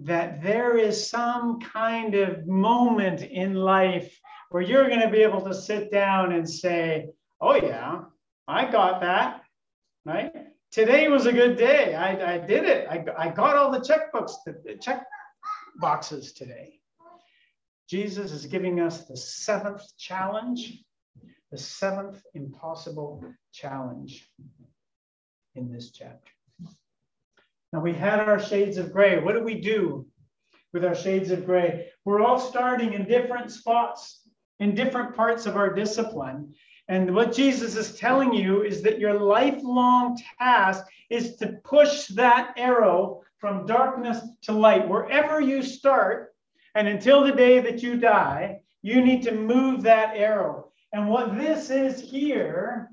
that 0.00 0.40
there 0.40 0.76
is 0.76 1.10
some 1.10 1.58
kind 1.58 2.14
of 2.14 2.46
moment 2.46 3.22
in 3.22 3.54
life 3.54 4.16
where 4.50 4.62
you're 4.62 4.86
going 4.88 5.00
to 5.00 5.10
be 5.10 5.22
able 5.22 5.40
to 5.40 5.52
sit 5.52 5.90
down 5.90 6.32
and 6.32 6.48
say, 6.48 7.08
Oh, 7.40 7.56
yeah, 7.56 8.02
I 8.46 8.70
got 8.70 9.00
that, 9.00 9.42
right? 10.04 10.47
Today 10.70 11.08
was 11.08 11.24
a 11.24 11.32
good 11.32 11.56
day. 11.56 11.94
I, 11.94 12.34
I 12.34 12.38
did 12.38 12.64
it. 12.64 12.86
I, 12.88 13.04
I 13.16 13.30
got 13.30 13.56
all 13.56 13.70
the 13.70 13.80
checkbooks, 13.80 14.32
the 14.44 14.76
check 14.80 15.06
boxes 15.76 16.32
today. 16.32 16.78
Jesus 17.88 18.32
is 18.32 18.44
giving 18.44 18.80
us 18.80 19.06
the 19.06 19.16
seventh 19.16 19.82
challenge, 19.96 20.84
the 21.50 21.56
seventh 21.56 22.22
impossible 22.34 23.24
challenge 23.50 24.28
in 25.54 25.72
this 25.72 25.90
chapter. 25.90 26.32
Now 27.72 27.80
we 27.80 27.94
had 27.94 28.20
our 28.20 28.38
shades 28.38 28.76
of 28.76 28.92
gray. 28.92 29.18
What 29.18 29.34
do 29.34 29.42
we 29.42 29.60
do 29.60 30.06
with 30.74 30.84
our 30.84 30.94
shades 30.94 31.30
of 31.30 31.46
gray? 31.46 31.88
We're 32.04 32.20
all 32.20 32.38
starting 32.38 32.92
in 32.92 33.06
different 33.06 33.50
spots, 33.50 34.20
in 34.60 34.74
different 34.74 35.16
parts 35.16 35.46
of 35.46 35.56
our 35.56 35.72
discipline. 35.72 36.54
And 36.88 37.14
what 37.14 37.34
Jesus 37.34 37.76
is 37.76 37.98
telling 37.98 38.32
you 38.32 38.62
is 38.62 38.82
that 38.82 38.98
your 38.98 39.14
lifelong 39.14 40.18
task 40.38 40.86
is 41.10 41.36
to 41.36 41.58
push 41.64 42.06
that 42.08 42.54
arrow 42.56 43.22
from 43.38 43.66
darkness 43.66 44.20
to 44.42 44.52
light. 44.52 44.88
Wherever 44.88 45.40
you 45.40 45.62
start, 45.62 46.34
and 46.74 46.88
until 46.88 47.24
the 47.24 47.32
day 47.32 47.60
that 47.60 47.82
you 47.82 47.96
die, 47.96 48.60
you 48.82 49.04
need 49.04 49.22
to 49.24 49.34
move 49.34 49.82
that 49.82 50.16
arrow. 50.16 50.70
And 50.92 51.08
what 51.08 51.36
this 51.36 51.70
is 51.70 52.00
here 52.00 52.88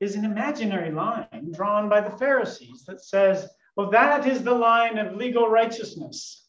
is 0.00 0.14
an 0.14 0.24
imaginary 0.24 0.90
line 0.90 1.52
drawn 1.52 1.88
by 1.88 2.00
the 2.00 2.16
Pharisees 2.16 2.84
that 2.86 3.04
says, 3.04 3.48
well, 3.76 3.90
that 3.90 4.26
is 4.26 4.42
the 4.42 4.54
line 4.54 4.96
of 4.98 5.16
legal 5.16 5.48
righteousness, 5.48 6.46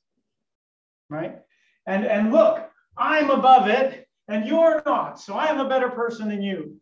right? 1.10 1.40
And, 1.86 2.06
and 2.06 2.32
look, 2.32 2.70
I'm 2.98 3.30
above 3.30 3.68
it 3.68 4.01
and 4.28 4.46
you're 4.46 4.82
not. 4.86 5.20
So 5.20 5.36
I 5.36 5.48
am 5.48 5.60
a 5.60 5.70
better 5.70 5.90
person 5.90 6.30
than 6.30 6.42
you. 6.42 6.78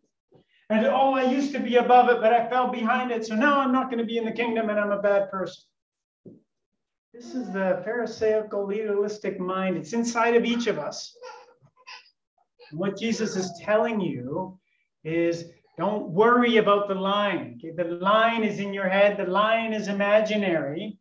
And 0.68 0.86
oh, 0.86 1.14
I 1.14 1.24
used 1.24 1.52
to 1.52 1.58
be 1.58 1.76
above 1.76 2.08
it, 2.10 2.20
but 2.20 2.32
I 2.32 2.48
fell 2.48 2.70
behind 2.70 3.10
it. 3.10 3.26
So 3.26 3.34
now 3.34 3.58
I'm 3.58 3.72
not 3.72 3.90
going 3.90 3.98
to 3.98 4.04
be 4.04 4.18
in 4.18 4.24
the 4.24 4.32
kingdom 4.32 4.70
and 4.70 4.78
I'm 4.78 4.92
a 4.92 5.02
bad 5.02 5.30
person. 5.30 5.64
This 7.12 7.34
is 7.34 7.52
the 7.52 7.82
Pharisaical 7.84 8.68
legalistic 8.68 9.40
mind. 9.40 9.76
It's 9.76 9.94
inside 9.94 10.36
of 10.36 10.44
each 10.44 10.68
of 10.68 10.78
us. 10.78 11.16
And 12.70 12.78
what 12.78 12.96
Jesus 12.96 13.34
is 13.34 13.52
telling 13.60 14.00
you 14.00 14.58
is 15.02 15.46
don't 15.76 16.10
worry 16.10 16.58
about 16.58 16.86
the 16.86 16.94
line. 16.94 17.58
Okay? 17.58 17.74
The 17.74 17.96
line 17.96 18.44
is 18.44 18.60
in 18.60 18.72
your 18.72 18.88
head, 18.88 19.16
the 19.16 19.30
line 19.30 19.72
is 19.72 19.88
imaginary. 19.88 20.98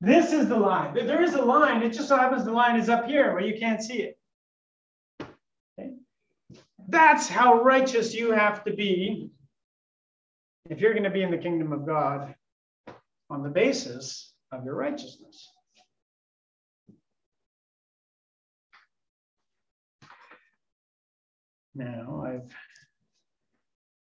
This 0.00 0.32
is 0.32 0.48
the 0.48 0.56
line. 0.56 0.94
There 0.94 1.22
is 1.22 1.34
a 1.34 1.42
line. 1.42 1.82
It 1.82 1.92
just 1.92 2.08
so 2.08 2.16
happens 2.16 2.44
the 2.44 2.52
line 2.52 2.80
is 2.80 2.88
up 2.88 3.06
here 3.06 3.34
where 3.34 3.42
you 3.42 3.58
can't 3.58 3.82
see 3.82 4.02
it. 4.02 4.19
That's 6.90 7.28
how 7.28 7.62
righteous 7.62 8.14
you 8.14 8.32
have 8.32 8.64
to 8.64 8.74
be 8.74 9.30
if 10.68 10.80
you're 10.80 10.92
going 10.92 11.04
to 11.04 11.10
be 11.10 11.22
in 11.22 11.30
the 11.30 11.38
kingdom 11.38 11.72
of 11.72 11.86
God 11.86 12.34
on 13.30 13.44
the 13.44 13.48
basis 13.48 14.32
of 14.50 14.64
your 14.64 14.74
righteousness. 14.74 15.48
Now 21.76 22.24
I've 22.26 22.52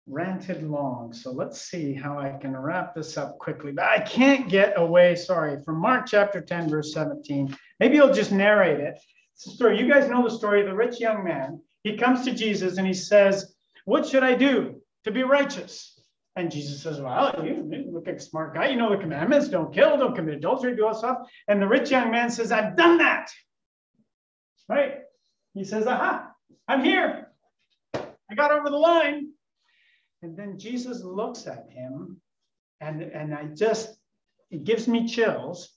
ranted 0.07 0.63
long, 0.63 1.11
so 1.11 1.31
let's 1.31 1.61
see 1.61 1.93
how 1.93 2.17
I 2.17 2.37
can 2.39 2.55
wrap 2.55 2.95
this 2.95 3.17
up 3.17 3.37
quickly. 3.37 3.73
But 3.73 3.89
I 3.89 3.99
can't 3.99 4.47
get 4.47 4.79
away, 4.79 5.15
sorry, 5.15 5.61
from 5.61 5.75
Mark 5.75 6.05
chapter 6.07 6.39
10, 6.39 6.69
verse 6.69 6.93
17. 6.93 7.53
Maybe 7.81 7.99
I'll 7.99 8.13
just 8.13 8.31
narrate 8.31 8.79
it. 8.79 8.97
It's 9.35 9.47
a 9.47 9.49
story. 9.49 9.77
You 9.77 9.91
guys 9.91 10.09
know 10.09 10.23
the 10.23 10.33
story 10.33 10.61
of 10.61 10.67
the 10.67 10.73
rich 10.73 11.01
young 11.01 11.25
man. 11.25 11.59
He 11.83 11.97
comes 11.97 12.25
to 12.25 12.33
Jesus 12.33 12.77
and 12.77 12.87
he 12.87 12.93
says, 12.93 13.53
What 13.85 14.05
should 14.05 14.23
I 14.23 14.35
do 14.35 14.81
to 15.03 15.11
be 15.11 15.23
righteous? 15.23 15.99
And 16.35 16.51
Jesus 16.51 16.81
says, 16.81 17.01
Well, 17.01 17.33
you 17.43 17.89
look 17.91 18.05
like 18.05 18.17
a 18.17 18.19
smart 18.19 18.53
guy. 18.53 18.69
You 18.69 18.77
know 18.77 18.89
the 18.89 18.97
commandments 18.97 19.49
don't 19.49 19.73
kill, 19.73 19.97
don't 19.97 20.15
commit 20.15 20.35
adultery, 20.35 20.75
do 20.75 20.85
all 20.85 20.93
stuff. 20.93 21.17
And 21.47 21.61
the 21.61 21.67
rich 21.67 21.91
young 21.91 22.11
man 22.11 22.29
says, 22.29 22.51
I've 22.51 22.77
done 22.77 22.99
that. 22.99 23.29
Right? 24.69 24.99
He 25.53 25.63
says, 25.63 25.87
Aha, 25.87 26.31
I'm 26.67 26.83
here. 26.83 27.27
I 27.93 28.35
got 28.35 28.51
over 28.51 28.69
the 28.69 28.77
line. 28.77 29.31
And 30.21 30.37
then 30.37 30.57
Jesus 30.59 31.03
looks 31.03 31.47
at 31.47 31.67
him, 31.71 32.21
and, 32.79 33.01
and 33.01 33.33
I 33.33 33.45
just, 33.45 33.97
it 34.51 34.63
gives 34.63 34.87
me 34.87 35.07
chills. 35.07 35.73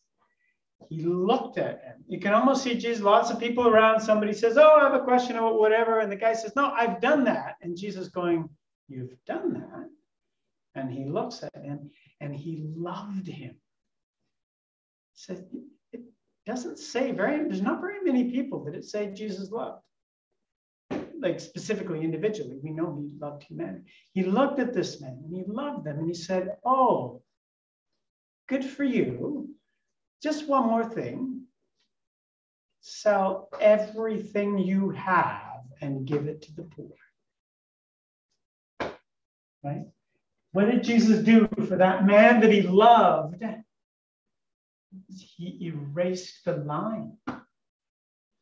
He 0.88 1.02
looked 1.02 1.58
at 1.58 1.82
him. 1.82 2.04
You 2.06 2.20
can 2.20 2.34
almost 2.34 2.62
see 2.62 2.74
Jesus, 2.74 3.02
lots 3.02 3.30
of 3.30 3.40
people 3.40 3.66
around. 3.66 4.00
Somebody 4.00 4.32
says, 4.32 4.58
Oh, 4.58 4.76
I 4.76 4.84
have 4.84 4.94
a 4.94 5.04
question 5.04 5.36
about 5.36 5.58
whatever. 5.58 6.00
And 6.00 6.12
the 6.12 6.16
guy 6.16 6.34
says, 6.34 6.54
No, 6.54 6.70
I've 6.70 7.00
done 7.00 7.24
that. 7.24 7.56
And 7.62 7.76
Jesus 7.76 8.08
going, 8.08 8.48
You've 8.88 9.16
done 9.26 9.54
that. 9.54 9.88
And 10.74 10.92
he 10.92 11.04
looks 11.04 11.42
at 11.42 11.64
him 11.64 11.90
and 12.20 12.34
he 12.34 12.64
loved 12.76 13.26
him. 13.26 13.56
Says 15.14 15.42
it 15.92 16.02
doesn't 16.44 16.78
say 16.78 17.12
very, 17.12 17.38
there's 17.38 17.62
not 17.62 17.80
very 17.80 18.02
many 18.02 18.30
people 18.30 18.64
that 18.64 18.74
it 18.74 18.84
say 18.84 19.12
Jesus 19.12 19.50
loved 19.50 19.80
like 21.24 21.40
specifically 21.40 22.02
individually, 22.02 22.58
we 22.62 22.70
know 22.70 22.94
he 22.94 23.08
loved 23.18 23.44
humanity. 23.44 23.84
He 24.12 24.24
looked 24.24 24.58
at 24.58 24.74
this 24.74 25.00
man 25.00 25.22
and 25.24 25.34
he 25.34 25.42
loved 25.46 25.84
them 25.84 25.98
and 25.98 26.06
he 26.06 26.14
said, 26.14 26.56
Oh, 26.64 27.22
good 28.46 28.64
for 28.64 28.84
you. 28.84 29.53
Just 30.24 30.48
one 30.48 30.66
more 30.66 30.88
thing 30.88 31.42
sell 32.80 33.50
everything 33.60 34.56
you 34.56 34.88
have 34.88 35.60
and 35.82 36.06
give 36.06 36.26
it 36.28 36.40
to 36.40 36.54
the 36.54 36.62
poor. 36.62 36.96
Right? 39.62 39.84
What 40.52 40.70
did 40.70 40.82
Jesus 40.82 41.22
do 41.22 41.46
for 41.68 41.76
that 41.76 42.06
man 42.06 42.40
that 42.40 42.50
he 42.50 42.62
loved? 42.62 43.44
He 45.36 45.66
erased 45.66 46.42
the 46.46 46.56
line. 46.56 47.18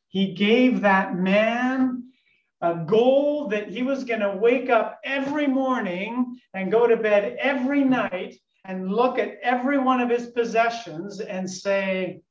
He 0.07 0.35
gave 0.35 0.83
that 0.83 1.17
man 1.17 2.13
a 2.61 2.77
goal 2.77 3.49
that 3.49 3.71
he 3.71 3.83
was 3.83 4.05
going 4.05 4.21
to 4.21 4.37
wake 4.37 4.71
up 4.71 5.01
every 5.03 5.49
morning 5.49 6.39
and 6.55 6.71
go 6.71 6.87
to 6.87 6.97
bed 6.97 7.37
every 7.41 7.83
night 7.83 8.37
and 8.65 8.93
look 8.93 9.19
at 9.19 9.39
every 9.43 9.79
one 9.79 10.01
of 10.01 10.09
his 10.09 10.27
possessions 10.27 11.21
and 11.21 11.51
say, 11.51 12.23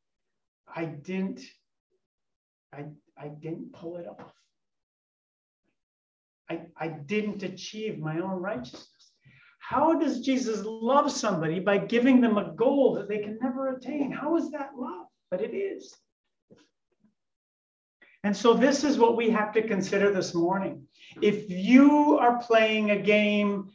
I 0.73 0.85
didn't, 0.85 1.41
I, 2.73 2.85
I 3.17 3.27
didn't 3.27 3.73
pull 3.73 3.97
it 3.97 4.07
off. 4.07 4.31
I, 6.49 6.61
I 6.77 6.87
didn't 6.87 7.43
achieve 7.43 7.99
my 7.99 8.19
own 8.19 8.41
righteousness. 8.41 9.11
How 9.59 9.97
does 9.97 10.21
Jesus 10.21 10.63
love 10.65 11.11
somebody 11.11 11.59
by 11.59 11.77
giving 11.77 12.19
them 12.19 12.37
a 12.37 12.51
goal 12.55 12.95
that 12.95 13.07
they 13.07 13.19
can 13.19 13.37
never 13.41 13.75
attain? 13.75 14.11
How 14.11 14.35
is 14.37 14.51
that 14.51 14.71
love? 14.77 15.07
But 15.29 15.41
it 15.41 15.53
is. 15.53 15.95
And 18.23 18.35
so 18.35 18.53
this 18.53 18.83
is 18.83 18.97
what 18.97 19.17
we 19.17 19.29
have 19.29 19.53
to 19.53 19.67
consider 19.67 20.11
this 20.11 20.33
morning. 20.33 20.83
If 21.21 21.49
you 21.49 22.19
are 22.19 22.39
playing 22.39 22.91
a 22.91 23.01
game 23.01 23.71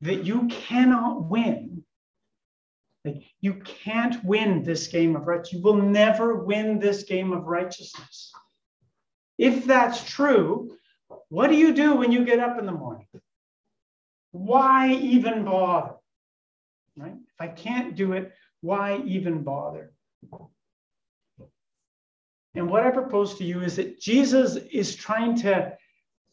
that 0.00 0.24
you 0.24 0.46
cannot 0.48 1.24
win, 1.24 1.67
you 3.40 3.54
can't 3.54 4.22
win 4.24 4.62
this 4.64 4.88
game 4.88 5.14
of 5.14 5.26
righteousness. 5.26 5.52
You 5.52 5.62
will 5.62 5.82
never 5.82 6.36
win 6.36 6.78
this 6.78 7.04
game 7.04 7.32
of 7.32 7.44
righteousness. 7.44 8.32
If 9.36 9.64
that's 9.64 10.02
true, 10.10 10.76
what 11.28 11.48
do 11.48 11.56
you 11.56 11.72
do 11.72 11.94
when 11.94 12.10
you 12.10 12.24
get 12.24 12.40
up 12.40 12.58
in 12.58 12.66
the 12.66 12.72
morning? 12.72 13.06
Why 14.32 14.92
even 14.92 15.44
bother? 15.44 15.94
Right? 16.96 17.14
If 17.14 17.40
I 17.40 17.48
can't 17.48 17.94
do 17.94 18.12
it, 18.12 18.32
why 18.60 19.00
even 19.04 19.44
bother? 19.44 19.92
And 22.54 22.68
what 22.68 22.82
I 22.84 22.90
propose 22.90 23.36
to 23.36 23.44
you 23.44 23.60
is 23.60 23.76
that 23.76 24.00
Jesus 24.00 24.56
is 24.56 24.96
trying 24.96 25.36
to 25.42 25.76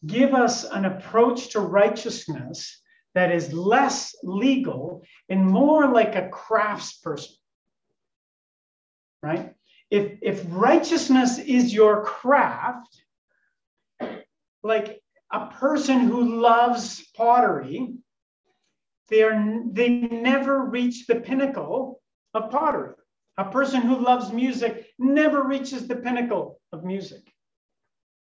give 0.06 0.34
us 0.34 0.64
an 0.64 0.84
approach 0.84 1.50
to 1.50 1.60
righteousness 1.60 2.82
that 3.16 3.32
is 3.32 3.50
less 3.50 4.14
legal 4.22 5.02
and 5.30 5.42
more 5.44 5.88
like 5.88 6.14
a 6.14 6.28
craftsperson. 6.28 7.32
Right? 9.22 9.54
If, 9.90 10.18
if 10.20 10.44
righteousness 10.50 11.38
is 11.38 11.72
your 11.72 12.04
craft, 12.04 13.02
like 14.62 15.00
a 15.32 15.46
person 15.46 16.00
who 16.00 16.40
loves 16.40 17.08
pottery, 17.16 17.94
they, 19.08 19.22
are, 19.22 19.62
they 19.72 19.88
never 19.88 20.66
reach 20.66 21.06
the 21.06 21.16
pinnacle 21.16 22.02
of 22.34 22.50
pottery. 22.50 22.94
A 23.38 23.46
person 23.46 23.80
who 23.80 23.96
loves 23.96 24.30
music 24.30 24.88
never 24.98 25.42
reaches 25.42 25.88
the 25.88 25.96
pinnacle 25.96 26.60
of 26.70 26.84
music, 26.84 27.22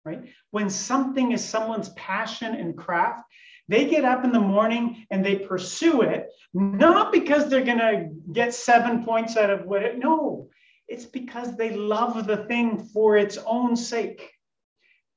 right? 0.03 0.23
When 0.49 0.71
something 0.71 1.31
is 1.31 1.47
someone's 1.47 1.89
passion 1.89 2.55
and 2.55 2.75
craft, 2.75 3.23
they 3.69 3.87
get 3.87 4.03
up 4.03 4.25
in 4.25 4.31
the 4.31 4.39
morning 4.39 5.05
and 5.11 5.23
they 5.23 5.35
pursue 5.35 6.01
it, 6.01 6.31
not 6.53 7.11
because 7.13 7.47
they're 7.47 7.63
going 7.63 7.77
to 7.77 8.09
get 8.33 8.53
seven 8.53 9.05
points 9.05 9.37
out 9.37 9.51
of 9.51 9.65
what 9.65 9.83
it, 9.83 9.99
no, 9.99 10.49
it's 10.87 11.05
because 11.05 11.55
they 11.55 11.75
love 11.75 12.25
the 12.25 12.45
thing 12.47 12.83
for 12.83 13.15
its 13.15 13.37
own 13.45 13.75
sake. 13.75 14.31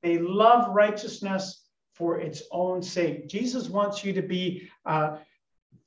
They 0.03 0.19
love 0.19 0.73
righteousness 0.73 1.65
for 1.95 2.19
its 2.19 2.43
own 2.51 2.83
sake. 2.83 3.27
Jesus 3.27 3.69
wants 3.69 4.05
you 4.05 4.13
to 4.13 4.21
be 4.21 4.69
a 4.85 5.17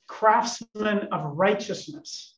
craftsman 0.07 1.07
of 1.11 1.37
righteousness 1.37 2.35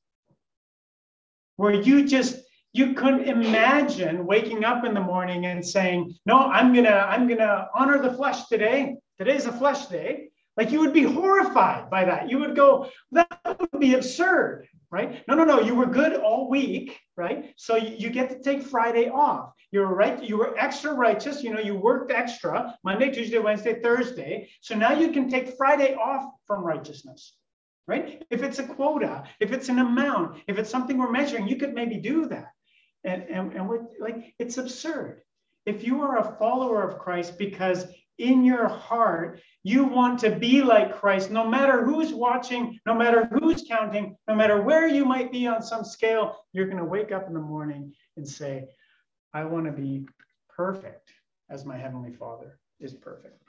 where 1.56 1.74
you 1.74 2.08
just 2.08 2.38
you 2.74 2.94
couldn't 2.94 3.28
imagine 3.28 4.28
waking 4.28 4.64
up 4.64 4.86
in 4.86 4.94
the 4.94 5.00
morning 5.00 5.46
and 5.46 5.66
saying 5.66 6.14
no 6.26 6.38
i'm 6.48 6.74
gonna 6.74 7.06
i'm 7.10 7.28
gonna 7.28 7.68
honor 7.76 8.02
the 8.02 8.14
flesh 8.14 8.46
today 8.48 8.96
today's 9.20 9.46
a 9.46 9.52
flesh 9.52 9.86
day. 9.88 10.30
Like 10.58 10.72
you 10.72 10.80
would 10.80 10.94
be 10.94 11.04
horrified 11.04 11.90
by 11.90 12.06
that. 12.06 12.30
You 12.30 12.40
would 12.40 12.56
go 12.56 12.90
that 13.12 13.58
would 13.60 13.80
be 13.80 13.94
absurd 13.94 14.68
right? 14.92 15.24
No 15.28 15.36
no 15.36 15.44
no. 15.44 15.60
You 15.62 15.76
were 15.76 15.86
good 15.86 16.16
all 16.16 16.50
week 16.50 17.00
right? 17.16 17.54
So 17.58 17.76
you, 17.76 18.10
get 18.10 18.30
to 18.30 18.42
take 18.42 18.64
friday 18.64 19.10
off. 19.10 19.52
You're 19.72 19.94
right 19.94 20.24
you 20.24 20.38
were 20.38 20.58
extra 20.58 20.94
righteous. 20.94 21.44
You 21.44 21.54
know 21.54 21.60
you 21.60 21.76
worked 21.76 22.12
extra 22.12 22.76
monday 22.84 23.12
tuesday 23.12 23.40
wednesday 23.40 23.82
thursday. 23.82 24.50
So 24.62 24.76
now 24.76 24.94
you 24.94 25.12
can 25.12 25.30
take 25.30 25.56
friday 25.58 25.94
off 25.94 26.32
from 26.48 26.64
righteousness 26.64 27.34
right? 27.90 28.24
If 28.30 28.44
it's 28.44 28.60
a 28.60 28.68
quota, 28.68 29.24
if 29.40 29.52
it's 29.52 29.68
an 29.68 29.80
amount, 29.80 30.44
if 30.48 30.60
it's 30.60 30.70
something 30.70 30.96
we're 30.96 31.10
measuring, 31.10 31.48
you 31.48 31.56
could 31.56 31.74
maybe 31.74 31.98
do 31.98 32.28
that. 32.28 32.52
And, 33.04 33.24
and, 33.24 33.52
and 33.54 33.68
we're 33.68 33.88
like, 34.00 34.36
it's 34.38 34.60
absurd. 34.60 35.22
If 35.66 35.84
you 35.84 36.04
are 36.04 36.20
a 36.20 36.38
follower 36.38 36.88
of 36.88 37.00
Christ 37.00 37.40
because 37.40 37.88
in 38.20 38.44
your 38.44 38.68
heart 38.68 39.42
you 39.64 39.84
want 39.84 40.20
to 40.20 40.32
be 40.32 40.62
like 40.62 40.96
Christ, 40.96 41.32
no 41.32 41.48
matter 41.48 41.84
who's 41.84 42.14
watching, 42.14 42.80
no 42.86 42.94
matter 42.94 43.26
who's 43.26 43.66
counting, 43.68 44.16
no 44.28 44.36
matter 44.36 44.62
where 44.62 44.88
you 44.88 45.04
might 45.04 45.32
be 45.32 45.48
on 45.48 45.62
some 45.62 45.84
scale, 45.84 46.38
you're 46.54 46.68
going 46.68 46.78
to 46.78 46.86
wake 46.86 47.12
up 47.12 47.28
in 47.28 47.34
the 47.34 47.40
morning 47.40 47.94
and 48.16 48.28
say, 48.28 48.68
I 49.34 49.44
want 49.44 49.66
to 49.66 49.72
be 49.72 50.06
perfect 50.50 51.12
as 51.50 51.66
my 51.66 51.78
Heavenly 51.78 52.14
Father 52.14 52.60
is 52.80 52.94
perfect. 52.94 53.42